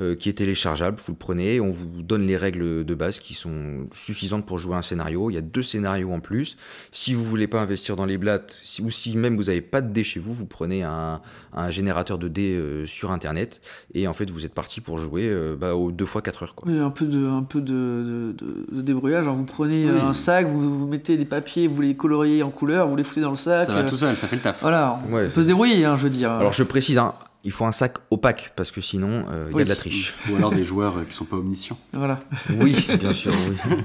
[0.00, 3.34] euh, qui est téléchargeable, vous le prenez, on vous donne les règles de base qui
[3.34, 6.56] sont suffisantes pour jouer un scénario, il y a deux scénarios en plus.
[6.90, 9.80] Si vous voulez pas investir dans les blattes, si- ou si même vous n'avez pas
[9.82, 11.20] de dés chez vous, vous prenez un,
[11.52, 13.60] un générateur de dés euh, sur internet
[13.94, 16.54] et en fait vous êtes parti pour jouer euh, bah, aux deux fois 4 heures.
[16.54, 16.70] Quoi.
[16.72, 19.24] Oui, un peu de, un peu de, de, de- de débrouillage.
[19.24, 20.00] Alors, vous prenez euh, Oui.
[20.00, 23.20] un sac, vous, vous mettez des papiers, vous les coloriez en couleur, vous les foutez
[23.20, 23.66] dans le sac.
[23.66, 24.60] Ça va euh, tout seul, ça fait le taf.
[24.62, 25.28] Voilà, on Ouais.
[25.28, 26.30] peut se débrouiller, hein, je veux dire.
[26.30, 29.60] Alors je précise, hein, il faut un sac opaque parce que sinon euh, il y
[29.60, 30.14] a de la triche.
[30.30, 31.78] Ou alors des joueurs euh, qui sont pas omniscients.
[31.92, 32.20] Voilà.
[32.58, 33.32] Oui, bien sûr.
[33.32, 33.76] oui.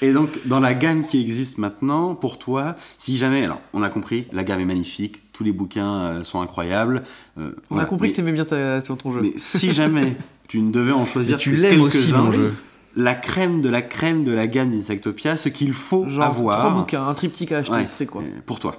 [0.00, 3.90] Et donc, dans la gamme qui existe maintenant, pour toi, si jamais, alors, on a
[3.90, 7.02] compris, la gamme est magnifique, tous les bouquins euh, sont incroyables.
[7.38, 7.84] euh, On voilà.
[7.84, 9.20] a compris mais, que t'aimais bien ta- ton, ton jeu.
[9.22, 10.16] mais si jamais
[10.48, 12.54] tu ne devais en choisir Et tu que l'aimes aussi quelques-uns, mon jeu.
[12.96, 16.58] la crème de la crème de la gamme d'Insectopia, ce qu'il faut Genre, avoir.
[16.60, 18.76] trois bouquins, un triptyque à acheter, Ouais, ça fait quoi Pour toi.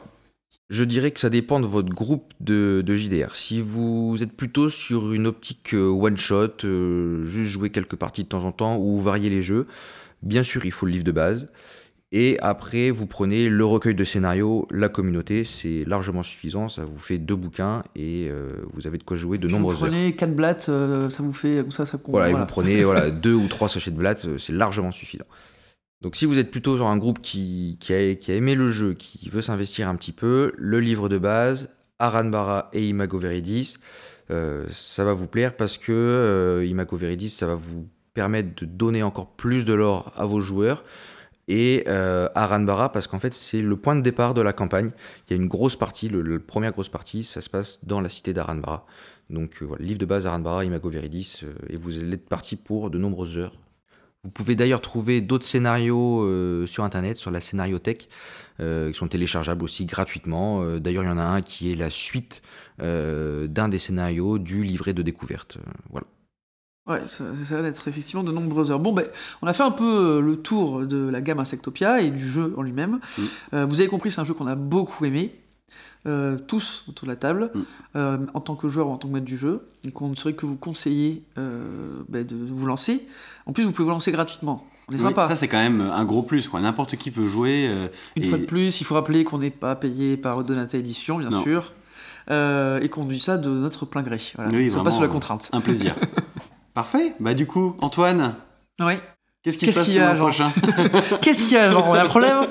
[0.74, 3.36] Je dirais que ça dépend de votre groupe de, de JDR.
[3.36, 8.30] Si vous êtes plutôt sur une optique euh, one-shot, euh, juste jouer quelques parties de
[8.30, 9.68] temps en temps ou varier les jeux,
[10.24, 11.48] bien sûr il faut le livre de base.
[12.12, 16.70] Et après, vous prenez le recueil de scénarios, la communauté, c'est largement suffisant.
[16.70, 19.76] Ça vous fait deux bouquins et euh, vous avez de quoi jouer de Vous nombreuses
[19.76, 19.90] heures.
[19.90, 21.64] prenez 4 blattes, euh, ça vous fait.
[21.70, 22.14] Ça, ça compte.
[22.16, 25.26] Voilà, et vous prenez voilà, deux ou trois sachets de blattes, c'est largement suffisant.
[26.04, 29.42] Donc si vous êtes plutôt sur un groupe qui, a, aimé le jeu, qui veut
[29.42, 33.78] s'investir un petit peu, le livre de base, Aranbara et Imago Veridis,
[34.30, 38.66] euh, ça va vous plaire parce que euh, Imago Veridis, ça va vous permettre de
[38.66, 40.84] donner encore plus de l'or à vos joueurs.
[41.48, 44.92] Et euh, Aranbara, parce qu'en fait, c'est le point de départ de la campagne.
[45.28, 48.10] Il y a une grosse partie, le- première grosse partie, ça se passe dans la
[48.10, 48.86] cité d'Aranbara.
[49.30, 52.98] Donc voilà, livre de base Aranbara, Imago Veridis, et vous allez être parti pour de
[52.98, 53.58] nombreuses heures.
[54.24, 58.08] Vous pouvez d'ailleurs trouver d'autres scénarios euh, sur internet, sur la scénariothèque,
[58.62, 60.64] euh, qui sont téléchargeables aussi gratuitement.
[60.64, 62.42] Euh, d'ailleurs, il y en a un qui est la suite
[62.82, 65.58] euh, d'un des scénarios du livret de découverte.
[65.90, 66.08] Voilà.
[66.86, 68.80] Ouais, ça, ça va d'être effectivement de nombreuses heures.
[68.80, 69.06] Bon, ben,
[69.42, 72.62] on a fait un peu le tour de la gamme Insectopia et du jeu en
[72.62, 73.00] lui-même.
[73.18, 73.22] Mm.
[73.54, 75.34] Euh, vous avez compris, c'est un jeu qu'on a beaucoup aimé,
[76.06, 77.60] euh, tous autour de la table, Mm.
[77.96, 80.16] euh, en tant que joueur ou en tant que maître du jeu, et qu'on ne
[80.16, 83.08] saurait que vous conseiller euh, ben, de vous lancer.
[83.46, 84.68] En plus, vous pouvez vous lancer gratuitement.
[84.90, 85.28] On est Oui, sympa.
[85.30, 86.50] ça, c'est quand même un gros plus.
[86.50, 86.60] quoi.
[86.60, 87.70] N'importe qui peut jouer.
[88.18, 91.18] Une et- fois de plus, il faut rappeler qu'on n'est pas payé par Donata Édition,
[91.20, 91.42] bien Non.
[91.42, 91.72] sûr,
[92.30, 94.18] et qu'on dit ça de notre plein gré.
[94.36, 94.52] Voilà.
[94.52, 95.50] Oui, n'est pas vraiment, sous la contrainte.
[95.54, 95.96] Un plaisir.
[96.74, 97.14] Parfait.
[97.22, 98.36] Bah du coup, Antoine,
[98.82, 98.96] Oui.
[99.44, 100.52] qu'est-ce qui Qu'est-ce se passe qu'il y a, le genre prochain?
[101.22, 102.48] Qu'est-ce qu'il y a, genre, on a un problème?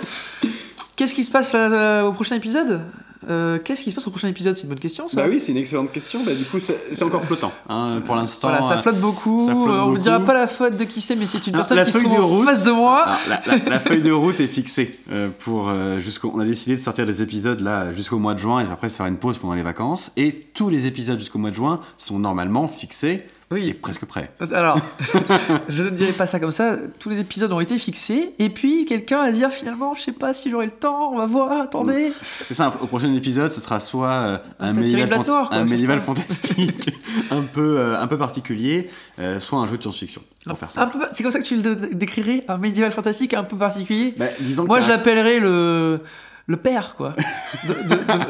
[1.02, 2.80] Qu'est-ce qui se passe euh, au prochain épisode?
[3.28, 4.54] Euh, Qu'est-ce qui se passe au prochain épisode?
[4.54, 5.16] C'est une bonne question, ça.
[5.16, 6.20] Bah oui, c'est une excellente question.
[6.24, 8.50] Bah du coup, c'est encore flottant hein, pour l'instant.
[8.50, 9.40] Voilà, ça euh, flotte beaucoup.
[9.44, 9.98] ça flotte Euh, on ne beaucoup.
[9.98, 11.98] dira pas la faute de qui c'est, mais c'est une Ah, personne la qui se
[11.98, 12.44] feuille trouve de en route.
[12.44, 13.00] face de moi.
[13.02, 16.30] Alors, la, la- la feuille de route est fixée euh, pour euh, jusqu'au.
[16.36, 18.92] On a décidé de sortir des épisodes là jusqu'au mois de juin et après de
[18.92, 20.12] faire une pause pendant les vacances.
[20.16, 23.72] Et tous les épisodes jusqu'au mois de juin sont normalement fixés Oui.
[23.74, 24.30] presque prêts.
[24.52, 24.78] Alors,
[25.68, 26.76] je ne dirais pas ça comme ça.
[26.98, 28.32] Tous les épisodes ont été fixés.
[28.38, 31.12] Et puis, quelqu'un a dit ah, finalement, je sais pas si j'aurai le temps.
[31.12, 31.60] On va voir.
[31.60, 32.12] Attendez.
[32.42, 32.72] C'est ça.
[32.80, 36.90] Au prochain épisode, ce sera soit euh, un médiéval, fant- quoi, un médiéval fantastique
[37.30, 38.88] un peu euh, un peu particulier,
[39.18, 40.22] euh, soit un jeu de science-fiction.
[41.12, 44.26] C'est comme ça que tu le dé- décrirais Un médiéval fantastique un peu particulier Bah,
[44.40, 46.00] disons Moi, je l'appellerais le.
[46.52, 47.14] Le père, quoi.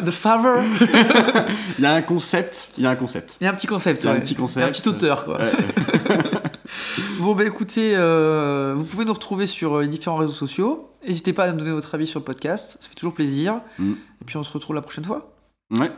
[0.05, 0.63] De Favre.
[1.79, 2.69] il y a un concept.
[2.79, 3.37] Il y a un concept.
[3.41, 4.05] Il y a un petit concept.
[4.05, 4.65] Il y a un petit Il y a concept.
[4.65, 5.39] un petit auteur, quoi.
[5.39, 5.51] Ouais,
[7.19, 10.89] Bon, bah écoutez, euh, vous pouvez nous retrouver sur les différents réseaux sociaux.
[11.05, 13.61] N'hésitez pas à nous donner votre avis sur le podcast, ça fait toujours plaisir.
[13.81, 13.95] Mm.
[14.21, 15.35] Et puis on se retrouve la prochaine fois.
[15.73, 15.91] ouais.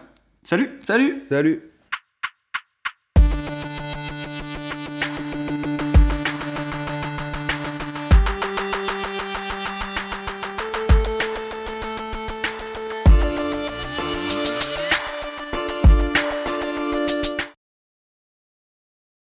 [0.45, 0.71] Salut.
[0.83, 1.63] Salut Salut